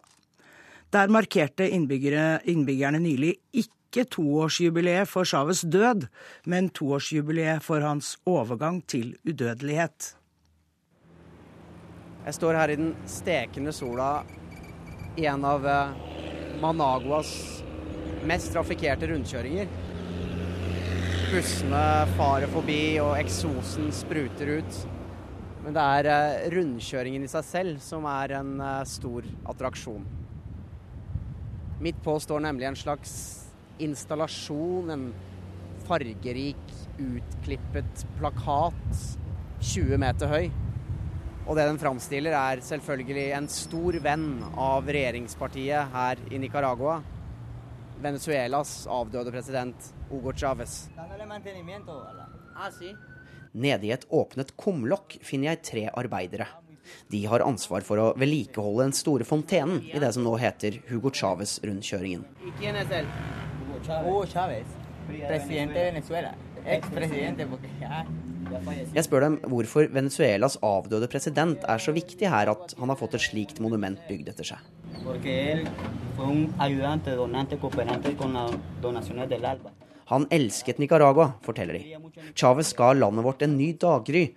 Der 0.93 1.11
markerte 1.11 1.67
innbyggerne 1.67 2.99
nylig 3.03 3.33
ikke 3.51 4.05
toårsjubileet 4.13 5.09
for 5.09 5.27
Chávez 5.27 5.65
død, 5.67 6.07
men 6.45 6.69
toårsjubileet 6.69 7.63
for 7.63 7.83
hans 7.83 8.15
overgang 8.25 8.79
til 8.87 9.17
udødelighet. 9.27 10.13
Jeg 12.27 12.35
står 12.35 12.59
her 12.59 12.71
i 12.71 12.79
den 12.79 12.93
stekende 13.07 13.71
sola 13.75 14.23
i 15.15 15.25
en 15.27 15.45
av 15.47 15.67
eh, 15.67 15.93
Managuas 16.61 17.31
mest 18.27 18.51
trafikkerte 18.55 19.07
rundkjøringer. 19.11 19.69
Bussene 21.27 21.83
farer 22.15 22.51
forbi, 22.51 22.81
og 23.03 23.17
eksosen 23.19 23.91
spruter 23.95 24.57
ut. 24.59 24.79
Men 25.63 25.75
det 25.75 25.87
er 25.97 26.11
eh, 26.11 26.47
rundkjøringen 26.53 27.27
i 27.27 27.31
seg 27.31 27.47
selv 27.47 27.83
som 27.83 28.07
er 28.11 28.37
en 28.39 28.55
eh, 28.63 28.85
stor 28.87 29.27
attraksjon. 29.51 30.07
Midt 31.79 31.99
på 32.03 32.15
står 32.19 32.41
nemlig 32.41 32.65
en 32.65 32.75
slags 32.77 33.11
installasjon, 33.77 34.89
en 34.89 35.09
fargerik, 35.85 36.63
utklippet 36.97 38.05
plakat 38.17 39.03
20 39.61 39.99
meter 40.01 40.31
høy. 40.31 40.47
Og 41.47 41.53
det 41.55 41.67
den 41.69 41.77
framstiller, 41.79 42.33
er 42.33 42.63
selvfølgelig 42.65 43.27
en 43.37 43.45
stor 43.51 43.99
venn 44.03 44.41
av 44.57 44.89
regjeringspartiet 44.89 45.93
her 45.93 46.23
i 46.33 46.41
Nicaragua. 46.41 46.97
Venezuelas 48.01 48.73
avdøde 48.89 49.31
president 49.31 49.93
Hugo 50.09 50.33
Chávez. 50.33 50.87
Nede 53.53 53.87
i 53.87 53.93
et 53.93 54.09
åpnet 54.09 54.57
kumlokk 54.57 55.19
finner 55.25 55.53
jeg 55.53 55.63
tre 55.69 55.85
arbeidere. 55.93 56.49
De 57.11 57.23
har 57.29 57.45
ansvar 57.45 57.85
for 57.87 58.01
å 58.01 58.07
vedlikeholde 58.19 58.87
den 58.87 58.95
store 58.97 59.27
fontenen 59.27 59.81
i 59.87 59.99
det 60.01 60.13
som 60.15 60.25
nå 60.25 60.35
heter 60.41 60.79
Hugo 60.89 61.11
Chávez-rundkjøringen. 61.13 62.25
Jeg 68.95 69.03
spør 69.05 69.23
dem 69.23 69.35
hvorfor 69.51 69.87
Venezuelas 69.93 70.57
avdøde 70.63 71.09
president 71.11 71.63
er 71.67 71.83
så 71.83 71.93
viktig 71.95 72.29
her 72.31 72.51
at 72.51 72.75
han 72.79 72.91
har 72.91 72.99
fått 72.99 73.15
et 73.17 73.25
slikt 73.27 73.61
monument 73.63 73.99
bygd 74.09 74.31
etter 74.33 74.47
seg. 74.51 74.59
Han 80.07 80.25
elsket 80.31 80.77
Nicaragua, 80.79 81.31
forteller 81.43 81.79
de. 81.79 81.97
Chávez 82.33 82.71
ga 82.77 82.93
landet 82.95 83.25
vårt 83.27 83.41
en 83.43 83.57
ny 83.59 83.73
daggry. 83.75 84.29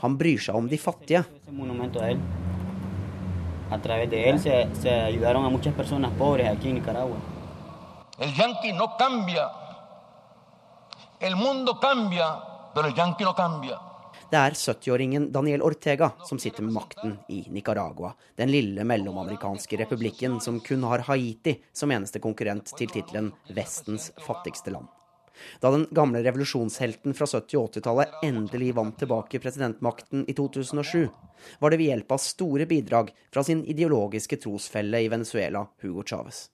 Han 0.00 0.18
bryr 0.18 0.38
seg 0.38 0.54
om 0.54 0.68
de 0.68 0.78
fattige. 0.78 1.24
El 8.18 8.32
yanqui 8.34 8.72
no 8.72 8.86
cambia. 8.98 9.44
El 11.20 11.36
mundo 11.36 11.78
cambia, 11.80 12.28
pero 12.74 12.88
el 12.88 12.94
yanqui 12.94 13.24
no 13.24 13.34
cambia. 13.34 13.78
Det 14.30 14.36
er 14.36 14.52
70-åringen 14.52 15.30
Daniel 15.32 15.62
Ortega 15.64 16.10
som 16.28 16.38
sitter 16.38 16.62
med 16.62 16.74
makten 16.76 17.14
i 17.32 17.46
Nicaragua, 17.48 18.12
den 18.36 18.50
lille 18.52 18.84
mellomamerikanske 18.84 19.78
republikken 19.80 20.36
som 20.40 20.60
kun 20.60 20.84
har 20.84 21.06
Haiti 21.08 21.56
som 21.72 21.90
eneste 21.90 22.20
konkurrent 22.20 22.76
til 22.76 22.92
tittelen 22.92 23.32
'Vestens 23.48 24.12
fattigste 24.26 24.70
land'. 24.70 24.97
Da 25.60 25.72
den 25.74 25.86
gamle 25.94 26.22
revolusjonshelten 26.26 27.16
fra 27.16 27.28
70- 27.28 27.60
og 27.60 27.70
80-tallet 27.72 28.20
endelig 28.28 28.74
vant 28.76 28.98
tilbake 29.00 29.40
presidentmakten 29.42 30.26
i 30.28 30.36
2007, 30.36 31.08
var 31.58 31.70
det 31.70 31.80
ved 31.80 31.92
hjelp 31.92 32.14
av 32.14 32.22
store 32.22 32.68
bidrag 32.70 33.10
fra 33.32 33.44
sin 33.46 33.64
ideologiske 33.64 34.40
trosfelle 34.42 35.02
i 35.04 35.10
Venezuela, 35.12 35.66
Hugo 35.82 36.06
Chávez. 36.06 36.48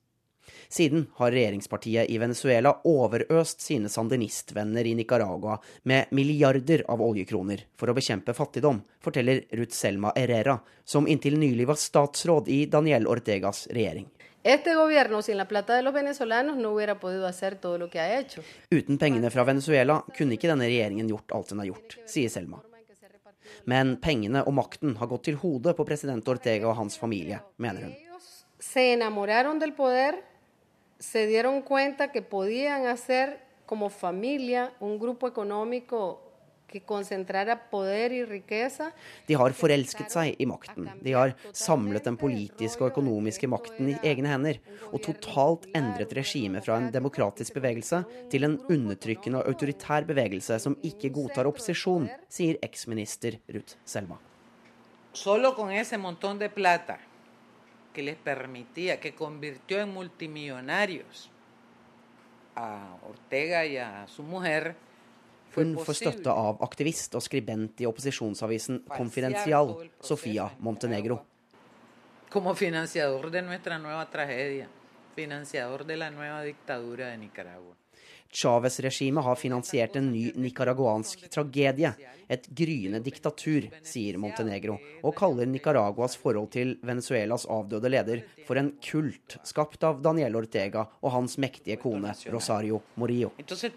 Siden 0.68 1.06
har 1.14 1.32
regjeringspartiet 1.32 2.10
i 2.10 2.18
Venezuela 2.18 2.74
overøst 2.88 3.60
sine 3.60 3.88
sandinistvenner 3.88 4.86
i 4.86 4.94
Nicaragua 4.94 5.58
med 5.82 6.10
milliarder 6.10 6.84
av 6.90 7.02
oljekroner 7.04 7.64
for 7.78 7.90
å 7.90 7.96
bekjempe 7.96 8.34
fattigdom, 8.36 8.82
forteller 9.04 9.44
Ruth 9.52 9.76
Selma 9.76 10.12
Herrera, 10.16 10.58
som 10.84 11.08
inntil 11.08 11.38
nylig 11.38 11.68
var 11.70 11.80
statsråd 11.80 12.50
i 12.52 12.64
Daniel 12.66 13.08
Ortegas 13.08 13.66
regjering. 13.70 14.08
Este 14.44 14.74
gobierno 14.74 15.22
sin 15.22 15.38
la 15.38 15.48
plata 15.48 15.74
de 15.74 15.80
los 15.80 15.94
venezolanos 15.94 16.58
no 16.58 16.72
hubiera 16.72 17.00
podido 17.00 17.26
hacer 17.26 17.56
todo 17.56 17.78
lo 17.78 17.88
que 17.88 17.98
ha 17.98 18.18
hecho. 18.18 18.42
Uten 18.70 18.98
pengene 18.98 19.30
fra 19.30 19.42
Venezuela 19.42 20.02
kunne 20.12 20.36
ikke 20.36 20.50
denne 20.50 20.66
regjeringen 20.68 21.08
gjort 21.08 21.32
alt 21.32 21.48
den 21.48 21.62
har 21.62 21.70
gjort, 21.70 21.96
sier 22.04 22.28
Selma. 22.28 22.60
Men 23.64 23.94
pengene 24.04 24.42
og 24.44 24.52
makten 24.52 24.98
har 25.00 25.08
gått 25.08 25.24
til 25.30 25.38
hodet 25.40 25.72
på 25.78 25.86
president 25.88 26.28
Ortega 26.28 26.68
og 26.68 26.76
hans 26.76 27.00
familie, 27.00 27.40
mener 27.56 27.88
hun. 27.88 27.94
Se 28.60 28.84
enamoraron 28.92 29.62
del 29.62 29.72
poder, 29.72 30.20
se 31.00 31.24
dieron 31.26 31.62
cuenta 31.62 32.12
que 32.12 32.20
podían 32.20 32.84
hacer 32.84 33.38
como 33.64 33.88
familia 33.88 34.74
un 34.80 34.98
grupo 34.98 35.26
económico 35.26 36.20
De 39.26 39.34
har 39.40 39.56
forelsket 39.60 40.10
seg 40.10 40.34
i 40.40 40.46
makten. 40.50 40.90
De 41.00 41.14
har 41.14 41.34
samlet 41.52 42.04
den 42.04 42.18
politiske 42.20 42.84
og 42.84 42.90
økonomiske 42.92 43.48
makten 43.50 43.92
i 43.94 43.96
egne 44.02 44.32
hender, 44.32 44.60
og 44.90 45.02
totalt 45.06 45.68
endret 45.76 46.14
regimet 46.18 46.66
fra 46.66 46.80
en 46.80 46.90
demokratisk 46.94 47.54
bevegelse 47.54 48.02
til 48.32 48.48
en 48.48 48.58
undertrykkende 48.68 49.40
og 49.40 49.54
autoritær 49.54 50.06
bevegelse 50.08 50.58
som 50.62 50.78
ikke 50.82 51.12
godtar 51.14 51.48
opposisjon, 51.50 52.10
sier 52.28 52.58
eksminister 52.62 53.38
Ruth 53.54 53.78
Selma. 53.84 54.18
Solo 55.14 55.54
con 55.54 55.70
ese 55.70 55.96
montón 55.96 56.38
de 56.38 56.48
plata 56.50 56.98
que 57.94 58.02
les 58.02 58.16
permitía, 58.16 58.98
que 58.98 59.14
convirtió 59.14 59.80
en 59.80 59.94
multimillonarios 59.94 61.30
a 62.56 62.96
Ortega 63.08 63.64
y 63.64 63.76
a 63.78 64.06
su 64.08 64.22
mujer, 64.22 64.76
Hun 65.54 65.76
får 65.78 65.98
støtte 66.00 66.32
av 66.34 66.62
aktivist 66.66 67.14
og 67.14 67.22
skribent 67.22 67.80
i 67.80 67.86
opposisjonsavisen 67.86 68.82
Confidencial, 68.90 69.74
Sofia 70.02 70.48
Montenegro. 70.58 71.20
Como 72.30 72.54
financiador 72.54 73.30
de 73.30 73.42
nuestra 73.42 73.78
nueva 73.78 74.06
tragedia, 74.10 74.66
financiador 75.14 75.84
de 75.86 75.96
la 75.96 76.10
nueva 76.10 76.42
dictadura 76.42 77.06
de 77.06 77.16
Nicaragua. 77.16 77.74
Chávez-regimet 78.34 79.24
har 79.24 79.36
finansiert 79.38 79.96
en 79.96 80.10
ny 80.10 80.32
nicaraguansk 80.34 81.28
tragedie, 81.30 81.92
et 82.26 82.48
gryende 82.50 82.98
diktatur, 83.04 83.68
sier 83.86 84.18
Montenegro, 84.18 84.80
og 85.04 85.14
kaller 85.14 85.46
Nicaraguas 85.46 86.16
forhold 86.18 86.50
til 86.56 86.74
Venezuelas 86.82 87.46
avdøde 87.46 87.94
leder 87.94 88.24
for 88.48 88.58
en 88.58 88.72
kult 88.82 89.38
skapt 89.46 89.86
av 89.86 90.02
Daniel 90.02 90.34
Ortega 90.42 90.88
og 91.00 91.14
hans 91.14 91.38
mektige 91.38 91.78
kone 91.78 92.16
Rosario 92.34 92.82
Morillo. 92.96 93.30
Entonces 93.38 93.70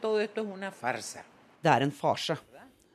Det 1.64 1.74
er 1.74 1.86
en 1.86 1.94
farse. 1.96 2.38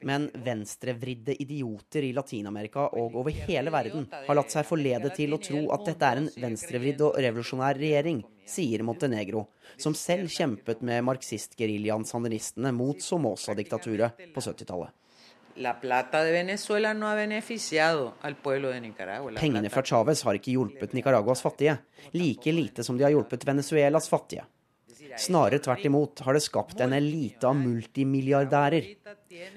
Men 0.03 0.27
venstrevridde 0.35 1.37
idioter 1.43 2.03
i 2.03 2.13
Latin-Amerika 2.17 2.89
og 2.99 3.15
over 3.21 3.35
hele 3.47 3.71
verden 3.71 4.09
har 4.11 4.35
latt 4.35 4.51
seg 4.51 4.67
forlede 4.67 5.13
til 5.15 5.37
å 5.37 5.39
tro 5.43 5.61
at 5.77 5.85
dette 5.87 6.09
er 6.09 6.21
en 6.23 6.31
venstrevridd 6.43 7.05
og 7.07 7.21
revolusjonær 7.23 7.79
regjering, 7.79 8.25
sier 8.43 8.83
Montenegro, 8.83 9.45
som 9.79 9.95
selv 9.95 10.33
kjempet 10.35 10.83
med 10.83 11.07
marxistgeriljaen 11.07 12.07
sandinistene 12.09 12.75
mot 12.75 12.99
Somoza-diktaturet 12.99 14.27
på 14.35 14.43
70-tallet. 14.43 14.91
La 15.63 15.75
plata 15.79 16.23
de 16.25 16.33
Venezuela 16.33 16.95
no 16.97 17.07
ha 17.07 17.15
beneficiado 17.15 18.15
al 18.23 18.37
pueblo 18.37 18.71
de 18.73 18.81
Nicaragua. 18.81 19.31
La 19.31 19.41
Pengene 19.41 19.69
fra 19.71 19.83
Chávez 19.85 20.25
har 20.25 20.39
ikke 20.39 20.55
hjulpet 20.55 20.95
Nicaraguas 20.97 21.45
fattige, 21.45 21.77
like 22.17 22.53
lite 22.53 22.83
som 22.83 22.97
de 22.97 23.05
har 23.05 23.13
hjulpet 23.13 23.45
Venezuelas 23.47 24.09
fattige. 24.09 24.47
Snarere 25.19 25.59
tvert 25.59 25.85
imot 25.85 26.21
har 26.25 26.35
det 26.35 26.43
skapt 26.45 26.81
en 26.81 26.93
elite 26.97 27.47
av 27.49 27.57
multimilliardærer. 27.59 28.87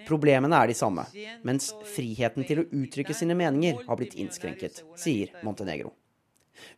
Problemene 0.07 0.61
er 0.61 0.71
de 0.71 0.77
samme, 0.77 1.05
mens 1.47 1.71
friheten 1.95 2.47
til 2.47 2.63
å 2.63 2.67
uttrykke 2.83 3.15
sine 3.15 3.37
meninger 3.37 3.83
har 3.87 3.99
blitt 3.99 4.17
innskrenket, 4.19 4.83
sier 4.99 5.31
Montenegro. 5.45 5.93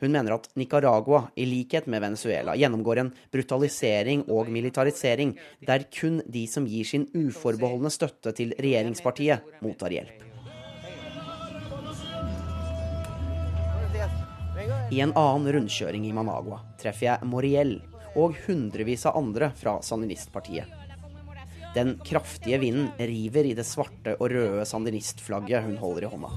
Hun 0.01 0.11
mener 0.13 0.33
at 0.33 0.49
Nicaragua, 0.57 1.27
i 1.37 1.45
likhet 1.45 1.85
med 1.87 2.01
Venezuela, 2.01 2.55
gjennomgår 2.57 3.01
en 3.01 3.11
brutalisering 3.33 4.23
og 4.33 4.49
militarisering, 4.53 5.35
der 5.61 5.85
kun 5.93 6.21
de 6.25 6.47
som 6.49 6.65
gir 6.69 6.85
sin 6.85 7.05
uforbeholdne 7.13 7.91
støtte 7.93 8.33
til 8.37 8.55
regjeringspartiet, 8.57 9.45
mottar 9.61 9.93
hjelp. 9.93 10.25
I 14.91 15.01
en 15.03 15.13
annen 15.19 15.51
rundkjøring 15.53 16.07
i 16.07 16.15
Managua 16.15 16.61
treffer 16.81 17.11
jeg 17.11 17.27
Moriel 17.29 17.77
og 18.17 18.35
hundrevis 18.47 19.05
av 19.07 19.17
andre 19.19 19.51
fra 19.55 19.77
sandinistpartiet. 19.85 20.67
Den 21.77 21.99
kraftige 22.05 22.57
vinden 22.57 22.87
river 22.97 23.45
i 23.45 23.53
det 23.53 23.65
svarte 23.67 24.15
og 24.17 24.31
røde 24.33 24.63
sandinistflagget 24.65 25.61
hun 25.67 25.75
holder 25.77 26.07
i 26.07 26.09
hånda. 26.09 26.29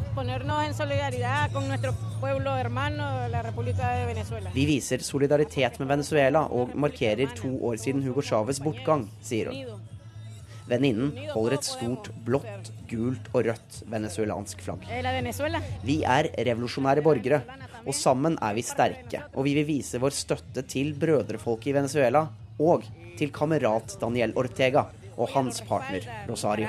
Vi 4.52 4.64
viser 4.68 5.06
solidaritet 5.06 5.78
med 5.80 5.88
Venezuela 5.88 6.44
og 6.44 6.74
markerer 6.76 7.32
to 7.38 7.54
år 7.70 7.80
siden 7.80 8.04
Hugo 8.04 8.20
Chávez' 8.20 8.60
bortgang, 8.60 9.08
sier 9.24 9.48
hun. 9.48 9.80
Venninnen 10.70 11.16
holder 11.32 11.56
et 11.56 11.66
stort 11.66 12.12
blått, 12.26 12.70
gult 12.90 13.32
og 13.32 13.48
rødt 13.48 13.80
venezuelansk 13.90 14.60
flagg. 14.62 14.84
Eh. 14.92 15.58
Vi 15.86 16.02
er 16.04 16.28
revolusjonære 16.36 17.02
borgere, 17.02 17.40
og 17.86 17.94
sammen 17.96 18.38
er 18.42 18.56
vi 18.56 18.64
sterke. 18.66 19.24
Og 19.34 19.46
vi 19.46 19.54
vil 19.58 19.68
vise 19.68 20.00
vår 20.02 20.14
støtte 20.14 20.64
til 20.68 20.94
brødrefolket 20.98 21.72
i 21.72 21.76
Venezuela 21.76 22.24
og 22.60 22.86
til 23.18 23.32
kamerat 23.34 23.96
Daniel 24.00 24.34
Ortega 24.38 24.86
og 25.16 25.28
hans 25.34 25.60
partner 25.68 26.06
Rosario. 26.28 26.66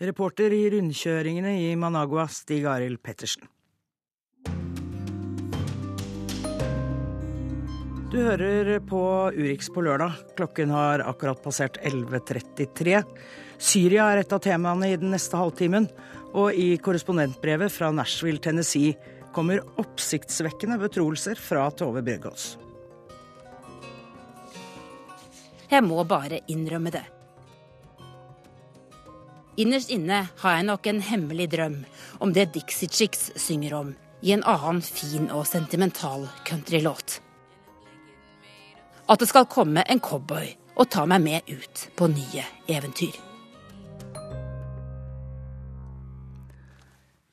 Reporter 0.00 0.52
i 0.56 0.62
rundkjøringene 0.72 1.56
i 1.60 1.72
Managua, 1.76 2.24
Stig 2.32 2.64
Arild 2.64 3.02
Pettersen. 3.04 3.48
Du 8.10 8.16
hører 8.18 8.80
på 8.82 9.00
Urix 9.36 9.68
på 9.70 9.84
lørdag. 9.86 10.16
Klokken 10.34 10.72
har 10.74 11.04
akkurat 11.06 11.38
passert 11.44 11.76
11.33. 11.86 13.04
Syria 13.60 14.06
er 14.08 14.22
et 14.22 14.32
av 14.32 14.40
temaene 14.40 14.88
i 14.88 14.96
den 14.96 15.12
neste 15.12 15.36
halvtimen. 15.36 15.90
Og 16.32 16.56
i 16.56 16.72
korrespondentbrevet 16.80 17.72
fra 17.74 17.90
Nashville, 17.92 18.40
Tennessee, 18.40 18.96
kommer 19.34 19.62
oppsiktsvekkende 19.78 20.78
betroelser 20.80 21.38
fra 21.38 21.68
Tove 21.74 22.02
Bjørgaas. 22.06 22.54
Jeg 25.70 25.86
må 25.86 26.02
bare 26.08 26.40
innrømme 26.50 26.90
det. 26.94 27.04
Innerst 29.60 29.90
inne 29.92 30.24
har 30.40 30.56
jeg 30.56 30.66
nok 30.66 30.86
en 30.88 31.02
hemmelig 31.04 31.50
drøm 31.52 31.80
om 32.24 32.32
det 32.34 32.48
Dixie 32.54 32.88
Chicks 32.88 33.28
synger 33.38 33.76
om 33.76 33.92
i 34.24 34.32
en 34.32 34.44
annen 34.48 34.80
fin 34.82 35.28
og 35.30 35.46
sentimental 35.46 36.26
countrylåt. 36.48 37.20
At 39.10 39.20
det 39.20 39.30
skal 39.30 39.50
komme 39.50 39.84
en 39.86 40.00
cowboy 40.00 40.54
og 40.76 40.90
ta 40.90 41.04
meg 41.06 41.26
med 41.26 41.50
ut 41.50 41.88
på 41.98 42.08
nye 42.10 42.46
eventyr. 42.70 43.29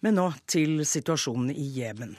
Men 0.06 0.18
nå 0.20 0.30
til 0.50 0.82
situasjonen 0.86 1.52
i 1.54 1.68
Jemen. 1.80 2.16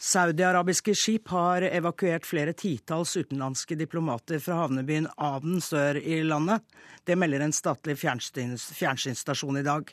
Saudi-arabiske 0.00 0.94
skip 0.96 1.28
har 1.28 1.66
evakuert 1.68 2.24
flere 2.24 2.54
titalls 2.56 3.12
utenlandske 3.20 3.76
diplomater 3.76 4.40
fra 4.40 4.62
havnebyen 4.62 5.10
Aden 5.20 5.60
sør 5.60 5.98
i 6.00 6.22
landet. 6.24 6.64
Det 7.04 7.18
melder 7.20 7.44
en 7.44 7.52
statlig 7.52 7.98
fjernsynsstasjon 8.00 9.60
i 9.60 9.66
dag. 9.66 9.92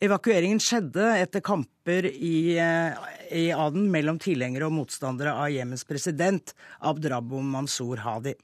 Evakueringen 0.00 0.60
skjedde 0.60 1.04
etter 1.20 1.44
kamper 1.44 2.08
i, 2.08 2.56
eh, 2.60 2.96
i 3.32 3.52
Aden 3.52 3.90
mellom 3.92 4.18
tilhengere 4.20 4.66
og 4.66 4.74
motstandere 4.76 5.32
av 5.32 5.52
Jemens 5.52 5.84
president 5.84 6.52
Abdrabbo 6.80 7.40
Mansour 7.40 8.00
Hadi. 8.04 8.34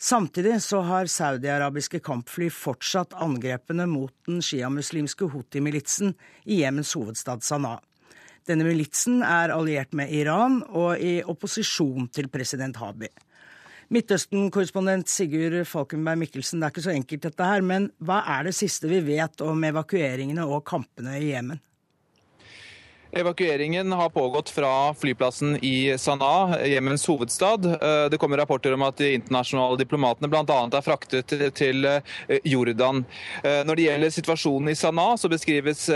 Samtidig 0.00 0.62
så 0.64 0.78
har 0.80 1.10
saudi-arabiske 1.12 1.98
kampfly 2.00 2.46
fortsatt 2.48 3.12
angrepene 3.20 3.84
mot 3.84 4.14
den 4.24 4.38
sjiamuslimske 4.40 5.28
Houthi-militsen 5.28 6.14
i 6.48 6.62
Jemens 6.62 6.94
hovedstad 6.96 7.44
Sanaa. 7.44 7.82
Denne 8.48 8.64
militsen 8.64 9.20
er 9.20 9.52
alliert 9.52 9.92
med 9.92 10.08
Iran 10.16 10.62
og 10.64 10.96
i 11.04 11.18
opposisjon 11.20 12.08
til 12.16 12.30
president 12.32 12.80
Habi. 12.80 13.10
Midtøsten-korrespondent 13.92 15.12
Sigurd 15.12 15.66
Falkenberg 15.68 16.22
Mikkelsen, 16.22 16.62
det 16.62 16.70
er 16.70 16.72
ikke 16.72 16.86
så 16.88 16.96
enkelt 16.96 17.26
dette 17.28 17.50
her, 17.52 17.60
men 17.60 17.90
hva 18.00 18.22
er 18.38 18.48
det 18.48 18.56
siste 18.56 18.88
vi 18.88 19.02
vet 19.04 19.44
om 19.44 19.68
evakueringene 19.68 20.48
og 20.48 20.64
kampene 20.70 21.18
i 21.20 21.34
Jemen? 21.34 21.60
Evakueringen 23.12 23.92
har 23.92 24.08
pågått 24.08 24.50
fra 24.50 24.94
flyplassen 24.94 25.64
i 25.64 25.98
Sanaa, 25.98 26.66
Jemens 26.66 27.06
hovedstad. 27.06 27.66
Eh, 27.66 28.10
det 28.10 28.18
kommer 28.18 28.36
rapporter 28.36 28.72
om 28.72 28.82
at 28.82 28.96
de 28.96 29.14
internasjonale 29.14 29.78
diplomatene 29.80 30.28
bl.a. 30.30 30.44
er 30.46 30.84
fraktet 30.86 31.34
til 31.58 31.88
eh, 31.90 32.38
Jordan. 32.44 33.02
Eh, 33.42 33.64
når 33.66 33.76
det 33.80 33.86
gjelder 33.88 34.14
situasjonen 34.14 34.70
i 34.70 34.76
Sanaa, 34.78 35.16
så 35.18 35.28
beskrives 35.28 35.88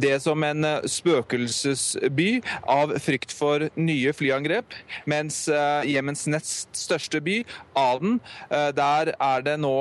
det 0.00 0.14
som 0.24 0.42
en 0.48 0.64
spøkelsesby 0.88 2.40
av 2.62 2.94
frykt 3.04 3.34
for 3.36 3.66
nye 3.76 4.14
flyangrep. 4.16 4.72
Mens 5.04 5.42
Jemens 5.84 6.24
nest 6.30 6.72
største 6.76 7.20
by, 7.20 7.40
Aden, 7.76 8.20
der 8.48 9.12
er 9.12 9.44
det 9.44 9.56
nå 9.60 9.74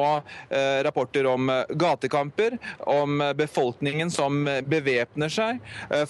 rapporter 0.86 1.30
om 1.30 1.52
gatekamper, 1.70 2.58
om 2.80 3.22
befolkningen 3.38 4.12
som 4.12 4.44
bevæpner 4.68 5.32
seg 5.32 5.62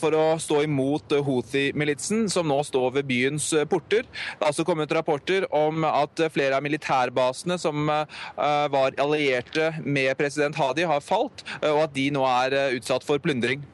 for 0.01 0.17
å 0.17 0.25
stå 0.41 0.55
stå 0.56 0.63
imot 0.63 1.12
Houthi-militsen, 1.12 2.30
som 2.30 2.48
nå 2.48 2.63
står 2.63 2.91
ved 2.91 3.06
byens 3.06 3.54
porter. 3.70 4.06
Det 4.08 4.44
har 4.44 4.54
også 4.54 4.63
kommet 4.63 4.91
rapporter 4.91 5.46
om 5.54 5.84
at 5.84 6.22
flere 6.32 6.56
av 6.56 6.63
militærbasene 6.63 7.58
som 7.60 7.89
eh, 7.89 8.68
var 8.72 8.96
allierte 9.02 9.74
med 9.84 10.15
president 10.18 10.56
Hadi, 10.56 10.86
har 10.88 11.04
falt, 11.04 11.44
eh, 11.62 11.72
og 11.72 11.89
at 11.89 11.96
de 11.96 12.08
nå 12.15 12.24
er 12.30 12.56
eh, 12.56 12.76
utsatt 12.78 13.04
for 13.04 13.20
plundring. 13.20 13.65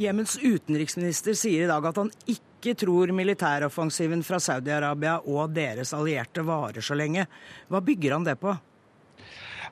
Jemens 0.00 0.38
utenriksminister 0.40 1.36
sier 1.38 1.66
i 1.66 1.70
dag 1.70 1.86
at 1.86 2.00
han 2.00 2.10
ikke 2.26 2.74
tror 2.82 3.12
militæroffensiven 3.14 4.24
fra 4.26 4.40
Saudi-Arabia 4.42 5.20
og 5.28 5.54
deres 5.54 5.94
allierte 5.94 6.42
varer 6.46 6.82
så 6.82 6.98
lenge. 6.98 7.28
Hva 7.70 7.84
bygger 7.84 8.16
han 8.16 8.26
det 8.26 8.40
på? 8.42 8.56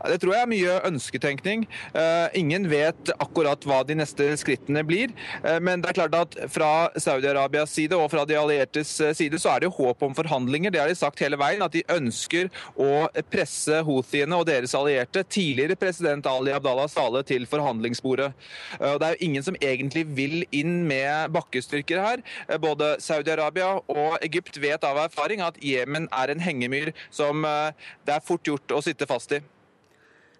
Det 0.06 0.18
tror 0.22 0.34
jeg 0.34 0.44
er 0.44 0.50
mye 0.50 0.74
ønsketenkning. 0.86 1.64
Eh, 1.98 2.36
ingen 2.38 2.68
vet 2.70 3.10
akkurat 3.18 3.64
hva 3.66 3.80
de 3.86 3.96
neste 3.98 4.28
skrittene 4.38 4.84
blir. 4.86 5.10
Eh, 5.42 5.58
men 5.64 5.82
det 5.82 5.90
er 5.90 5.98
klart 5.98 6.14
at 6.14 6.36
fra 6.52 6.70
Saudi-Arabias 6.94 7.74
side 7.74 7.98
og 7.98 8.10
fra 8.12 8.24
de 8.28 8.36
alliertes 8.38 8.92
eh, 9.02 9.14
side 9.18 9.40
så 9.42 9.56
er 9.56 9.64
det 9.64 9.72
håp 9.74 10.04
om 10.06 10.14
forhandlinger. 10.14 10.70
Det 10.74 10.82
har 10.82 10.90
de 10.90 10.98
sagt 10.98 11.22
hele 11.24 11.40
veien, 11.40 11.64
at 11.64 11.74
de 11.74 11.82
ønsker 11.90 12.52
å 12.78 13.08
presse 13.32 13.82
houthiene 13.86 14.38
og 14.38 14.46
deres 14.48 14.76
allierte, 14.78 15.24
tidligere 15.26 15.78
president 15.78 16.26
Ali 16.30 16.54
Abdallah 16.54 16.86
Saleh, 16.90 17.26
til 17.26 17.48
forhandlingsbordet. 17.50 18.30
Det 18.78 19.04
er 19.04 19.16
jo 19.16 19.26
ingen 19.26 19.44
som 19.44 19.58
egentlig 19.60 20.04
vil 20.14 20.44
inn 20.54 20.84
med 20.88 21.32
bakkestyrker 21.34 22.02
her. 22.04 22.22
Både 22.62 22.94
Saudi-Arabia 23.02 23.74
og 23.90 24.18
Egypt 24.22 24.60
vet 24.62 24.86
av 24.86 25.02
erfaring 25.08 25.42
at 25.44 25.58
Jemen 25.64 26.08
er 26.14 26.32
en 26.32 26.42
hengemyr 26.42 26.94
som 27.10 27.42
det 27.42 28.14
er 28.14 28.24
fort 28.24 28.46
gjort 28.46 28.76
å 28.76 28.82
sitte 28.84 29.08
fast 29.08 29.34
i. 29.36 29.42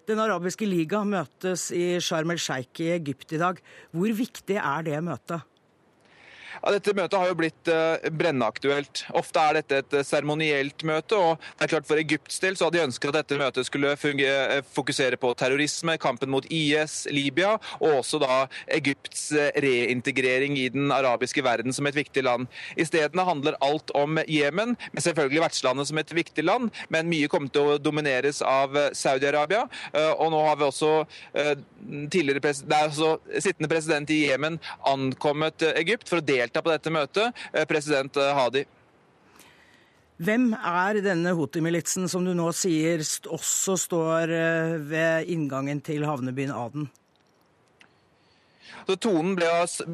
Den 0.09 0.17
arabiske 0.17 0.65
liga 0.65 1.03
møtes 1.05 1.67
i 1.69 1.99
Sharm 2.01 2.31
el-Sheikh 2.33 2.81
i 2.81 2.87
Egypt 2.95 3.35
i 3.35 3.37
dag. 3.37 3.59
Hvor 3.93 4.15
viktig 4.17 4.55
er 4.57 4.87
det 4.87 5.01
møtet? 5.05 5.45
Ja, 6.59 6.73
dette 6.75 6.93
møtet 6.95 7.15
har 7.15 7.29
jo 7.29 7.37
blitt 7.39 7.71
uh, 7.71 8.09
brennaktuelt. 8.19 9.05
Ofte 9.15 9.41
er 9.41 9.59
dette 9.59 9.79
et 9.79 9.95
uh, 9.95 10.03
seremonielt 10.05 10.83
møte. 10.87 11.15
og 11.15 11.39
det 11.39 11.65
er 11.65 11.71
klart 11.73 11.87
For 11.87 12.01
Egypts 12.01 12.41
del 12.43 12.57
så 12.59 12.67
hadde 12.67 12.79
de 12.79 12.87
ønsket 12.89 13.11
at 13.13 13.19
dette 13.21 13.39
møtet 13.39 13.67
skulle 13.69 13.93
uh, 13.95 14.55
fokusere 14.75 15.19
på 15.21 15.31
terrorisme, 15.39 15.95
kampen 16.01 16.31
mot 16.33 16.45
IS, 16.51 17.05
Libya, 17.15 17.55
og 17.79 18.01
også 18.01 18.19
da 18.21 18.41
Egypts 18.75 19.29
reintegrering 19.63 20.57
i 20.59 20.67
den 20.73 20.91
arabiske 20.91 21.43
verden 21.45 21.75
som 21.75 21.87
et 21.87 21.97
viktig 21.97 22.25
land. 22.27 22.49
Isteden 22.79 23.23
handler 23.23 23.57
alt 23.63 23.93
om 23.95 24.19
Jemen, 24.27 24.75
med 24.91 25.03
selvfølgelig 25.03 25.43
vertslandet 25.45 25.89
som 25.89 26.01
et 26.01 26.13
viktig 26.15 26.43
land, 26.43 26.69
men 26.91 27.09
mye 27.11 27.29
kommer 27.31 27.51
til 27.53 27.73
å 27.73 27.79
domineres 27.79 28.41
av 28.45 28.75
Saudi-Arabia. 28.97 29.65
og 30.17 30.31
nå 30.33 30.39
har 30.45 30.57
vi 30.59 30.67
også 30.67 30.91
tidligere 32.11 32.41
det 32.41 32.75
er 32.75 32.89
også 32.89 33.39
sittende 33.39 33.69
president 33.71 34.09
i 34.13 34.21
Jemen 34.27 34.59
ankommet 34.87 35.63
Egypt 35.75 36.09
for 36.09 36.19
å 36.19 36.25
delta 36.25 36.48
delta 36.49 36.65
på 36.65 36.73
dette 36.73 36.91
møtet, 36.91 37.33
eh, 37.53 37.65
president 37.65 38.17
eh, 38.17 38.33
Hadi. 38.33 38.65
Hvem 40.19 40.53
er 40.53 40.99
denne 40.99 41.31
Houthi-militsen 41.31 42.09
som 42.09 42.25
du 42.25 42.33
nå 42.35 42.51
sier 42.51 42.99
også 43.29 43.77
står 43.77 44.29
eh, 44.29 44.77
ved 44.81 45.29
inngangen 45.29 45.81
til 45.81 46.03
havnebyen 46.05 46.51
Aden? 46.51 46.89
Så 48.87 48.97
Tonen 49.01 49.35
ble, 49.37 49.49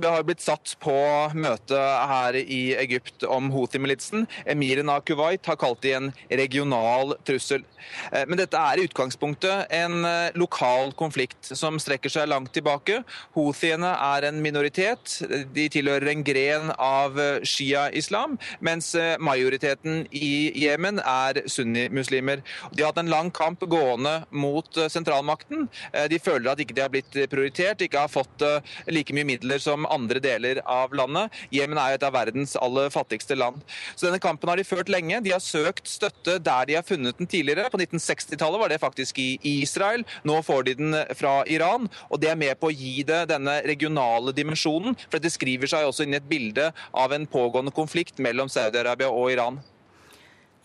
har 0.05 0.25
blitt 0.27 0.43
satt 0.43 0.75
på 0.83 0.95
møtet 1.35 2.09
her 2.11 2.37
i 2.39 2.61
Egypt 2.79 3.25
om 3.27 3.51
Houthi-militsen. 3.53 4.27
Emiren 4.49 4.91
av 4.93 5.03
Kuwait 5.07 5.45
har 5.49 5.59
kalt 5.59 5.83
det 5.85 5.95
en 5.97 6.11
regional 6.29 7.15
trussel. 7.27 7.65
Eh, 8.11 8.25
men 8.27 8.39
dette 8.39 8.59
er 8.59 8.79
i 8.79 8.85
utgangspunktet 8.87 9.71
en 9.75 10.05
eh, 10.07 10.35
lokal 10.39 10.93
konflikt 10.97 11.51
som 11.57 11.79
strekker 11.81 12.11
seg 12.11 12.29
langt 12.31 12.53
tilbake. 12.55 13.01
Houthiene 13.35 13.91
er 13.93 14.29
en 14.29 14.41
minoritet. 14.43 15.17
De 15.55 15.67
tilhører 15.71 16.11
en 16.11 16.25
gren 16.25 16.71
av 16.75 17.19
eh, 17.21 17.43
shia-islam, 17.45 18.37
mens 18.65 18.93
majoriteten 19.23 20.05
i 20.15 20.51
Jemen 20.59 20.99
er 21.01 21.41
sunnimuslimer. 21.51 22.41
De 22.71 22.83
har 22.83 22.93
hatt 22.93 23.01
en 23.01 23.11
lang 23.11 23.31
kamp 23.35 23.63
gående 23.69 24.13
mot 24.31 24.79
sentralmakten. 24.91 25.67
De 26.11 26.19
føler 26.21 26.51
at 26.51 26.61
ikke 26.61 26.75
de 26.77 26.83
har 26.83 26.91
blitt 26.93 27.17
prioritert, 27.31 27.81
ikke 27.83 28.05
har 28.05 28.11
fått 28.11 28.43
like 28.91 29.13
mye 29.15 29.27
midler 29.27 29.61
som 29.61 29.87
andre 29.91 30.21
deler 30.23 30.61
av 30.65 30.93
landet. 30.95 31.33
Jemen 31.53 31.79
er 31.81 31.95
et 31.95 32.05
av 32.05 32.15
verdens 32.15 32.55
aller 32.61 32.91
fattigste 32.93 33.37
land. 33.37 33.61
Så 33.95 34.07
denne 34.07 34.21
kampen 34.23 34.49
har 34.51 34.59
de 34.59 34.67
ført 34.67 34.91
lenge. 34.91 35.21
De 35.25 35.33
har 35.33 35.43
søkt 35.43 35.89
støtte 35.89 36.37
der 36.43 36.69
de 36.69 36.77
har 36.77 36.87
funnet 36.87 37.17
den 37.19 37.29
tidligere. 37.29 37.69
På 37.71 37.79
1960-tallet 37.81 38.61
var 38.61 38.73
det 38.73 38.81
faktisk 38.83 39.19
i 39.23 39.29
Israel. 39.55 40.05
Nå 40.27 40.41
får 40.45 40.67
de 40.69 40.77
den 40.81 40.99
fra 41.17 41.37
Iran. 41.51 41.89
Og 42.09 42.21
det 42.21 42.31
er 42.31 42.39
med 42.39 42.59
på 42.59 42.71
å 42.71 42.75
gi 42.75 42.97
det 43.07 43.25
denne 43.31 43.59
regionale 43.67 44.33
dimensjonen, 44.35 44.97
for 45.09 45.21
det 45.21 45.33
skriver 45.33 45.69
seg 45.69 45.87
også 45.87 46.05
inn 46.05 46.15
i 46.15 46.19
et 46.19 46.29
bilde 46.29 46.71
av 46.95 47.13
en 47.15 47.29
pågående 47.29 47.73
konflikt 47.75 48.21
mellom 48.23 48.51
Saudi-Arabia 48.51 49.11
og 49.11 49.31
Iran. 49.33 49.61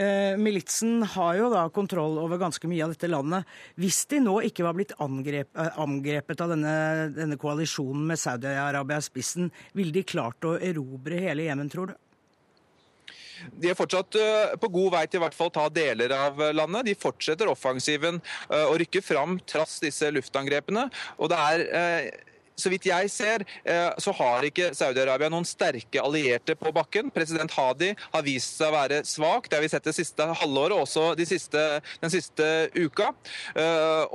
Eh, 0.01 0.37
militsen 0.41 1.03
har 1.03 1.35
jo 1.37 1.49
da 1.53 1.67
kontroll 1.69 2.17
over 2.23 2.41
ganske 2.41 2.69
mye 2.71 2.87
av 2.87 2.95
dette 2.95 3.09
landet. 3.11 3.49
Hvis 3.77 4.07
de 4.09 4.23
nå 4.25 4.39
ikke 4.49 4.65
var 4.65 4.79
blitt 4.79 4.95
angrep, 4.97 5.51
eh, 5.53 5.75
angrepet 5.77 6.41
av 6.41 6.55
denne, 6.55 6.77
denne 7.13 7.37
koalisjonen 7.37 8.07
med 8.09 8.21
Saudi-Arabia 8.23 8.97
i 8.97 9.05
spissen, 9.05 9.51
ville 9.77 9.93
de 9.93 10.03
klart 10.03 10.41
å 10.49 10.55
erobre 10.57 11.21
hele 11.21 11.45
Jemen, 11.45 11.69
tror 11.69 11.93
du? 11.93 11.95
De 13.61 13.69
er 13.69 13.77
fortsatt 13.77 14.17
eh, 14.17 14.57
på 14.57 14.73
god 14.73 14.97
vei 14.97 15.05
til 15.05 15.21
i 15.21 15.25
hvert 15.27 15.37
fall 15.37 15.53
ta 15.53 15.69
deler 15.69 16.17
av 16.17 16.41
landet. 16.57 16.89
De 16.89 16.97
fortsetter 16.97 17.53
offensiven 17.53 18.23
og 18.49 18.75
rykker 18.81 19.05
fram 19.05 19.37
trass 19.45 19.83
disse 19.85 20.09
luftangrepene. 20.13 20.89
Og 21.21 21.29
det 21.29 21.45
er 21.45 22.11
så 22.61 22.73
vidt 22.73 22.89
jeg 22.91 23.11
ser, 23.13 23.45
så 24.01 24.13
har 24.17 24.47
ikke 24.47 24.71
Saudi-Arabia 24.77 25.31
noen 25.33 25.47
sterke 25.49 26.03
allierte 26.03 26.57
på 26.59 26.73
bakken. 26.75 27.11
President 27.15 27.53
Hadi 27.57 27.93
har 28.13 28.27
vist 28.27 28.59
seg 28.59 28.71
å 28.71 28.77
være 28.77 29.01
svak. 29.09 29.49
Det 29.49 29.59
har 29.59 29.65
vi 29.65 29.73
sett 29.73 29.89
det 29.89 29.97
siste 29.97 30.27
halvåret, 30.43 30.77
også 30.77 31.15
de 31.19 31.27
siste, 31.29 31.65
den 32.03 32.13
siste 32.13 32.47
uka. 32.77 33.11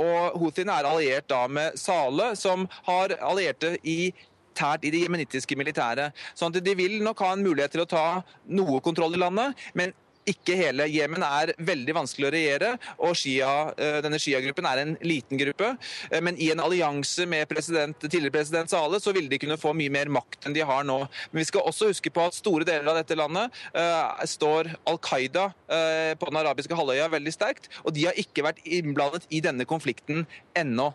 Og 0.02 0.40
Houthiene 0.42 0.78
er 0.78 0.90
alliert 0.90 1.30
da 1.32 1.46
med 1.52 1.80
Sale, 1.80 2.34
som 2.40 2.68
har 2.88 3.18
allierte 3.20 3.76
i 3.84 4.14
i 4.56 4.92
det 4.92 5.02
jemenittiske 5.04 5.56
militæret. 5.60 6.16
Sånn 6.32 6.54
at 6.56 6.64
De 6.64 6.76
vil 6.80 7.04
nok 7.04 7.20
ha 7.26 7.34
en 7.34 7.44
mulighet 7.44 7.74
til 7.76 7.84
å 7.84 7.90
ta 7.90 8.24
noe 8.48 8.80
kontroll 8.80 9.18
i 9.18 9.20
landet, 9.20 9.52
men 9.74 9.92
ikke 10.30 10.58
hele. 10.58 10.88
Jemen 10.92 11.24
er 11.26 11.54
veldig 11.62 11.96
vanskelig 11.96 12.28
å 12.28 12.34
regjere, 12.34 12.72
og 12.98 13.16
Shia, 13.18 13.52
eh, 13.78 14.00
denne 14.06 14.20
Shia-gruppen 14.22 14.66
er 14.66 14.82
en 14.82 14.96
liten 15.06 15.40
gruppe. 15.40 15.78
Eh, 16.12 16.22
men 16.22 16.38
i 16.42 16.52
en 16.52 16.60
allianse 16.60 17.28
med 17.28 17.48
president, 17.48 17.98
tidligere 18.00 18.32
president 18.32 18.70
Saleh 18.70 19.00
så 19.00 19.14
ville 19.14 19.30
de 19.30 19.40
kunne 19.40 19.58
få 19.58 19.74
mye 19.74 19.92
mer 19.92 20.10
makt 20.10 20.46
enn 20.46 20.54
de 20.54 20.66
har 20.66 20.84
nå. 20.84 21.00
Men 21.32 21.42
vi 21.42 21.46
skal 21.46 21.62
også 21.62 21.92
huske 21.92 22.12
på 22.14 22.26
at 22.26 22.34
store 22.34 22.66
deler 22.66 22.88
av 22.90 23.00
dette 23.00 23.18
landet 23.18 23.52
uh, 23.76 24.26
står 24.26 24.74
Al 24.88 24.98
Qaida 24.98 25.48
uh, 25.70 26.14
på 26.18 26.30
den 26.30 26.40
arabiske 26.42 26.76
halvøya 26.76 27.10
veldig 27.12 27.34
sterkt, 27.34 27.70
og 27.84 27.94
de 27.94 28.06
har 28.06 28.18
ikke 28.20 28.46
vært 28.46 28.64
innblandet 28.66 29.28
i 29.30 29.42
denne 29.46 29.66
konflikten 29.66 30.26
ennå. 30.58 30.92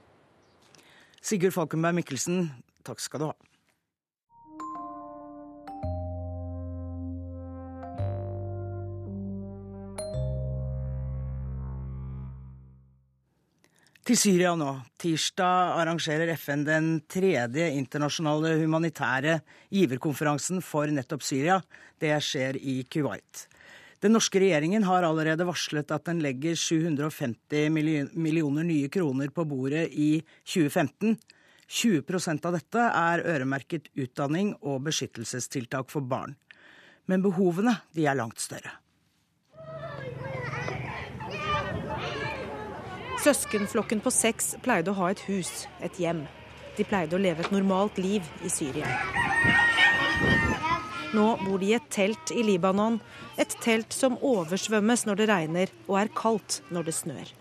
Sigurd 1.22 1.54
Falkenberg 1.54 1.98
Mikkelsen, 2.00 2.50
takk 2.86 3.02
skal 3.02 3.20
du 3.22 3.30
ha. 3.30 3.49
Til 14.10 14.18
Syria 14.18 14.56
nå. 14.58 14.72
Tirsdag 14.98 15.76
arrangerer 15.78 16.32
FN 16.34 16.64
den 16.66 16.86
tredje 17.06 17.68
internasjonale 17.78 18.56
humanitære 18.58 19.36
giverkonferansen 19.70 20.58
for 20.66 20.90
nettopp 20.90 21.22
Syria. 21.22 21.60
Det 21.94 22.10
skjer 22.18 22.58
i 22.58 22.80
Kuwait. 22.90 23.44
Den 24.02 24.16
norske 24.16 24.42
regjeringen 24.42 24.88
har 24.88 25.06
allerede 25.06 25.46
varslet 25.46 25.94
at 25.94 26.10
den 26.10 26.24
legger 26.26 26.58
750 26.58 27.70
millioner 27.70 28.66
nye 28.66 28.90
kroner 28.90 29.30
på 29.30 29.46
bordet 29.46 29.86
i 29.94 30.10
2015. 30.42 31.14
20% 31.70 32.50
av 32.50 32.58
dette 32.58 32.90
er 32.90 33.26
øremerket 33.36 33.92
utdanning 33.94 34.56
og 34.58 34.88
beskyttelsestiltak 34.90 35.86
for 35.94 36.02
barn. 36.02 36.34
Men 37.06 37.22
behovene 37.22 37.78
er 37.94 38.18
langt 38.18 38.42
større. 38.42 38.74
Søskenflokken 43.20 44.00
på 44.00 44.10
seks 44.14 44.54
pleide 44.64 44.94
å 44.94 44.96
ha 44.96 45.10
et 45.12 45.20
hus, 45.26 45.66
et 45.84 45.98
hjem. 46.00 46.22
De 46.78 46.86
pleide 46.88 47.18
å 47.18 47.20
leve 47.20 47.44
et 47.44 47.52
normalt 47.52 47.98
liv 48.00 48.24
i 48.46 48.48
Syria. 48.48 48.88
Nå 51.12 51.26
bor 51.42 51.58
de 51.60 51.68
i 51.68 51.74
et 51.76 51.90
telt 51.92 52.32
i 52.32 52.44
Libanon, 52.46 52.96
et 53.36 53.52
telt 53.60 53.92
som 53.92 54.16
oversvømmes 54.24 55.04
når 55.04 55.20
det 55.20 55.28
regner 55.28 55.74
og 55.88 55.98
er 56.00 56.12
kaldt 56.16 56.62
når 56.72 56.88
det 56.88 56.96
snør. 56.96 57.34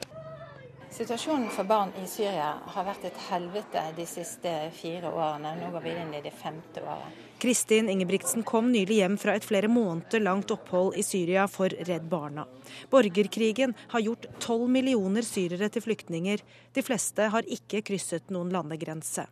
Situasjonen 1.00 1.48
for 1.54 1.70
barn 1.70 1.96
i 2.02 2.08
Syria 2.12 2.56
har 2.74 2.88
vært 2.90 3.08
et 3.08 3.24
helvete 3.30 3.86
de 3.96 4.10
siste 4.10 4.52
fire 4.76 5.14
årene. 5.14 5.56
Nå 5.62 5.72
går 5.78 5.86
vi 5.86 5.96
inn 5.96 6.16
i 6.18 6.24
det 6.26 6.34
femte 6.36 6.84
året. 6.84 7.29
Kristin 7.40 7.90
Ingebrigtsen 7.90 8.44
kom 8.44 8.72
nylig 8.72 9.00
hjem 9.00 9.18
fra 9.18 9.36
et 9.38 9.46
flere 9.48 9.68
måneder 9.72 10.20
langt 10.20 10.52
opphold 10.52 10.98
i 11.00 11.04
Syria 11.04 11.48
for 11.48 11.72
Redd 11.88 12.10
Barna. 12.12 12.44
Borgerkrigen 12.92 13.74
har 13.94 14.04
gjort 14.04 14.28
tolv 14.44 14.68
millioner 14.70 15.24
syrere 15.24 15.70
til 15.72 15.86
flyktninger. 15.86 16.44
De 16.76 16.84
fleste 16.84 17.30
har 17.32 17.48
ikke 17.48 17.82
krysset 17.88 18.28
noen 18.34 18.52
landegrense. 18.52 19.26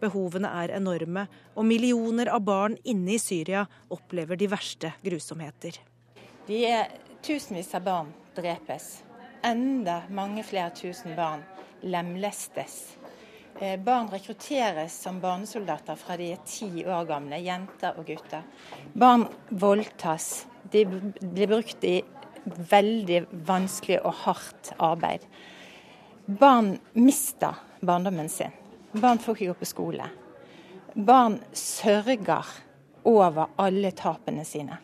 Behovene 0.00 0.48
er 0.64 0.74
enorme, 0.76 1.26
og 1.56 1.68
millioner 1.68 2.32
av 2.32 2.44
barn 2.44 2.76
inne 2.84 3.16
i 3.16 3.20
Syria 3.20 3.66
opplever 3.92 4.40
de 4.40 4.48
verste 4.52 4.92
grusomheter. 5.04 5.80
De 6.48 6.62
er 6.68 7.02
Tusenvis 7.26 7.72
av 7.74 7.82
barn 7.84 8.12
drepes 8.36 9.06
enda 9.46 10.02
mange 10.10 10.42
flere 10.42 10.70
tusen 10.74 11.14
barn 11.16 11.42
lemlestes. 11.82 12.96
Eh, 13.60 13.80
barn 13.80 14.08
rekrutteres 14.12 14.92
som 15.00 15.20
barnesoldater 15.20 15.96
fra 15.96 16.16
de 16.20 16.26
er 16.34 16.40
ti 16.44 16.82
år 16.84 17.06
gamle, 17.08 17.38
jenter 17.40 17.96
og 17.96 18.04
gutter. 18.04 18.42
Barn 18.92 19.24
voldtas. 19.48 20.44
De 20.68 20.82
blir 20.84 21.48
brukt 21.48 21.84
i 21.88 22.02
veldig 22.44 23.22
vanskelig 23.48 24.02
og 24.02 24.12
hardt 24.26 24.74
arbeid. 24.76 25.24
Barn 26.26 26.74
mister 26.92 27.56
barndommen 27.80 28.28
sin. 28.28 28.52
Barn 28.92 29.22
får 29.24 29.38
ikke 29.38 29.54
gå 29.54 29.58
på 29.62 29.70
skole. 29.72 30.10
Barn 30.92 31.40
sørger 31.56 32.52
over 33.08 33.56
alle 33.56 33.94
tapene 33.96 34.44
sine. 34.44 34.76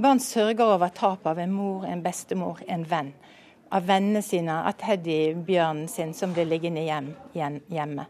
Barn 0.00 0.20
sørger 0.20 0.78
over 0.78 0.96
tap 0.96 1.26
av 1.28 1.38
en 1.44 1.52
mor, 1.52 1.84
en 1.84 2.02
bestemor, 2.02 2.64
en 2.68 2.88
venn 2.88 3.12
av 3.74 3.86
vennene 3.88 4.22
sine, 4.22 4.60
av 4.68 4.76
teddybjørnen 4.78 5.88
sin 5.90 6.14
som 6.14 6.34
blir 6.34 6.46
liggende 6.46 6.84
hjem, 6.86 7.14
hjemme. 7.34 8.06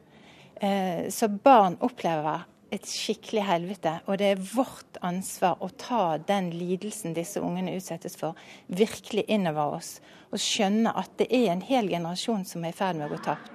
Eh, 0.60 1.08
så 1.08 1.28
barn 1.28 1.78
opplever 1.84 2.44
et 2.74 2.86
skikkelig 2.90 3.44
helvete, 3.46 3.94
og 4.10 4.18
det 4.20 4.32
er 4.34 4.44
vårt 4.50 4.98
ansvar 5.04 5.60
å 5.62 5.70
ta 5.78 6.18
den 6.18 6.50
lidelsen 6.52 7.14
disse 7.16 7.40
ungene 7.40 7.76
utsettes 7.78 8.16
for, 8.18 8.36
virkelig 8.66 9.24
innover 9.30 9.78
oss. 9.78 9.96
Og 10.34 10.42
skjønne 10.42 10.92
at 10.98 11.12
det 11.20 11.30
er 11.30 11.52
en 11.52 11.64
hel 11.64 11.88
generasjon 11.92 12.44
som 12.48 12.64
er 12.64 12.74
i 12.74 12.76
ferd 12.76 12.98
med 12.98 13.08
å 13.08 13.14
gå 13.14 13.20
tapt. 13.24 13.52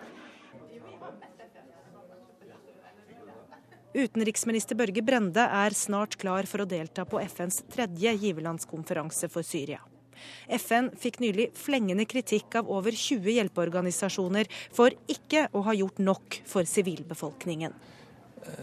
Utenriksminister 3.90 4.78
Børge 4.78 5.02
Brende 5.02 5.44
er 5.44 5.74
snart 5.76 6.14
klar 6.22 6.46
for 6.48 6.64
å 6.64 6.70
delta 6.70 7.08
på 7.10 7.20
FNs 7.26 7.64
tredje 7.74 8.14
giverlandskonferanse 8.22 9.32
for 9.34 9.46
Syria. 9.46 9.82
FN 10.60 10.90
fikk 11.00 11.20
nylig 11.24 11.50
flengende 11.58 12.08
kritikk 12.10 12.60
av 12.62 12.72
over 12.72 12.96
20 12.96 13.38
hjelpeorganisasjoner 13.38 14.50
for 14.76 14.96
ikke 15.12 15.48
å 15.54 15.64
ha 15.68 15.78
gjort 15.78 16.02
nok 16.04 16.42
for 16.50 16.68
sivilbefolkningen. 16.70 17.76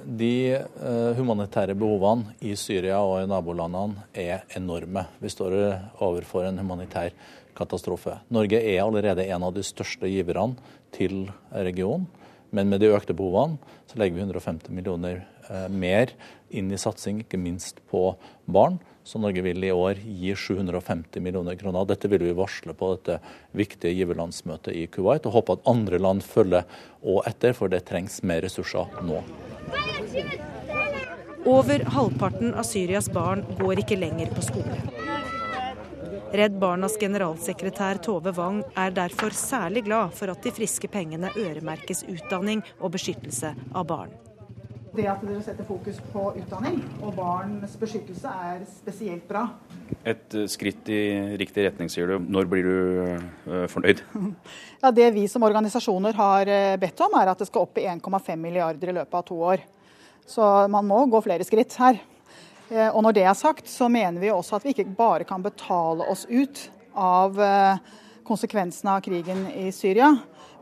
De 0.04 0.32
eh, 0.56 1.10
humanitære 1.18 1.76
behovene 1.78 2.34
i 2.42 2.56
Syria 2.58 2.98
og 3.04 3.20
i 3.20 3.30
nabolandene 3.30 4.06
er 4.16 4.46
enorme. 4.58 5.04
Vi 5.22 5.30
står 5.30 5.56
overfor 6.02 6.48
en 6.48 6.58
humanitær 6.62 7.12
katastrofe. 7.56 8.18
Norge 8.32 8.60
er 8.60 8.82
allerede 8.82 9.26
en 9.30 9.46
av 9.46 9.54
de 9.56 9.64
største 9.64 10.08
giverne 10.10 10.58
til 10.94 11.26
regionen. 11.52 12.06
Men 12.54 12.70
med 12.70 12.80
de 12.80 12.92
økte 12.94 13.16
behovene 13.16 13.58
så 13.90 13.98
legger 14.00 14.16
vi 14.18 14.26
150 14.26 14.74
millioner 14.74 15.24
eh, 15.50 15.66
mer 15.72 16.12
inn 16.54 16.70
i 16.72 16.80
satsing, 16.80 17.24
ikke 17.24 17.40
minst 17.40 17.82
på 17.90 18.08
barn. 18.46 18.78
Så 19.06 19.20
Norge 19.22 19.42
vil 19.46 19.62
i 19.62 19.70
år 19.70 20.00
gi 20.02 20.32
750 20.34 21.22
millioner 21.22 21.54
kroner. 21.54 21.86
Dette 21.86 22.10
vil 22.10 22.24
vi 22.26 22.32
varsle 22.34 22.74
på 22.74 22.88
dette 22.96 23.20
viktige 23.54 23.94
giverlandsmøtet 24.00 24.74
i 24.74 24.88
Kuwait, 24.90 25.28
og 25.30 25.36
håpe 25.38 25.54
at 25.54 25.68
andre 25.70 26.00
land 26.02 26.26
følger 26.26 26.66
og 27.06 27.22
etter, 27.30 27.54
for 27.54 27.70
det 27.70 27.84
trengs 27.86 28.18
mer 28.26 28.42
ressurser 28.42 28.98
nå. 29.06 29.22
Over 31.46 31.86
halvparten 31.94 32.56
av 32.58 32.66
Syrias 32.66 33.06
barn 33.14 33.46
går 33.60 33.84
ikke 33.84 34.00
lenger 34.00 34.34
på 34.34 34.42
skole. 34.42 34.80
Redd 36.34 36.58
Barnas 36.58 36.98
generalsekretær 36.98 38.02
Tove 38.02 38.34
Wang 38.34 38.64
er 38.74 38.90
derfor 38.90 39.30
særlig 39.30 39.86
glad 39.86 40.18
for 40.18 40.34
at 40.34 40.42
de 40.42 40.50
friske 40.50 40.90
pengene 40.90 41.30
øremerkes 41.38 42.02
utdanning 42.10 42.66
og 42.80 42.96
beskyttelse 42.98 43.54
av 43.70 43.86
barn. 43.86 44.10
Det 44.96 45.04
at 45.10 45.20
dere 45.20 45.42
setter 45.44 45.66
fokus 45.68 45.98
på 46.08 46.22
utdanning 46.40 46.78
og 47.04 47.10
barns 47.18 47.74
beskyttelse 47.76 48.30
er 48.48 48.62
spesielt 48.70 49.26
bra. 49.28 49.42
Et 50.08 50.36
eh, 50.38 50.46
skritt 50.48 50.88
i 50.88 51.00
riktig 51.36 51.66
retning, 51.66 51.90
sier 51.92 52.08
du. 52.08 52.30
Når 52.32 52.48
blir 52.48 52.64
du 52.64 52.78
uh, 53.50 53.66
fornøyd? 53.68 54.00
Ja, 54.82 54.92
Det 54.94 55.10
vi 55.12 55.26
som 55.28 55.44
organisasjoner 55.44 56.16
har 56.16 56.48
eh, 56.48 56.78
bedt 56.80 57.02
om, 57.04 57.16
er 57.20 57.32
at 57.32 57.42
det 57.42 57.48
skal 57.50 57.66
opp 57.66 57.76
i 57.76 57.84
1,5 57.90 58.40
milliarder 58.40 58.92
i 58.92 58.96
løpet 58.96 59.18
av 59.20 59.26
to 59.28 59.40
år. 59.52 59.66
Så 60.26 60.48
man 60.72 60.88
må 60.88 61.02
gå 61.12 61.20
flere 61.24 61.44
skritt 61.46 61.76
her. 61.80 62.00
Og 62.90 62.98
når 63.04 63.14
det 63.14 63.22
er 63.22 63.36
sagt, 63.38 63.68
så 63.70 63.86
mener 63.86 64.18
vi 64.18 64.32
også 64.34 64.56
at 64.56 64.64
vi 64.66 64.72
ikke 64.74 64.88
bare 64.96 65.26
kan 65.28 65.44
betale 65.44 66.08
oss 66.10 66.24
ut 66.26 66.64
av 66.98 67.38
konsekvensene 68.26 68.96
av 68.96 69.04
krigen 69.06 69.44
i 69.54 69.68
Syria, 69.70 70.08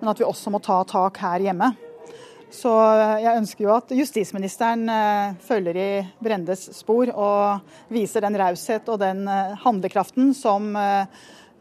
men 0.02 0.10
at 0.12 0.20
vi 0.20 0.26
også 0.28 0.52
må 0.52 0.60
ta 0.60 0.82
tak 0.84 1.22
her 1.24 1.46
hjemme. 1.46 1.70
Så 2.54 2.70
eh, 2.70 3.20
jeg 3.24 3.40
ønsker 3.42 3.66
jo 3.66 3.74
at 3.74 3.92
justisministeren 3.94 4.88
eh, 4.90 5.36
følger 5.44 5.78
i 5.80 5.90
Brendes 6.22 6.68
spor 6.76 7.10
og 7.10 7.92
viser 7.92 8.24
den 8.24 8.38
raushet 8.40 8.88
og 8.92 9.00
den 9.02 9.26
eh, 9.30 9.54
handlekraften 9.64 10.32
som 10.36 10.72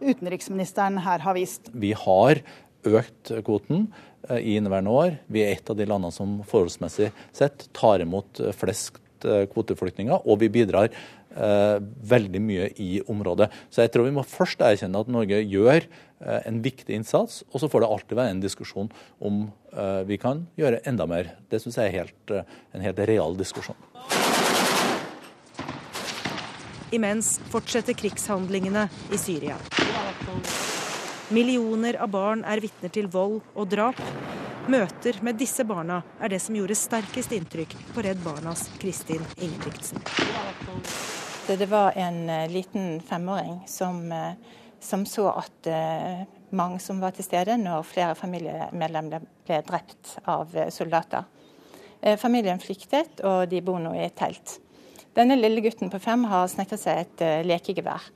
utenriksministeren 0.04 1.00
her 1.04 1.24
har 1.24 1.38
vist. 1.38 1.70
Vi 1.72 1.94
har 1.96 2.42
økt 2.84 3.32
kvoten 3.46 3.88
i 4.36 4.58
inneværende 4.58 4.92
år. 4.92 5.16
Vi 5.32 5.44
er 5.44 5.56
et 5.56 5.70
av 5.72 5.78
de 5.80 5.88
landene 5.88 6.12
som 6.16 6.42
forholdsmessig 6.48 7.10
sett 7.36 7.68
tar 7.76 8.04
imot 8.04 8.42
flest 8.60 9.00
eh, 9.28 9.46
kvoteflyktninger, 9.52 10.28
og 10.28 10.40
vi 10.44 10.52
bidrar 10.52 10.90
eh, 10.90 10.98
veldig 11.34 12.42
mye 12.46 12.68
i 12.78 13.02
området. 13.10 13.50
Så 13.74 13.82
jeg 13.82 13.94
tror 13.94 14.06
vi 14.06 14.14
må 14.16 14.26
først 14.28 14.62
erkjenne 14.62 15.02
at 15.02 15.10
Norge 15.12 15.40
gjør 15.42 15.82
eh, 15.82 16.42
en 16.46 16.60
viktig 16.62 16.94
innsats, 16.94 17.42
og 17.52 17.64
så 17.64 17.70
får 17.72 17.84
det 17.84 17.90
alltid 17.96 18.20
være 18.20 18.36
en 18.36 18.44
diskusjon 18.44 18.92
om 19.18 19.46
eh, 19.74 20.04
vi 20.10 20.20
kan 20.22 20.46
gjøre 20.60 20.84
enda 20.90 21.08
mer. 21.10 21.34
Det 21.50 21.62
syns 21.64 21.80
jeg 21.82 21.90
er 21.90 21.98
helt, 22.04 22.36
eh, 22.36 22.46
en 22.78 22.86
helt 22.86 23.02
real 23.10 23.38
diskusjon. 23.40 23.80
Imens 26.94 27.40
fortsetter 27.50 27.98
krigshandlingene 27.98 28.86
i 29.10 29.18
Syria. 29.18 29.58
Millioner 31.34 31.98
av 31.98 32.12
barn 32.14 32.44
er 32.46 32.62
vitner 32.62 32.94
til 32.94 33.08
vold 33.10 33.40
og 33.56 33.72
drap. 33.72 33.98
Møter 34.70 35.18
med 35.26 35.40
disse 35.42 35.66
barna 35.68 36.04
er 36.22 36.36
det 36.36 36.40
som 36.44 36.56
gjorde 36.56 36.78
sterkest 36.78 37.34
inntrykk 37.36 37.74
på 37.96 38.06
Redd 38.06 38.22
Barnas 38.24 38.68
Kristin 38.80 39.26
Ingebrigtsen. 39.42 40.06
Det 41.48 41.66
var 41.66 41.92
en 41.92 42.30
eh, 42.30 42.50
liten 42.50 43.02
femåring 43.02 43.64
som, 43.68 44.12
eh, 44.12 44.32
som 44.80 45.06
så 45.06 45.28
at 45.30 45.68
eh, 45.68 46.22
mange 46.50 46.80
som 46.80 47.02
var 47.04 47.12
til 47.12 47.26
stede 47.26 47.58
når 47.60 47.84
flere 47.84 48.16
familiemedlemmer 48.16 49.26
ble 49.44 49.58
drept 49.68 50.14
av 50.24 50.56
soldater. 50.72 51.26
Familien 52.20 52.60
flyktet, 52.60 53.22
og 53.24 53.48
de 53.50 53.62
bor 53.64 53.80
nå 53.80 53.94
i 53.96 54.06
et 54.06 54.16
telt. 54.16 54.58
Denne 55.16 55.38
lille 55.40 55.64
gutten 55.64 55.92
på 55.92 56.00
fem 56.04 56.26
har 56.28 56.50
snekret 56.52 56.82
seg 56.82 57.00
et 57.00 57.24
lekegevær. 57.48 58.10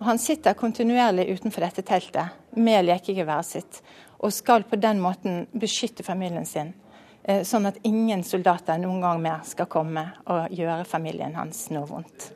Og 0.00 0.06
han 0.10 0.20
sitter 0.20 0.56
kontinuerlig 0.56 1.24
utenfor 1.32 1.64
dette 1.64 1.84
teltet 1.88 2.56
med 2.56 2.84
lekegeværet 2.84 3.48
sitt, 3.48 3.80
og 4.20 4.32
skal 4.36 4.68
på 4.68 4.76
den 4.76 5.00
måten 5.00 5.46
beskytte 5.52 6.04
familien 6.04 6.44
sin. 6.44 6.74
Sånn 7.24 7.68
at 7.72 7.80
ingen 7.88 8.24
soldater 8.28 8.76
noen 8.80 9.00
gang 9.00 9.24
mer 9.24 9.40
skal 9.48 9.72
komme 9.72 10.10
og 10.26 10.52
gjøre 10.52 10.84
familien 10.84 11.40
hans 11.40 11.70
noe 11.72 11.88
vondt. 11.88 12.28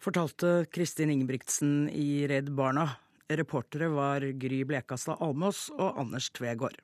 Fortalte 0.00 0.66
Kristin 0.70 1.10
Ingebrigtsen 1.10 1.88
i 1.90 2.28
Redd 2.28 2.52
Barna. 2.54 2.90
Reportere 3.28 3.88
var 3.88 4.20
Gry 4.20 4.62
Blekastad 4.64 5.18
Almås 5.20 5.64
og 5.74 5.98
Anders 5.98 6.30
Tvegård. 6.30 6.76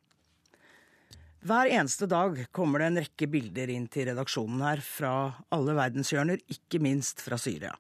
Hver 1.47 1.71
eneste 1.71 2.09
dag 2.11 2.41
kommer 2.57 2.83
det 2.83 2.89
en 2.89 2.99
rekke 3.05 3.29
bilder 3.31 3.71
inn 3.71 3.87
til 3.93 4.09
redaksjonen 4.09 4.65
her 4.67 4.83
fra 4.83 5.13
alle 5.55 5.77
verdenshjørner, 5.79 6.43
ikke 6.51 6.83
minst 6.83 7.23
fra 7.23 7.39
Syria. 7.39 7.71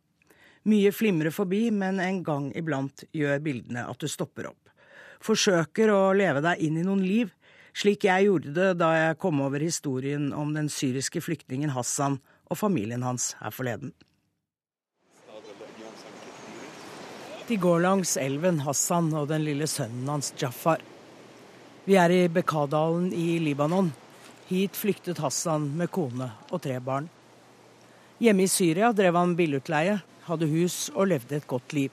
Mye 0.70 0.94
flimrer 0.94 1.34
forbi, 1.34 1.66
men 1.74 1.98
en 2.00 2.22
gang 2.22 2.48
iblant 2.54 3.02
gjør 3.10 3.42
bildene 3.42 3.88
at 3.90 3.98
du 3.98 4.08
stopper 4.08 4.52
opp. 4.52 4.70
Forsøker 5.24 5.90
å 5.90 6.00
leve 6.14 6.44
deg 6.44 6.62
inn 6.62 6.78
i 6.78 6.86
noen 6.86 7.02
liv, 7.02 7.34
slik 7.74 8.06
jeg 8.06 8.28
gjorde 8.28 8.54
det 8.54 8.72
da 8.78 8.94
jeg 9.00 9.20
kom 9.24 9.42
over 9.42 9.66
historien 9.66 10.30
om 10.30 10.54
den 10.54 10.70
syriske 10.70 11.24
flyktningen 11.24 11.74
Hassan 11.74 12.20
og 12.46 12.60
familien 12.60 13.02
hans 13.02 13.32
her 13.42 13.50
forleden. 13.50 13.96
De 17.47 17.57
går 17.57 17.79
langs 17.79 18.17
elven 18.17 18.59
Hassan 18.65 19.09
og 19.17 19.27
den 19.31 19.43
lille 19.47 19.67
sønnen 19.67 20.09
hans 20.09 20.33
Jafar. 20.37 20.83
Vi 21.85 21.95
er 21.97 22.13
i 22.13 22.27
Bekadalen 22.29 23.09
i 23.13 23.39
Libanon. 23.41 23.91
Hit 24.49 24.77
flyktet 24.77 25.21
Hassan 25.23 25.65
med 25.77 25.89
kone 25.93 26.31
og 26.49 26.61
tre 26.61 26.77
barn. 26.79 27.09
Hjemme 28.19 28.45
i 28.45 28.51
Syria 28.51 28.91
drev 28.93 29.15
han 29.15 29.35
billeutleie, 29.39 29.99
hadde 30.27 30.49
hus 30.51 30.89
og 30.93 31.09
levde 31.09 31.39
et 31.39 31.47
godt 31.49 31.73
liv. 31.73 31.91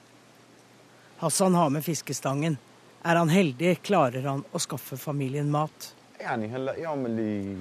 Hassan 1.17 1.55
har 1.57 1.69
med 1.73 1.85
fiskestangen. 1.85 2.57
Er 3.01 3.15
han 3.15 3.29
heldig, 3.31 3.77
klarer 3.81 4.25
han 4.27 4.43
å 4.51 4.61
skaffe 4.61 4.97
familien 4.97 5.51
mat. 5.51 5.93
يعني 6.21 6.47
هلا 6.47 6.73
يوم 6.73 7.05
اللي 7.05 7.57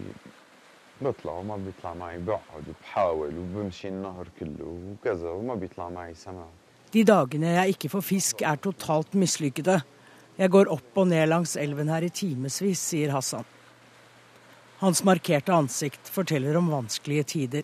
بطلع 1.01 1.33
وما 1.33 1.57
بيطلع 1.57 1.95
معي 1.95 2.19
بقعد 2.19 2.65
وبحاول 2.69 3.39
وبمشي 3.39 3.89
النهر 3.89 4.27
كله 4.41 4.79
وكذا 4.93 5.29
وما 5.31 5.55
بيطلع 5.55 5.89
معي 5.89 6.15
سمك 6.15 6.60
de 6.92 7.04
dagene 7.08 7.56
jeg 7.56 7.76
ikke 7.76 7.90
får 7.94 8.04
fisk, 8.04 8.42
er 8.44 8.60
totalt 8.60 9.14
mislykkede. 9.16 9.78
Jeg 10.36 10.52
går 10.52 10.72
opp 10.74 10.98
og 11.00 11.08
ned 11.12 11.30
langs 11.32 11.56
elven 11.60 11.92
her 11.92 12.04
i 12.04 12.12
timevis, 12.12 12.82
sier 12.82 13.14
Hassan. 13.16 13.48
Hans 14.82 15.04
markerte 15.06 15.54
ansikt 15.54 16.10
forteller 16.10 16.58
om 16.58 16.72
vanskelige 16.74 17.28
tider. 17.36 17.64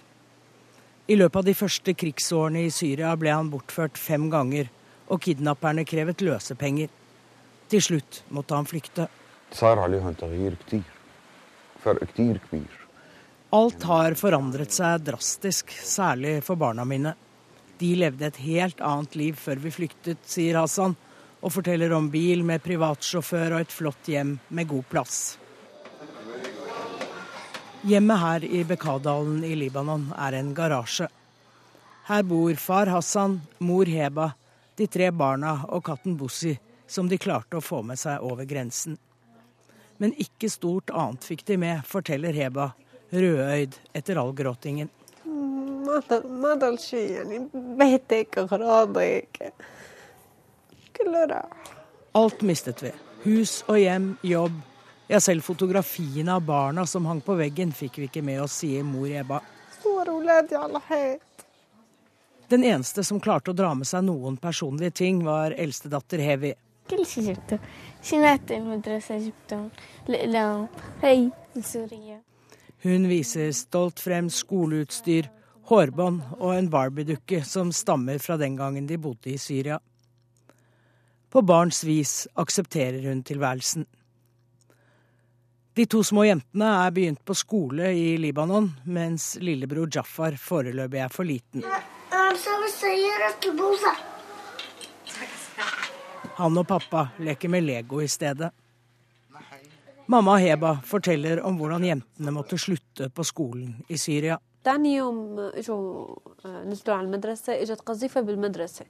I 1.07 1.15
løpet 1.15 1.39
av 1.41 1.47
de 1.47 1.55
første 1.57 1.95
krigsårene 1.97 2.65
i 2.67 2.71
Syria 2.71 3.13
ble 3.19 3.34
han 3.34 3.51
bortført 3.51 3.97
fem 3.99 4.30
ganger, 4.32 4.69
og 5.07 5.23
kidnapperne 5.23 5.86
krevet 5.88 6.23
løsepenger. 6.23 6.91
Til 7.71 7.84
slutt 7.84 8.21
måtte 8.32 8.55
han 8.55 8.67
flykte. 8.67 9.07
Alt 13.55 13.88
har 13.88 14.17
forandret 14.19 14.75
seg 14.75 15.07
drastisk, 15.07 15.71
særlig 15.71 16.41
for 16.43 16.59
barna 16.59 16.84
mine. 16.88 17.15
De 17.78 17.95
levde 17.95 18.25
et 18.25 18.39
helt 18.41 18.80
annet 18.82 19.15
liv 19.15 19.36
før 19.38 19.59
vi 19.61 19.71
flyktet, 19.73 20.23
sier 20.25 20.57
Hassan, 20.57 20.95
og 21.38 21.53
forteller 21.53 21.93
om 21.93 22.07
bil 22.09 22.41
med 22.45 22.63
privatsjåfør 22.65 23.53
og 23.53 23.61
et 23.61 23.73
flott 23.73 24.09
hjem 24.09 24.38
med 24.49 24.69
god 24.71 24.88
plass. 24.89 25.19
Hjemmet 27.88 28.19
her 28.19 28.45
i 28.47 28.63
Bekadalen 28.65 29.43
i 29.45 29.53
Libanon 29.55 30.09
er 30.17 30.39
en 30.39 30.49
garasje. 30.57 31.05
Her 32.07 32.23
bor 32.25 32.55
far 32.57 32.89
Hassan, 32.89 33.38
mor 33.59 33.86
Heba, 33.86 34.32
de 34.75 34.88
tre 34.89 35.11
barna 35.11 35.59
og 35.69 35.86
katten 35.86 36.17
Bussi, 36.17 36.55
som 36.88 37.09
de 37.09 37.19
klarte 37.21 37.59
å 37.59 37.63
få 37.63 37.84
med 37.86 37.99
seg 38.01 38.23
over 38.25 38.49
grensen. 38.49 38.97
Men 40.01 40.15
ikke 40.17 40.49
stort 40.49 40.89
annet 40.89 41.25
fikk 41.25 41.45
de 41.45 41.57
med, 41.61 41.86
forteller 41.86 42.34
Heba, 42.34 42.71
rødøyd 43.13 43.78
etter 43.97 44.17
all 44.21 44.34
gråtingen. 44.38 44.89
ما 45.86 45.98
ضل 46.11 46.28
ما 46.28 46.55
ضل 46.55 46.78
شيء 46.78 47.11
يعني 47.11 47.48
بيتك 47.55 48.38
أغراضك 48.38 49.53
كله 50.96 51.24
راح 51.24 51.46
Alt 52.14 52.42
mistet 52.42 52.82
vi. 52.82 52.90
Hus 53.24 53.64
og 53.68 53.78
hjem, 53.78 54.16
jobb. 54.22 54.53
Ja, 55.09 55.20
selv 55.20 55.40
fotografiene 55.42 56.34
av 56.34 56.42
barna 56.44 56.84
som 56.86 57.07
hang 57.09 57.22
på 57.24 57.34
veggen, 57.38 57.72
fikk 57.72 57.96
vi 57.98 58.09
ikke 58.11 58.22
med 58.22 58.42
oss, 58.44 58.59
sier 58.61 58.84
mor 58.84 59.07
Heba. 59.09 59.40
صور 59.82 60.09
أولادي 60.09 60.57
على 60.57 60.80
حيط 60.80 61.20
Den 62.50 62.64
eneste 62.64 63.05
som 63.05 63.20
klarte 63.20 63.50
å 63.50 63.55
dra 63.57 63.74
med 63.74 63.86
seg 63.88 64.05
noen 64.05 64.36
personlige 64.36 64.90
ting, 64.90 65.24
var 65.24 65.50
eldstedatter 65.57 66.18
Hevi. 66.18 66.55
كل 66.90 67.07
شيء 67.07 67.24
جبته 67.24 67.59
شنات 68.03 68.53
المدرسة 68.53 69.18
جبتهم 69.18 69.70
الأقلام 70.09 70.68
هي 71.03 71.30
سوريا 71.61 72.20
Hun 72.84 73.09
viser 73.09 73.53
stolt 73.53 74.00
frem 74.00 74.30
skoleutstyr, 74.30 75.30
hårbånd 75.68 76.24
og 76.39 76.53
en 76.55 76.70
Barbie-dukke 76.72 77.41
som 77.45 77.74
stammer 77.76 78.22
fra 78.24 78.38
den 78.39 78.55
gangen 78.55 78.88
de 78.88 78.97
bodde 78.97 79.34
i 79.34 79.38
Syria. 79.38 79.80
På 81.30 81.41
barns 81.41 81.84
vis 81.84 82.28
aksepterer 82.39 83.03
hun 83.09 83.24
tilværelsen. 83.24 83.86
De 85.78 85.86
to 85.86 85.99
små 86.03 86.24
jentene 86.26 86.70
er 86.88 86.93
begynt 86.95 87.20
på 87.28 87.36
skole 87.38 87.91
i 87.93 88.15
Libanon, 88.18 88.72
mens 88.86 89.36
lillebror 89.43 89.91
Jafar 89.93 90.39
foreløpig 90.41 91.03
er 91.03 91.11
for 91.13 91.28
liten. 91.28 91.65
Han 96.38 96.57
og 96.57 96.68
pappa 96.70 97.03
leker 97.20 97.51
med 97.53 97.68
Lego 97.68 98.01
i 98.01 98.07
stedet. 98.07 98.49
Mamma 100.07 100.38
Heba 100.39 100.78
forteller 100.86 101.43
om 101.45 101.57
hvordan 101.59 101.84
jentene 101.84 102.32
måtte 102.32 102.57
slutte 102.57 103.09
på 103.11 103.26
skolen 103.28 103.76
i 103.91 103.97
Syria. 104.01 104.39
تاني 104.66 104.94
يوم 104.94 105.38
اجوا 105.38 106.07
نزلوا 106.46 106.96
على 106.96 107.07
المدرسة 107.07 107.62
اجت 107.62 107.80
قذيفة 107.80 108.20
بالمدرسة 108.20 108.84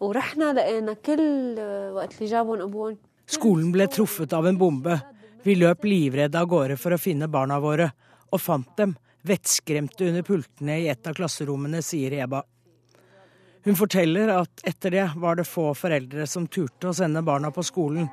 ورحنا 0.00 0.52
لقينا 0.52 0.92
كل 0.92 1.54
وقت 1.94 2.14
اللي 2.14 2.30
جابهم 2.30 2.60
ابوهم 2.60 2.96
Skolen 3.26 3.72
ble 3.72 3.86
truffet 3.88 4.32
av 4.32 4.46
en 4.46 4.58
bombe. 4.58 4.98
Vi 5.42 5.54
løp 5.54 5.84
livredde 5.84 6.40
av 6.40 6.48
gårde 6.50 6.76
for 6.76 6.92
å 6.92 6.98
finne 7.00 7.28
barna 7.30 7.56
våre, 7.62 7.86
og 8.28 8.40
fant 8.42 8.76
dem 8.76 8.96
vettskremte 9.26 10.08
under 10.10 10.26
pultene 10.26 10.80
i 10.82 10.88
et 10.92 11.06
av 11.06 11.14
klasserommene, 11.16 11.80
sier 11.82 12.12
Heba. 12.18 12.42
Hun 13.64 13.78
forteller 13.78 14.34
at 14.34 14.64
etter 14.66 14.90
det 14.90 15.06
var 15.22 15.38
det 15.38 15.46
få 15.46 15.70
foreldre 15.78 16.26
som 16.26 16.48
turte 16.50 16.90
å 16.90 16.96
sende 16.98 17.22
barna 17.22 17.52
på 17.54 17.62
skolen, 17.64 18.10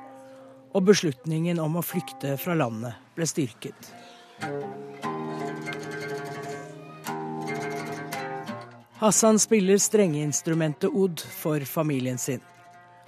og 0.70 0.86
beslutningen 0.86 1.58
om 1.58 1.80
å 1.80 1.84
flykte 1.84 2.36
fra 2.38 2.54
landet 2.54 2.94
ble 3.16 3.26
styrket. 3.26 3.90
Hassan 8.97 9.39
spiller 9.39 9.77
strengeinstrumentet 9.77 10.89
odd 10.93 11.19
for 11.19 11.59
familien 11.67 12.17
sin. 12.17 12.41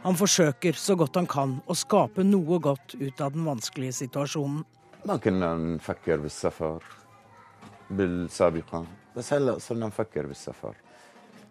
Han 0.04 0.18
forsøker 0.20 0.76
så 0.76 0.96
godt 1.00 1.16
han 1.16 1.28
kan 1.28 1.54
å 1.66 1.76
skape 1.76 2.26
noe 2.28 2.60
godt 2.60 2.96
ut 3.00 3.22
av 3.24 3.32
den 3.34 3.48
vanskelige 3.48 3.96
situasjonen. 4.04 4.66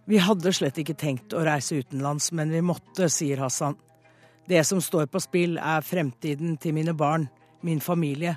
Vi 0.07 0.19
hadde 0.23 0.53
slett 0.53 0.79
ikke 0.79 0.95
tenkt 0.95 1.33
å 1.35 1.43
reise 1.47 1.81
utenlands, 1.81 2.29
men 2.37 2.53
vi 2.53 2.61
måtte, 2.63 3.09
sier 3.11 3.41
Hassan. 3.43 3.75
Det 4.47 4.61
som 4.69 4.85
står 4.85 5.09
på 5.11 5.19
spill, 5.25 5.57
er 5.59 5.83
fremtiden 5.83 6.55
til 6.63 6.77
mine 6.77 6.93
barn, 6.95 7.25
min 7.67 7.81
familie. 7.81 8.37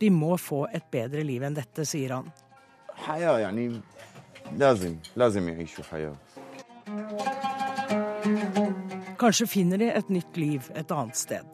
De 0.00 0.08
må 0.10 0.34
få 0.40 0.64
et 0.72 0.88
bedre 0.90 1.22
liv 1.22 1.44
enn 1.44 1.54
dette, 1.54 1.84
sier 1.86 2.16
han. 2.16 2.32
حياة 4.43 4.45
يعني 4.45 4.57
لازم 4.59 4.95
لازم 5.15 5.49
يعيشوا 5.49 5.83
حياة 5.91 6.15
Kanskje 9.19 9.45
finner 9.47 9.77
de 9.77 9.89
et 9.91 10.09
nytt 10.09 10.37
liv 10.37 10.71
et 10.75 10.91
annet 10.91 11.15
sted. 11.15 11.45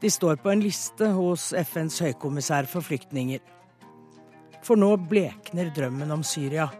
De 0.00 0.10
står 0.10 0.36
på 0.36 0.50
en 0.50 0.62
liste 0.64 1.10
hos 1.12 1.52
FNs 1.52 1.98
høykommissær 2.00 2.64
for 2.66 2.80
flyktninger. 2.80 3.40
For 4.64 4.80
nå 4.80 4.96
blekner 4.96 5.70
drømmen 5.76 6.10
om 6.10 6.24
Syria. 6.24 6.70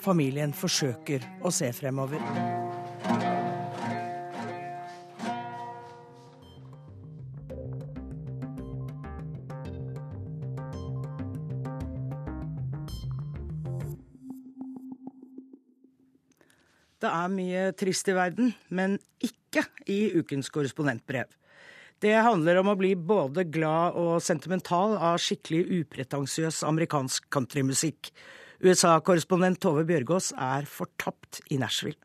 Familien 0.00 0.52
forsøker 0.52 1.24
å 1.40 1.50
se 1.50 1.72
fremover. 1.72 2.20
Er 17.11 17.31
mye 17.31 17.67
trist 17.77 18.07
i 18.09 18.15
verden, 18.15 18.53
men 18.69 18.97
ikke 19.23 19.65
i 19.91 19.99
ukens 20.17 20.49
korrespondentbrev. 20.53 21.29
Det 22.01 22.15
handler 22.17 22.57
om 22.61 22.71
å 22.71 22.77
bli 22.79 22.95
både 22.97 23.43
glad 23.53 23.97
og 23.99 24.23
sentimental 24.25 24.95
av 24.97 25.19
skikkelig 25.21 25.83
upretensiøs 25.83 26.63
amerikansk 26.65 27.27
countrymusikk. 27.33 28.09
USA-korrespondent 28.65 29.61
Tove 29.61 29.83
Bjørgaas 29.85 30.31
er 30.33 30.65
fortapt 30.69 31.43
i 31.53 31.59
Nashville. 31.61 31.99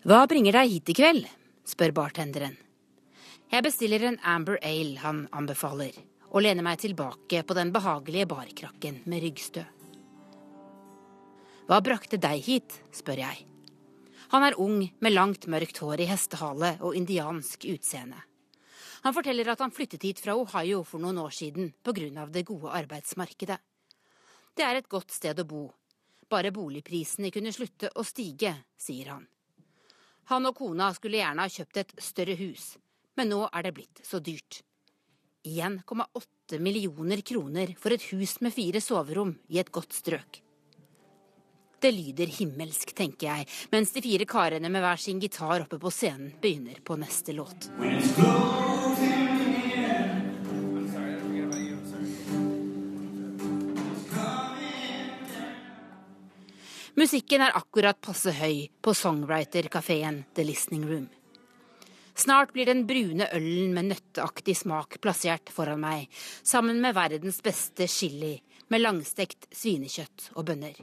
Hva 0.00 0.24
bringer 0.26 0.56
deg 0.56 0.74
hit 0.74 0.90
i 0.90 0.96
kveld? 0.96 1.30
spør 1.70 1.92
bartenderen. 1.94 2.56
Jeg 3.52 3.62
bestiller 3.66 4.02
en 4.08 4.16
Amber 4.26 4.56
Ale 4.62 4.98
han 5.02 5.26
anbefaler, 5.36 5.92
og 6.30 6.44
lener 6.44 6.64
meg 6.64 6.80
tilbake 6.82 7.42
på 7.42 7.56
den 7.58 7.72
behagelige 7.74 8.28
barkrakken 8.30 9.02
med 9.10 9.24
ryggstø. 9.24 9.64
Hva 11.70 11.78
brakte 11.86 12.18
deg 12.18 12.42
hit? 12.42 12.80
spør 12.94 13.22
jeg. 13.22 13.46
Han 14.30 14.46
er 14.46 14.58
ung, 14.62 14.82
med 15.02 15.12
langt, 15.12 15.46
mørkt 15.50 15.78
hår 15.82 16.04
i 16.04 16.08
hestehale 16.10 16.76
og 16.86 16.94
indiansk 16.98 17.66
utseende. 17.70 18.18
Han 19.02 19.14
forteller 19.16 19.48
at 19.50 19.62
han 19.64 19.72
flyttet 19.74 20.04
hit 20.04 20.20
fra 20.22 20.36
Ohio 20.38 20.84
for 20.86 21.02
noen 21.02 21.18
år 21.18 21.34
siden 21.34 21.72
pga. 21.82 22.26
det 22.26 22.46
gode 22.46 22.70
arbeidsmarkedet. 22.70 23.58
Det 24.54 24.64
er 24.64 24.76
et 24.76 24.88
godt 24.88 25.10
sted 25.10 25.38
å 25.40 25.44
bo. 25.44 25.72
Bare 26.28 26.52
boligprisene 26.52 27.30
kunne 27.30 27.52
slutte 27.52 27.90
å 27.94 28.04
stige, 28.04 28.54
sier 28.78 29.08
han. 29.10 29.26
Han 30.30 30.46
og 30.46 30.54
kona 30.54 30.92
skulle 30.94 31.18
gjerne 31.18 31.42
ha 31.42 31.48
kjøpt 31.50 31.76
et 31.76 31.94
større 31.98 32.36
hus, 32.38 32.76
men 33.16 33.30
nå 33.32 33.48
er 33.50 33.62
det 33.66 33.74
blitt 33.74 34.02
så 34.06 34.20
dyrt. 34.22 34.62
1,8 35.44 36.58
millioner 36.58 37.20
kroner 37.20 37.74
for 37.78 37.94
et 37.94 38.02
hus 38.12 38.40
med 38.40 38.52
fire 38.52 38.80
soverom 38.80 39.34
i 39.48 39.58
et 39.58 39.72
godt 39.72 39.92
strøk. 39.96 40.42
Det 41.80 41.94
lyder 41.96 42.28
himmelsk, 42.28 42.92
tenker 42.92 43.26
jeg, 43.26 43.46
mens 43.72 43.94
de 43.94 44.02
fire 44.04 44.26
karene 44.28 44.68
med 44.68 44.84
hver 44.84 45.00
sin 45.00 45.20
gitar 45.22 45.64
oppe 45.64 45.78
på 45.80 45.92
scenen 45.94 46.34
begynner 46.42 46.82
på 46.84 46.98
neste 47.00 47.32
låt. 47.32 47.70
Musikken 57.00 57.40
er 57.40 57.56
akkurat 57.56 57.96
passe 57.96 58.34
høy 58.36 58.66
på 58.84 58.92
songwriter-kafeen 58.92 60.24
The 60.36 60.44
Listening 60.44 60.84
Room. 60.84 61.08
Snart 62.20 62.52
blir 62.52 62.68
den 62.68 62.82
brune 62.86 63.30
ølen 63.32 63.72
med 63.72 63.86
nøtteaktig 63.94 64.52
smak 64.58 64.98
plassert 65.00 65.48
foran 65.54 65.80
meg, 65.80 66.08
sammen 66.44 66.82
med 66.82 66.92
verdens 66.92 67.38
beste 67.40 67.86
chili 67.88 68.34
med 68.68 68.82
langstekt 68.82 69.48
svinekjøtt 69.56 70.26
og 70.34 70.44
bønner. 70.50 70.76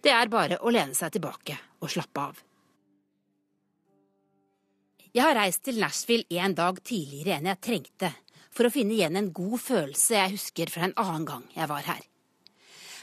Det 0.00 0.14
er 0.14 0.32
bare 0.32 0.60
å 0.62 0.72
lene 0.72 0.96
seg 0.96 1.12
tilbake 1.18 1.58
og 1.82 1.92
slappe 1.92 2.24
av. 2.30 2.40
Jeg 5.12 5.24
har 5.24 5.36
reist 5.36 5.64
til 5.66 5.80
Nashville 5.82 6.40
en 6.40 6.56
dag 6.56 6.80
tidligere 6.80 7.36
enn 7.36 7.50
jeg 7.50 7.64
trengte, 7.68 8.12
for 8.56 8.68
å 8.68 8.72
finne 8.72 8.96
igjen 8.96 9.20
en 9.20 9.32
god 9.36 9.60
følelse 9.60 10.16
jeg 10.16 10.36
husker 10.38 10.72
fra 10.72 10.88
en 10.88 10.96
annen 11.02 11.28
gang 11.28 11.44
jeg 11.52 11.68
var 11.68 11.84
her. 11.92 12.04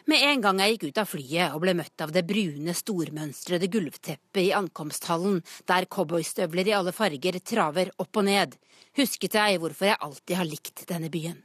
Med 0.05 0.19
en 0.19 0.41
gang 0.43 0.59
jeg 0.59 0.73
gikk 0.73 0.89
ut 0.89 0.99
av 0.99 1.07
flyet 1.07 1.53
og 1.55 1.61
ble 1.63 1.73
møtt 1.79 2.03
av 2.03 2.11
det 2.11 2.25
brune, 2.27 2.73
stormønstrede 2.75 3.69
gulvteppet 3.71 4.41
i 4.41 4.51
ankomsthallen, 4.55 5.39
der 5.69 5.87
cowboystøvler 5.87 6.67
i 6.67 6.75
alle 6.75 6.91
farger 6.91 7.39
traver 7.39 7.93
opp 8.03 8.19
og 8.19 8.27
ned, 8.27 8.57
husket 8.99 9.37
jeg 9.39 9.61
hvorfor 9.63 9.87
jeg 9.87 10.01
alltid 10.03 10.35
har 10.39 10.49
likt 10.49 10.83
denne 10.89 11.11
byen. 11.13 11.37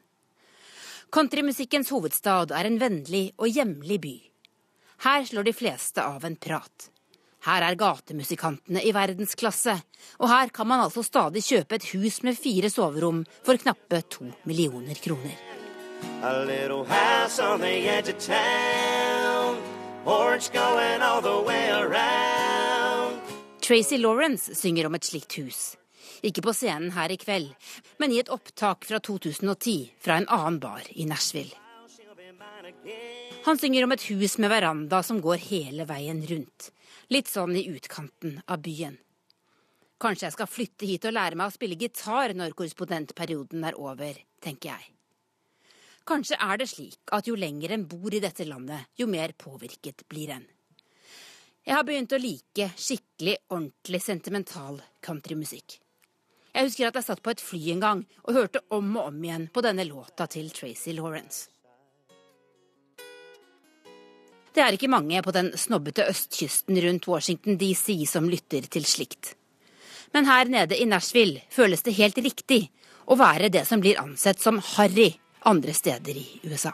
Countrymusikkens 1.15 1.93
hovedstad 1.95 2.51
er 2.53 2.67
en 2.69 2.81
vennlig 2.83 3.29
og 3.39 3.47
hjemlig 3.49 4.01
by. 4.03 4.17
Her 5.07 5.29
slår 5.31 5.47
de 5.47 5.55
fleste 5.55 6.03
av 6.03 6.27
en 6.27 6.37
prat. 6.37 6.91
Her 7.47 7.63
er 7.63 7.79
gatemusikantene 7.79 8.83
i 8.83 8.91
verdensklasse, 8.93 9.77
og 10.19 10.33
her 10.35 10.51
kan 10.51 10.67
man 10.67 10.83
altså 10.83 11.07
stadig 11.07 11.45
kjøpe 11.47 11.79
et 11.79 11.87
hus 11.95 12.19
med 12.27 12.37
fire 12.37 12.73
soverom 12.75 13.23
for 13.47 13.63
knappe 13.63 14.03
to 14.11 14.27
millioner 14.43 14.99
kroner. 14.99 15.58
A 16.23 16.45
little 16.45 16.85
house 16.85 17.39
on 17.39 17.61
the 17.61 17.89
edge 17.89 18.09
of 18.09 18.19
town, 18.19 19.57
porch 20.05 20.53
going 20.53 21.03
all 21.03 21.21
the 21.21 21.43
way 21.47 21.71
around. 21.71 23.21
Tracy 23.61 23.99
Lawrence 23.99 24.55
synger 24.55 24.87
om 24.87 24.95
et 24.95 25.05
slikt 25.05 25.39
hus. 25.39 25.77
Ikke 26.23 26.43
på 26.43 26.53
scenen 26.57 26.91
her 26.97 27.13
i 27.13 27.19
kveld, 27.21 27.53
men 28.03 28.13
i 28.13 28.19
et 28.19 28.31
opptak 28.33 28.87
fra 28.89 28.99
2010 28.99 29.93
fra 30.03 30.19
en 30.19 30.27
annen 30.27 30.59
bar 30.59 30.83
i 30.91 31.07
Nashville. 31.07 31.55
Han 33.45 33.59
synger 33.59 33.85
om 33.85 33.93
et 33.95 34.09
hus 34.11 34.39
med 34.39 34.51
veranda 34.51 35.03
som 35.03 35.21
går 35.23 35.39
hele 35.49 35.87
veien 35.89 36.25
rundt. 36.27 36.71
Litt 37.09 37.31
sånn 37.31 37.55
i 37.57 37.69
utkanten 37.71 38.41
av 38.47 38.61
byen. 38.65 38.99
Kanskje 40.03 40.29
jeg 40.29 40.37
skal 40.37 40.51
flytte 40.51 40.87
hit 40.87 41.07
og 41.09 41.15
lære 41.17 41.39
meg 41.39 41.51
å 41.51 41.55
spille 41.55 41.79
gitar 41.79 42.35
når 42.37 42.55
korrespondentperioden 42.59 43.65
er 43.67 43.79
over, 43.81 44.19
tenker 44.45 44.75
jeg. 44.75 44.98
Kanskje 46.09 46.39
er 46.41 46.57
det 46.57 46.71
slik 46.71 47.13
at 47.13 47.27
jo 47.29 47.35
lenger 47.37 47.75
en 47.75 47.85
bor 47.89 48.15
i 48.15 48.23
dette 48.23 48.47
landet, 48.49 48.89
jo 48.97 49.05
mer 49.11 49.35
påvirket 49.37 50.07
blir 50.09 50.33
en. 50.39 50.47
Jeg 51.69 51.77
har 51.77 51.85
begynt 51.85 52.15
å 52.17 52.21
like 52.23 52.71
skikkelig, 52.81 53.35
ordentlig 53.53 54.01
sentimental 54.01 54.81
countrymusikk. 55.05 55.77
Jeg 56.55 56.65
husker 56.65 56.89
at 56.89 56.97
jeg 56.97 57.07
satt 57.11 57.21
på 57.21 57.35
et 57.35 57.45
fly 57.45 57.61
en 57.75 57.85
gang 57.85 58.01
og 58.25 58.39
hørte 58.39 58.65
om 58.73 58.89
og 58.97 59.11
om 59.11 59.21
igjen 59.21 59.47
på 59.53 59.63
denne 59.67 59.85
låta 59.85 60.25
til 60.33 60.49
Tracy 60.49 60.97
Lawrence. 60.97 61.51
Det 64.57 64.65
er 64.65 64.75
ikke 64.75 64.91
mange 64.91 65.21
på 65.23 65.37
den 65.37 65.53
snobbete 65.61 66.09
østkysten 66.09 66.81
rundt 66.83 67.07
Washington 67.07 67.61
DC 67.61 68.01
som 68.09 68.33
lytter 68.33 68.65
til 68.65 68.89
slikt. 68.89 69.35
Men 70.17 70.25
her 70.25 70.49
nede 70.49 70.81
i 70.81 70.89
Nashville 70.89 71.45
føles 71.53 71.85
det 71.85 71.99
helt 72.01 72.17
riktig 72.25 72.65
å 73.05 73.21
være 73.21 73.53
det 73.53 73.69
som 73.69 73.85
blir 73.85 74.01
ansett 74.01 74.41
som 74.41 74.57
harry 74.73 75.13
andre 75.49 75.73
steder 75.73 76.17
i 76.17 76.41
USA. 76.43 76.73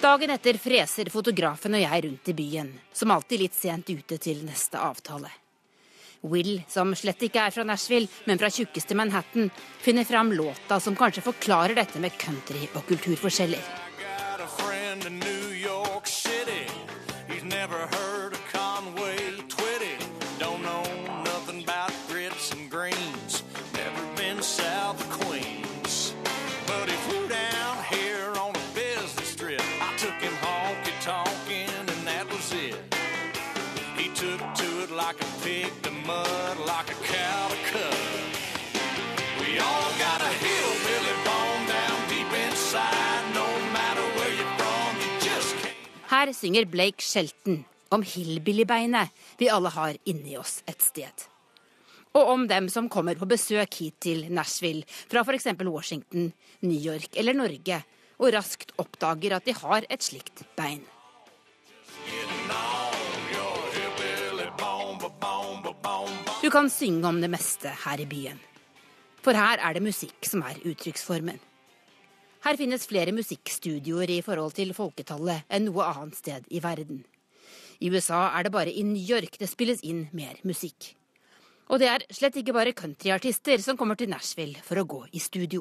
Dagen 0.00 0.30
etter 0.30 0.56
freser 0.56 1.10
fotografen 1.12 1.74
og 1.76 1.82
jeg 1.82 2.04
rundt 2.06 2.30
i 2.32 2.34
byen, 2.38 2.70
som 2.92 3.12
alltid 3.12 3.42
litt 3.42 3.58
sent 3.58 3.90
ute 3.90 4.16
til 4.16 4.40
neste 4.46 4.80
avtale. 4.80 5.28
Will, 6.24 6.62
som 6.72 6.94
slett 6.96 7.20
ikke 7.28 7.42
er 7.44 7.52
fra 7.52 7.66
Nashville, 7.68 8.08
men 8.24 8.40
fra 8.40 8.48
tjukkeste 8.48 8.96
Manhattan, 8.96 9.50
finner 9.84 10.08
fram 10.08 10.32
låta 10.32 10.80
som 10.80 10.96
kanskje 10.96 11.26
forklarer 11.28 11.76
dette 11.76 12.00
med 12.00 12.16
country 12.16 12.64
og 12.72 12.88
kulturforskjeller. 12.88 13.87
Her 46.28 46.34
synger 46.36 46.66
Blake 46.68 47.00
Shelton 47.00 47.62
om 47.88 48.02
hillbillybeinet 48.04 49.14
vi 49.40 49.46
alle 49.48 49.70
har 49.72 49.94
inni 50.12 50.34
oss 50.36 50.58
et 50.68 50.82
sted. 50.84 51.22
Og 52.20 52.32
om 52.34 52.42
dem 52.50 52.66
som 52.68 52.90
kommer 52.92 53.16
på 53.16 53.24
besøk 53.30 53.78
hit 53.80 53.96
til 54.04 54.26
Nashville 54.28 54.84
fra 55.08 55.22
f.eks. 55.24 55.48
Washington, 55.64 56.28
New 56.68 56.76
York 56.76 57.16
eller 57.16 57.32
Norge, 57.32 57.80
og 58.20 58.34
raskt 58.36 58.76
oppdager 58.76 59.38
at 59.38 59.48
de 59.48 59.56
har 59.56 59.88
et 59.88 60.04
slikt 60.04 60.44
bein. 60.58 60.84
Du 66.44 66.50
kan 66.52 66.68
synge 66.68 67.08
om 67.08 67.24
det 67.24 67.32
meste 67.32 67.72
her 67.86 68.04
i 68.04 68.10
byen. 68.10 68.44
For 69.24 69.32
her 69.32 69.64
er 69.64 69.80
det 69.80 69.86
musikk 69.88 70.28
som 70.28 70.44
er 70.44 70.60
uttrykksformen. 70.60 71.40
Her 72.48 72.56
finnes 72.56 72.86
flere 72.88 73.12
musikkstudioer 73.12 74.08
i 74.08 74.22
forhold 74.24 74.54
til 74.56 74.70
folketallet 74.72 75.44
enn 75.52 75.66
noe 75.68 75.84
annet 75.84 76.16
sted 76.16 76.46
i 76.48 76.62
verden. 76.64 77.02
I 77.84 77.90
USA 77.92 78.22
er 78.38 78.46
det 78.46 78.52
bare 78.54 78.72
i 78.72 78.86
New 78.88 79.02
York 79.04 79.36
det 79.36 79.50
spilles 79.50 79.82
inn 79.84 80.06
mer 80.16 80.40
musikk. 80.48 80.94
Og 81.68 81.82
det 81.82 81.90
er 81.92 82.06
slett 82.08 82.38
ikke 82.40 82.54
bare 82.56 82.72
countryartister 82.72 83.60
som 83.60 83.76
kommer 83.76 84.00
til 84.00 84.08
Nashville 84.08 84.64
for 84.64 84.80
å 84.80 84.86
gå 84.88 85.02
i 85.12 85.20
studio. 85.20 85.60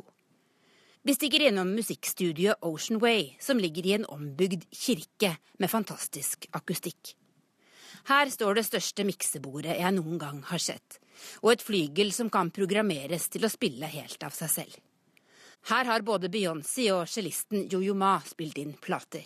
Vi 1.04 1.18
stikker 1.18 1.50
gjennom 1.50 1.76
musikkstudioet 1.76 2.64
Ocean 2.64 3.04
Way, 3.04 3.34
som 3.44 3.60
ligger 3.60 3.84
i 3.84 3.98
en 4.00 4.08
ombygd 4.08 4.64
kirke 4.72 5.36
med 5.60 5.74
fantastisk 5.76 6.48
akustikk. 6.56 7.18
Her 8.08 8.32
står 8.32 8.62
det 8.62 8.70
største 8.72 9.04
miksebordet 9.04 9.76
jeg 9.76 9.98
noen 10.00 10.24
gang 10.24 10.40
har 10.54 10.64
sett, 10.64 11.02
og 11.44 11.58
et 11.58 11.68
flygel 11.68 12.16
som 12.16 12.32
kan 12.32 12.48
programmeres 12.48 13.28
til 13.28 13.44
å 13.44 13.52
spille 13.52 13.92
helt 13.92 14.24
av 14.24 14.40
seg 14.40 14.62
selv. 14.62 14.84
Her 15.68 15.86
har 15.86 16.02
både 16.02 16.30
Beyoncé 16.32 16.86
og 16.96 17.10
cellisten 17.12 17.66
Yo-Yo 17.68 17.92
Ma 17.98 18.22
spilt 18.24 18.56
inn 18.62 18.78
plater. 18.80 19.26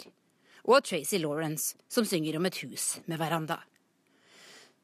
Og 0.65 0.81
Tracy 0.85 1.19
Lawrence, 1.21 1.75
som 1.85 2.05
synger 2.05 2.39
om 2.39 2.47
et 2.49 2.57
hus 2.63 2.95
med 3.05 3.21
veranda. 3.21 3.59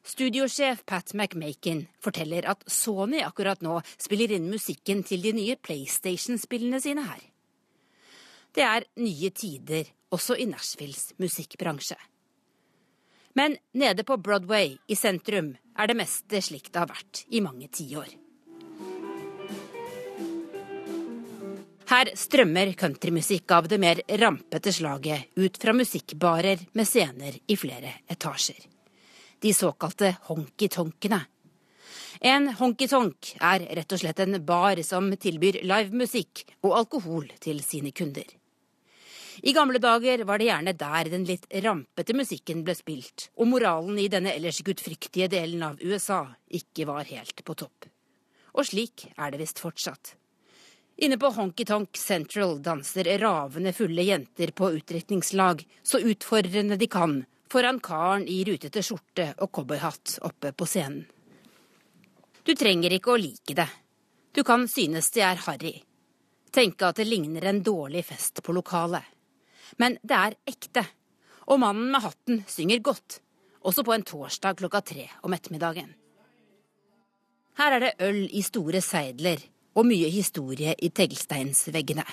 Studiosjef 0.06 0.84
Pat 0.86 1.16
McMakin 1.18 1.88
forteller 2.00 2.46
at 2.48 2.62
Sony 2.70 3.24
akkurat 3.26 3.66
nå 3.66 3.80
spiller 3.98 4.36
inn 4.38 4.46
musikken 4.52 5.02
til 5.04 5.26
de 5.26 5.34
nye 5.34 5.58
PlayStation-spillene 5.58 6.80
sine 6.84 7.08
her. 7.10 7.26
Det 8.54 8.64
er 8.64 8.86
nye 9.02 9.34
tider 9.34 9.90
også 10.14 10.38
i 10.38 10.46
Nashvilles 10.46 11.10
musikkbransje. 11.18 11.98
Men 13.34 13.58
nede 13.74 14.06
på 14.06 14.20
Broadway 14.22 14.78
i 14.88 14.96
sentrum 14.96 15.56
er 15.78 15.90
det 15.90 15.98
meste 15.98 16.46
slik 16.46 16.70
det 16.70 16.86
har 16.86 16.94
vært 16.94 17.26
i 17.34 17.42
mange 17.42 17.68
tiår. 17.74 18.14
Her 21.88 22.10
strømmer 22.20 22.74
countrymusikk 22.76 23.52
av 23.56 23.68
det 23.72 23.78
mer 23.80 24.02
rampete 24.20 24.74
slaget 24.76 25.30
ut 25.40 25.56
fra 25.62 25.72
musikkbarer 25.72 26.66
med 26.76 26.88
scener 26.88 27.38
i 27.48 27.56
flere 27.56 27.94
etasjer. 28.12 28.60
De 29.40 29.54
såkalte 29.56 30.10
honky-tonkene. 30.28 31.22
En 32.28 32.50
honky-tonk 32.60 33.32
er 33.40 33.64
rett 33.80 33.96
og 33.96 34.04
slett 34.04 34.20
en 34.20 34.36
bar 34.44 34.84
som 34.84 35.08
tilbyr 35.16 35.62
livemusikk 35.64 36.44
og 36.68 36.76
alkohol 36.82 37.32
til 37.40 37.64
sine 37.64 37.96
kunder. 37.96 38.28
I 39.48 39.56
gamle 39.56 39.80
dager 39.80 40.28
var 40.28 40.44
det 40.44 40.52
gjerne 40.52 40.76
der 40.76 41.14
den 41.16 41.24
litt 41.30 41.48
rampete 41.64 42.20
musikken 42.20 42.68
ble 42.68 42.76
spilt, 42.76 43.30
og 43.40 43.54
moralen 43.54 43.96
i 43.96 44.12
denne 44.12 44.36
ellers 44.36 44.60
gudfryktige 44.60 45.32
delen 45.32 45.64
av 45.64 45.80
USA 45.80 46.26
ikke 46.52 46.92
var 46.92 47.08
helt 47.08 47.46
på 47.48 47.62
topp. 47.64 47.88
Og 48.60 48.74
slik 48.74 49.08
er 49.16 49.32
det 49.32 49.46
visst 49.46 49.64
fortsatt. 49.64 50.18
Inne 51.00 51.18
på 51.18 51.30
Honky 51.30 51.66
Tonk 51.66 51.98
Central 51.98 52.62
danser 52.64 53.20
ravende 53.20 53.74
fulle 53.74 54.02
jenter 54.02 54.52
på 54.52 54.72
utdrikningslag 54.72 55.68
så 55.84 56.00
utfordrende 56.00 56.76
de 56.76 56.88
kan 56.88 57.20
foran 57.52 57.80
karen 57.80 58.24
i 58.28 58.40
rutete 58.48 58.82
skjorte 58.82 59.28
og 59.38 59.52
cowboyhatt 59.54 60.16
oppe 60.26 60.52
på 60.58 60.66
scenen. 60.66 61.04
Du 62.44 62.56
trenger 62.56 62.96
ikke 62.96 63.14
å 63.14 63.20
like 63.22 63.54
det. 63.54 63.68
Du 64.34 64.42
kan 64.48 64.66
synes 64.72 65.12
det 65.14 65.22
er 65.28 65.44
harry. 65.46 65.76
Tenke 66.50 66.90
at 66.90 66.98
det 66.98 67.06
ligner 67.06 67.46
en 67.46 67.60
dårlig 67.62 68.02
fest 68.08 68.42
på 68.42 68.56
lokalet. 68.56 69.04
Men 69.78 70.00
det 70.02 70.18
er 70.18 70.38
ekte. 70.50 70.84
Og 71.52 71.60
mannen 71.62 71.92
med 71.92 72.02
hatten 72.08 72.42
synger 72.50 72.82
godt. 72.82 73.20
Også 73.68 73.84
på 73.86 73.94
en 73.94 74.08
torsdag 74.08 74.58
klokka 74.64 74.82
tre 74.82 75.06
om 75.28 75.36
ettermiddagen. 75.36 75.94
Her 77.62 77.78
er 77.78 77.84
det 77.84 77.94
øl 78.08 78.24
i 78.32 78.42
store 78.46 78.82
seidler 78.82 79.44
og 79.78 79.86
mye 79.86 80.10
historie 80.10 80.74
i 80.82 80.90
teglsteinsveggene. 80.90 82.06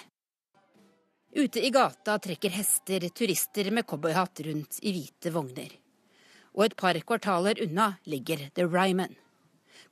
Ute 1.34 1.64
i 1.66 1.70
gata 1.74 2.18
trekker 2.22 2.52
hester 2.54 3.08
turister 3.10 3.72
med 3.74 3.88
cowboyhatt 3.88 4.44
rundt 4.46 4.78
i 4.82 4.92
hvite 4.94 5.32
vogner. 5.34 5.72
Og 6.54 6.68
et 6.68 6.76
par 6.78 6.98
kvartaler 7.02 7.58
unna 7.64 7.94
ligger 8.06 8.46
The 8.54 8.68
Ryman. 8.68 9.16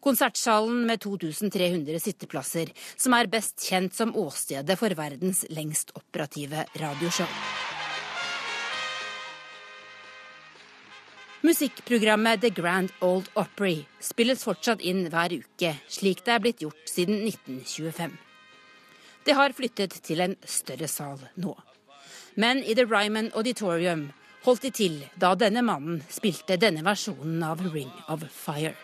Konsertsalen 0.03 0.85
med 0.87 1.01
2300 1.03 1.99
sitteplasser, 2.03 2.71
som 2.97 3.15
er 3.19 3.31
best 3.31 3.63
kjent 3.67 3.95
som 3.95 4.15
åstedet 4.19 4.79
for 4.79 4.95
verdens 4.99 5.45
lengst 5.51 5.95
operative 5.99 6.67
radioshow. 6.79 7.31
Musikkprogrammet 11.43 12.41
The 12.41 12.51
Grand 12.51 12.93
Old 13.01 13.27
Opry 13.35 13.81
spilles 13.99 14.45
fortsatt 14.47 14.83
inn 14.87 15.09
hver 15.11 15.33
uke, 15.35 15.73
slik 15.91 16.23
det 16.23 16.37
er 16.37 16.43
blitt 16.45 16.63
gjort 16.63 16.87
siden 16.87 17.25
1925. 17.27 18.15
Det 19.27 19.35
har 19.35 19.55
flyttet 19.57 19.97
til 20.07 20.23
en 20.23 20.37
større 20.47 20.87
sal 20.87 21.19
nå. 21.43 21.57
Men 22.39 22.63
i 22.63 22.77
The 22.79 22.87
Ryman 22.87 23.33
Auditorium 23.35 24.13
holdt 24.45 24.63
de 24.69 24.71
til 24.71 25.01
da 25.19 25.35
denne 25.35 25.67
mannen 25.67 26.05
spilte 26.15 26.61
denne 26.63 26.87
versjonen 26.87 27.43
av 27.43 27.67
Ring 27.75 27.91
of 28.07 28.23
Fire. 28.31 28.77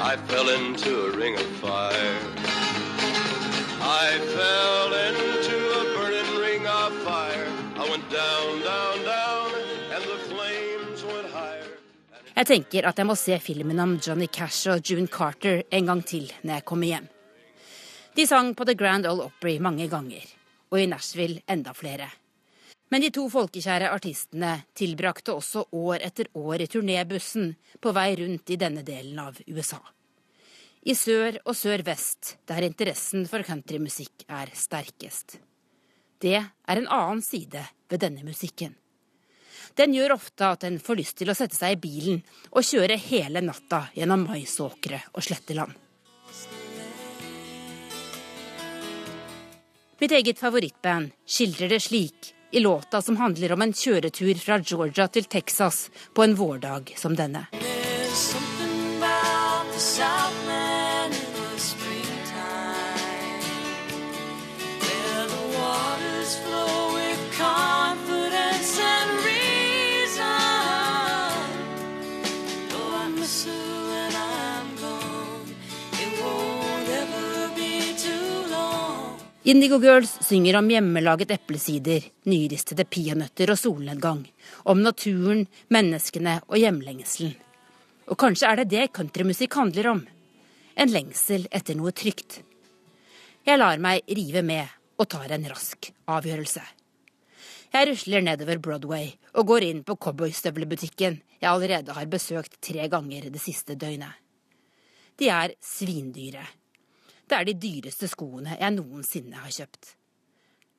I 0.00 0.16
fell 0.28 0.48
into 0.48 0.90
a 1.04 1.10
ring 1.18 1.34
of 1.34 1.46
fire. 1.60 2.16
I 3.82 4.18
fell 4.32 4.94
into 4.94 5.37
Jeg 12.38 12.46
tenker 12.46 12.86
at 12.86 13.00
jeg 13.00 13.06
må 13.08 13.16
se 13.18 13.34
filmen 13.42 13.80
om 13.82 13.96
Johnny 13.98 14.28
Cash 14.30 14.68
og 14.70 14.84
June 14.86 15.08
Carter 15.10 15.64
en 15.74 15.88
gang 15.90 16.04
til 16.06 16.28
når 16.44 16.60
jeg 16.60 16.64
kommer 16.70 16.86
hjem. 16.86 17.08
De 18.14 18.26
sang 18.30 18.52
på 18.54 18.62
The 18.68 18.76
Grand 18.78 19.08
Ole 19.10 19.26
Opry 19.26 19.56
mange 19.58 19.88
ganger, 19.90 20.22
og 20.70 20.78
i 20.78 20.86
Nashville 20.86 21.42
enda 21.50 21.74
flere. 21.74 22.06
Men 22.94 23.02
de 23.02 23.10
to 23.10 23.26
folkekjære 23.32 23.90
artistene 23.90 24.52
tilbrakte 24.78 25.34
også 25.34 25.66
år 25.82 26.06
etter 26.06 26.30
år 26.38 26.62
i 26.62 26.70
turnébussen 26.70 27.56
på 27.82 27.96
vei 27.98 28.12
rundt 28.22 28.54
i 28.54 28.62
denne 28.62 28.86
delen 28.86 29.18
av 29.18 29.42
USA. 29.50 29.82
I 30.86 30.94
sør 30.94 31.42
og 31.42 31.58
sør-vest, 31.58 32.36
der 32.46 32.70
interessen 32.70 33.26
for 33.26 33.42
countrymusikk 33.42 34.28
er 34.30 34.54
sterkest. 34.54 35.40
Det 36.22 36.38
er 36.38 36.78
en 36.78 36.86
annen 36.86 37.22
side 37.22 37.66
ved 37.90 38.06
denne 38.06 38.22
musikken. 38.22 38.78
Den 39.76 39.94
gjør 39.94 40.16
ofte 40.16 40.48
at 40.54 40.64
en 40.68 40.78
får 40.80 41.00
lyst 41.00 41.18
til 41.20 41.30
å 41.30 41.36
sette 41.36 41.56
seg 41.58 41.76
i 41.76 41.80
bilen 41.82 42.22
og 42.50 42.64
kjøre 42.64 42.96
hele 43.08 43.42
natta 43.44 43.84
gjennom 43.96 44.24
maisåkre 44.30 45.02
og 45.12 45.24
sletteland. 45.24 45.76
Mitt 49.98 50.12
eget 50.14 50.38
favorittband 50.38 51.10
skildrer 51.26 51.74
det 51.74 51.80
slik 51.82 52.34
i 52.54 52.60
låta 52.62 53.02
som 53.02 53.18
handler 53.18 53.52
om 53.52 53.62
en 53.66 53.74
kjøretur 53.74 54.38
fra 54.40 54.60
Georgia 54.62 55.08
til 55.12 55.26
Texas 55.26 55.88
på 56.14 56.24
en 56.24 56.38
vårdag 56.38 56.94
som 56.96 57.18
denne. 57.18 57.48
Indigo 79.48 79.78
Girls 79.78 80.18
synger 80.28 80.58
om 80.58 80.66
hjemmelaget 80.68 81.30
eplesider, 81.32 82.02
nyristede 82.28 82.84
peanøtter 82.84 83.48
og 83.48 83.56
solnedgang. 83.56 84.18
Om 84.68 84.82
naturen, 84.84 85.46
menneskene 85.72 86.34
og 86.50 86.58
hjemlengselen. 86.60 87.32
Og 88.12 88.18
kanskje 88.20 88.50
er 88.50 88.60
det 88.60 88.66
det 88.74 88.84
countrymusikk 88.98 89.56
handler 89.56 89.88
om. 89.94 90.02
En 90.76 90.92
lengsel 90.92 91.48
etter 91.48 91.80
noe 91.80 91.94
trygt. 91.96 92.42
Jeg 93.48 93.56
lar 93.56 93.80
meg 93.80 94.04
rive 94.20 94.44
med 94.44 94.68
og 95.00 95.08
tar 95.16 95.32
en 95.32 95.48
rask 95.48 95.94
avgjørelse. 96.04 96.66
Jeg 97.72 97.88
rusler 97.88 98.28
nedover 98.28 98.60
Broadway 98.60 99.14
og 99.32 99.48
går 99.48 99.70
inn 99.70 99.80
på 99.80 99.96
cowboystøvlebutikken 99.96 101.22
jeg 101.40 101.48
allerede 101.54 101.96
har 101.96 102.12
besøkt 102.12 102.60
tre 102.60 102.84
ganger 102.92 103.32
det 103.32 103.40
siste 103.40 103.80
døgnet. 103.80 104.12
De 105.16 105.32
er 105.32 105.56
svindyre. 105.64 106.44
Det 107.28 107.36
er 107.36 107.44
de 107.44 107.56
dyreste 107.60 108.08
skoene 108.08 108.56
jeg 108.56 108.72
noensinne 108.78 109.36
har 109.42 109.52
kjøpt. 109.52 109.90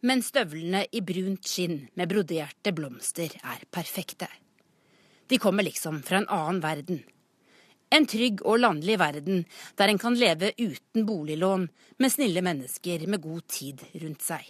Men 0.10 0.24
støvlene 0.26 0.86
i 0.96 1.02
brunt 1.06 1.46
skinn 1.46 1.84
med 2.00 2.10
broderte 2.10 2.74
blomster 2.74 3.36
er 3.44 3.66
perfekte. 3.70 4.30
De 5.30 5.38
kommer 5.38 5.68
liksom 5.68 6.00
fra 6.02 6.24
en 6.24 6.30
annen 6.34 6.62
verden. 6.64 7.04
En 7.94 8.06
trygg 8.10 8.42
og 8.46 8.62
landlig 8.64 8.98
verden 9.02 9.44
der 9.78 9.92
en 9.92 10.02
kan 10.02 10.18
leve 10.18 10.52
uten 10.58 11.06
boliglån, 11.06 11.68
med 12.00 12.14
snille 12.14 12.42
mennesker 12.42 13.06
med 13.08 13.22
god 13.22 13.46
tid 13.50 13.84
rundt 14.02 14.26
seg. 14.26 14.50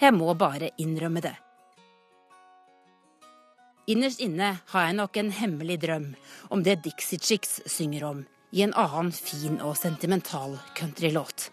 Jeg 0.00 0.12
må 0.12 0.34
bare 0.36 0.72
innrømme 0.82 1.24
det. 1.24 1.36
Innerst 3.88 4.20
inne 4.24 4.50
har 4.72 4.86
jeg 4.88 4.96
nok 5.00 5.16
en 5.20 5.32
hemmelig 5.32 5.80
drøm 5.84 6.06
om 6.50 6.64
det 6.64 6.82
Dixie 6.84 7.20
Chicks 7.20 7.60
synger 7.70 8.08
om 8.08 8.24
i 8.54 8.62
en 8.62 8.74
annen 8.78 9.10
fin 9.12 9.58
og 9.58 9.74
sentimental 9.76 10.54
countrylåt. 10.78 11.50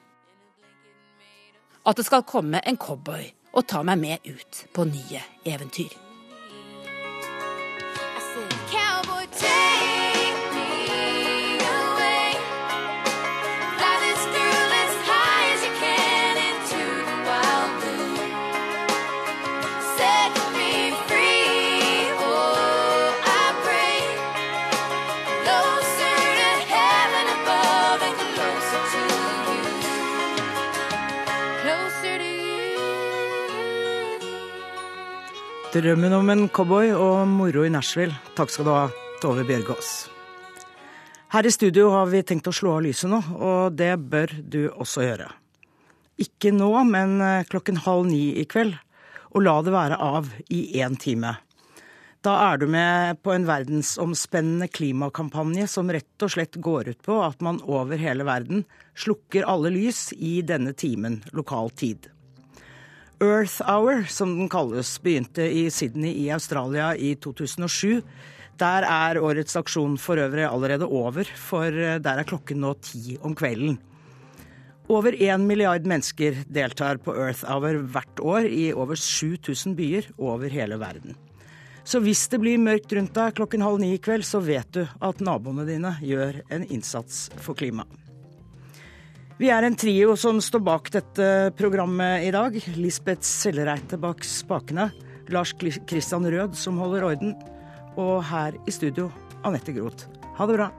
At 1.81 1.97
det 1.97 2.05
skal 2.05 2.27
komme 2.29 2.61
en 2.61 2.77
cowboy 2.77 3.25
og 3.57 3.65
ta 3.67 3.81
meg 3.81 3.97
med 3.97 4.29
ut 4.29 4.65
på 4.75 4.85
nye 4.85 5.25
eventyr. 5.49 6.10
Drømmen 35.71 36.11
om 36.11 36.27
en 36.27 36.49
cowboy 36.51 36.89
og 36.91 37.29
moro 37.31 37.61
i 37.63 37.69
Nashville. 37.71 38.11
Takk 38.35 38.49
skal 38.51 38.65
du 38.67 38.71
ha, 38.73 38.89
Tove 39.23 39.45
Bjørgaas. 39.47 39.91
Her 41.31 41.47
i 41.47 41.53
studio 41.55 41.85
har 41.93 42.09
vi 42.11 42.19
tenkt 42.27 42.49
å 42.51 42.51
slå 42.51 42.73
av 42.75 42.83
lyset 42.83 43.07
nå, 43.07 43.21
og 43.39 43.77
det 43.79 43.93
bør 44.11 44.33
du 44.43 44.65
også 44.67 45.05
gjøre. 45.05 45.29
Ikke 46.19 46.51
nå, 46.51 46.67
men 46.91 47.15
eh, 47.23 47.47
klokken 47.47 47.79
halv 47.87 48.11
ni 48.11 48.33
i 48.43 48.45
kveld. 48.51 48.75
Og 49.31 49.47
la 49.47 49.55
det 49.63 49.71
være 49.71 50.03
av 50.03 50.27
i 50.51 50.61
én 50.83 50.99
time. 50.99 51.37
Da 52.19 52.35
er 52.51 52.59
du 52.59 52.67
med 52.67 53.23
på 53.23 53.31
en 53.31 53.47
verdensomspennende 53.47 54.67
klimakampanje 54.67 55.71
som 55.71 55.87
rett 55.87 56.27
og 56.27 56.35
slett 56.35 56.59
går 56.59 56.91
ut 56.91 57.05
på 57.07 57.23
at 57.23 57.39
man 57.39 57.63
over 57.63 57.95
hele 57.95 58.27
verden 58.27 58.67
slukker 58.91 59.47
alle 59.47 59.71
lys 59.71 60.09
i 60.19 60.41
denne 60.43 60.75
timen 60.75 61.21
lokal 61.31 61.71
tid. 61.71 62.11
Earth 63.21 63.61
Hour, 63.69 64.07
som 64.09 64.31
den 64.33 64.49
kalles, 64.49 64.95
begynte 65.03 65.45
i 65.45 65.67
Sydney 65.69 66.09
i 66.23 66.31
Australia 66.33 66.95
i 66.97 67.13
2007. 67.21 68.01
Der 68.57 68.85
er 68.87 69.19
årets 69.21 69.53
aksjon 69.59 69.99
for 70.01 70.17
øvrig 70.17 70.47
allerede 70.47 70.87
over, 70.89 71.29
for 71.37 71.69
eh, 71.69 71.99
der 72.01 72.21
er 72.21 72.27
klokken 72.27 72.63
nå 72.65 72.73
ti 72.81 73.19
om 73.21 73.35
kvelden. 73.37 73.77
Over 74.89 75.13
én 75.13 75.45
milliard 75.45 75.85
mennesker 75.85 76.41
deltar 76.49 76.97
på 76.97 77.13
Earth 77.13 77.45
Hour 77.45 77.83
hvert 77.93 78.25
år 78.25 78.49
i 78.49 78.71
over 78.73 78.97
7000 78.97 79.77
byer 79.77 80.09
over 80.17 80.49
hele 80.49 80.81
verden. 80.81 81.13
Så 81.85 82.01
hvis 82.01 82.25
det 82.29 82.41
blir 82.41 82.61
mørkt 82.61 82.93
rundt 82.93 83.13
deg 83.13 83.37
klokken 83.37 83.61
halv 83.65 83.81
ni 83.81 83.93
i 83.95 84.01
kveld, 84.01 84.25
så 84.25 84.41
vet 84.41 84.69
du 84.73 84.81
at 84.85 85.21
naboene 85.21 85.65
dine 85.69 85.93
gjør 86.01 86.41
en 86.49 86.65
innsats 86.73 87.27
for 87.37 87.57
klimaet. 87.57 88.00
Vi 89.41 89.47
er 89.49 89.65
en 89.65 89.73
trio 89.73 90.13
som 90.21 90.37
står 90.37 90.61
bak 90.61 90.91
dette 90.93 91.27
programmet 91.57 92.27
i 92.27 92.29
dag. 92.29 92.53
Lisbeth 92.77 93.25
Sellereite 93.25 93.97
bak 93.97 94.21
spakene. 94.21 94.91
Lars 95.33 95.55
Kristian 95.57 96.27
Rød 96.29 96.53
som 96.53 96.77
holder 96.77 97.07
orden. 97.07 97.33
Og 97.97 98.19
her 98.29 98.53
i 98.69 98.75
studio, 98.75 99.07
Anette 99.41 99.73
Groth. 99.73 100.05
Ha 100.37 100.45
det 100.45 100.59
bra. 100.59 100.69